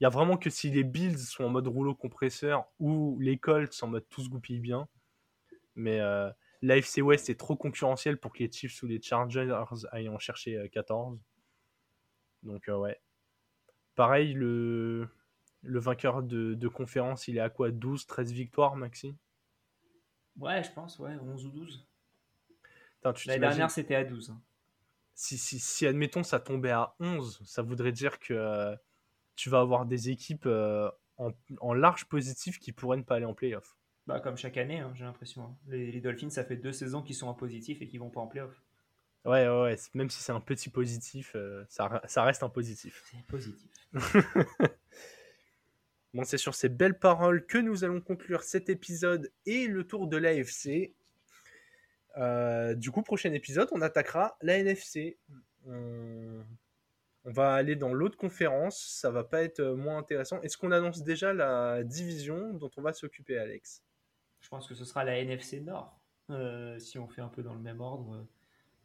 Il 0.00 0.04
y 0.04 0.06
a 0.06 0.08
vraiment 0.08 0.36
que 0.36 0.48
si 0.50 0.70
les 0.70 0.84
Bills 0.84 1.18
sont 1.18 1.44
en 1.44 1.48
mode 1.50 1.66
rouleau 1.66 1.94
compresseur 1.94 2.66
ou 2.78 3.18
les 3.20 3.38
Colts 3.38 3.76
en 3.82 3.88
mode 3.88 4.08
tous 4.08 4.28
goupillent 4.30 4.60
bien. 4.60 4.88
Mais 5.76 6.00
euh, 6.00 6.30
l'AFC 6.62 7.02
West 7.02 7.30
est 7.30 7.38
trop 7.38 7.56
concurrentiel 7.56 8.18
pour 8.18 8.32
que 8.32 8.38
les 8.40 8.50
Chiefs 8.52 8.82
ou 8.82 8.86
les 8.86 9.02
Chargers 9.02 9.52
aillent 9.92 10.08
en 10.08 10.18
chercher 10.18 10.56
euh, 10.56 10.68
14. 10.68 11.18
Donc, 12.42 12.68
euh, 12.68 12.76
ouais. 12.76 13.00
Pareil, 13.96 14.32
le, 14.34 15.08
le 15.62 15.78
vainqueur 15.80 16.22
de, 16.22 16.54
de 16.54 16.68
conférence, 16.68 17.28
il 17.28 17.36
est 17.38 17.40
à 17.40 17.50
quoi 17.50 17.70
12, 17.70 18.06
13 18.06 18.32
victoires, 18.32 18.76
Maxi? 18.76 19.14
Ouais, 20.36 20.62
je 20.64 20.72
pense, 20.72 20.98
ouais, 20.98 21.16
11 21.22 21.46
ou 21.46 21.50
12. 21.50 21.86
T'imagines- 23.14 23.40
dernière, 23.40 23.70
c'était 23.70 23.94
à 23.94 24.04
12. 24.04 24.30
hein. 24.30 24.40
si, 25.14 25.36
si, 25.38 25.58
si, 25.58 25.86
admettons, 25.86 26.22
ça 26.22 26.40
tombait 26.40 26.70
à 26.70 26.94
11, 27.00 27.40
ça 27.44 27.62
voudrait 27.62 27.92
dire 27.92 28.18
que 28.18 28.34
euh, 28.34 28.74
tu 29.36 29.48
vas 29.50 29.60
avoir 29.60 29.86
des 29.86 30.10
équipes 30.10 30.46
euh, 30.46 30.90
en, 31.16 31.30
en 31.60 31.72
large 31.74 32.06
positif 32.06 32.58
qui 32.58 32.72
pourraient 32.72 32.96
ne 32.98 33.02
pas 33.02 33.16
aller 33.16 33.24
en 33.26 33.34
playoff. 33.34 33.76
Bah, 34.06 34.18
comme 34.20 34.36
chaque 34.36 34.56
année, 34.56 34.80
hein, 34.80 34.92
j'ai 34.94 35.04
l'impression. 35.04 35.44
hein. 35.44 35.56
Les, 35.68 35.92
les 35.92 36.00
Dolphins, 36.00 36.30
ça 36.30 36.44
fait 36.44 36.56
deux 36.56 36.72
saisons 36.72 37.02
qu'ils 37.02 37.14
sont 37.16 37.28
en 37.28 37.34
positif 37.34 37.80
et 37.82 37.86
qu'ils 37.86 38.00
vont 38.00 38.10
pas 38.10 38.20
en 38.20 38.26
playoff. 38.26 38.62
Ouais, 39.26 39.46
ouais, 39.46 39.62
ouais, 39.62 39.76
même 39.94 40.08
si 40.08 40.22
c'est 40.22 40.32
un 40.32 40.40
petit 40.40 40.70
positif, 40.70 41.32
euh, 41.36 41.62
ça, 41.68 42.00
ça 42.06 42.22
reste 42.24 42.42
un 42.42 42.48
positif. 42.48 43.02
C'est 43.10 43.26
positif. 43.26 43.70
Bon, 46.12 46.24
c'est 46.24 46.38
sur 46.38 46.54
ces 46.56 46.68
belles 46.68 46.98
paroles 46.98 47.46
que 47.46 47.56
nous 47.58 47.84
allons 47.84 48.00
conclure 48.00 48.42
cet 48.42 48.68
épisode 48.68 49.30
et 49.46 49.68
le 49.68 49.86
tour 49.86 50.08
de 50.08 50.16
l'AFC. 50.16 50.92
Euh, 52.16 52.74
du 52.74 52.90
coup, 52.90 53.02
prochain 53.02 53.32
épisode, 53.32 53.68
on 53.72 53.80
attaquera 53.82 54.36
la 54.42 54.58
NFC. 54.58 55.18
On, 55.66 56.44
on 57.24 57.32
va 57.32 57.54
aller 57.54 57.76
dans 57.76 57.92
l'autre 57.92 58.16
conférence, 58.16 58.80
ça 58.80 59.10
va 59.10 59.24
pas 59.24 59.42
être 59.42 59.60
euh, 59.60 59.76
moins 59.76 59.98
intéressant. 59.98 60.40
Est-ce 60.42 60.56
qu'on 60.56 60.72
annonce 60.72 61.02
déjà 61.02 61.34
la 61.34 61.84
division 61.84 62.54
dont 62.54 62.70
on 62.76 62.82
va 62.82 62.92
s'occuper, 62.92 63.38
Alex? 63.38 63.82
Je 64.40 64.48
pense 64.48 64.66
que 64.66 64.74
ce 64.74 64.84
sera 64.84 65.04
la 65.04 65.18
NFC 65.18 65.60
Nord. 65.60 66.00
Euh, 66.30 66.78
si 66.78 66.98
on 66.98 67.08
fait 67.08 67.20
un 67.20 67.28
peu 67.28 67.42
dans 67.42 67.54
le 67.54 67.60
même 67.60 67.80
ordre, 67.80 68.26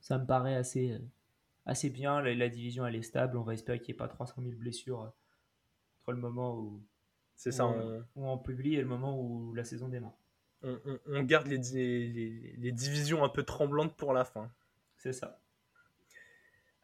ça 0.01 0.17
me 0.17 0.26
paraît 0.26 0.55
assez, 0.55 0.99
assez 1.65 1.89
bien. 1.89 2.21
La, 2.21 2.34
la 2.34 2.49
division, 2.49 2.86
elle 2.86 2.95
est 2.95 3.03
stable. 3.03 3.38
On 3.38 3.43
va 3.43 3.53
espérer 3.53 3.80
qu'il 3.80 3.93
n'y 3.93 3.97
ait 3.97 3.99
pas 3.99 4.09
300 4.09 4.41
000 4.41 4.55
blessures 4.57 5.13
entre 6.01 6.11
le 6.11 6.17
moment 6.17 6.57
où, 6.57 6.84
C'est 7.36 7.51
ça, 7.51 7.65
on, 7.65 8.03
où 8.15 8.28
on 8.28 8.38
publie 8.38 8.76
et 8.76 8.82
le 8.82 8.88
moment 8.88 9.19
où 9.19 9.53
la 9.53 9.63
saison 9.63 9.88
démarre. 9.88 10.17
On- 10.64 10.80
on- 10.86 10.99
on 11.08 11.24
garde 11.24 11.47
les, 11.47 11.58
di- 11.58 11.74
les- 12.12 12.56
les 12.58 12.72
divisions 12.72 13.24
un 13.24 13.30
peu 13.30 13.43
tremblantes 13.43 13.95
pour 13.95 14.14
la 14.14 14.26
fin. 14.26 14.51
C'est 14.97 15.14
ça. 15.14 15.39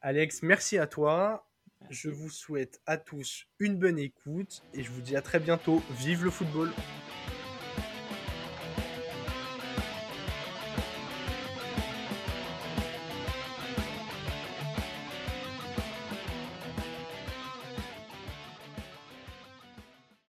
Alex, 0.01 0.41
merci 0.43 0.77
à 0.77 0.87
toi. 0.87 1.47
Je 1.89 2.09
vous 2.09 2.29
souhaite 2.29 2.79
à 2.85 2.97
tous 2.97 3.47
une 3.59 3.77
bonne 3.77 3.97
écoute 3.97 4.63
et 4.73 4.83
je 4.83 4.91
vous 4.91 5.01
dis 5.01 5.15
à 5.15 5.21
très 5.21 5.39
bientôt. 5.39 5.81
Vive 5.97 6.23
le 6.23 6.29
football! 6.29 6.71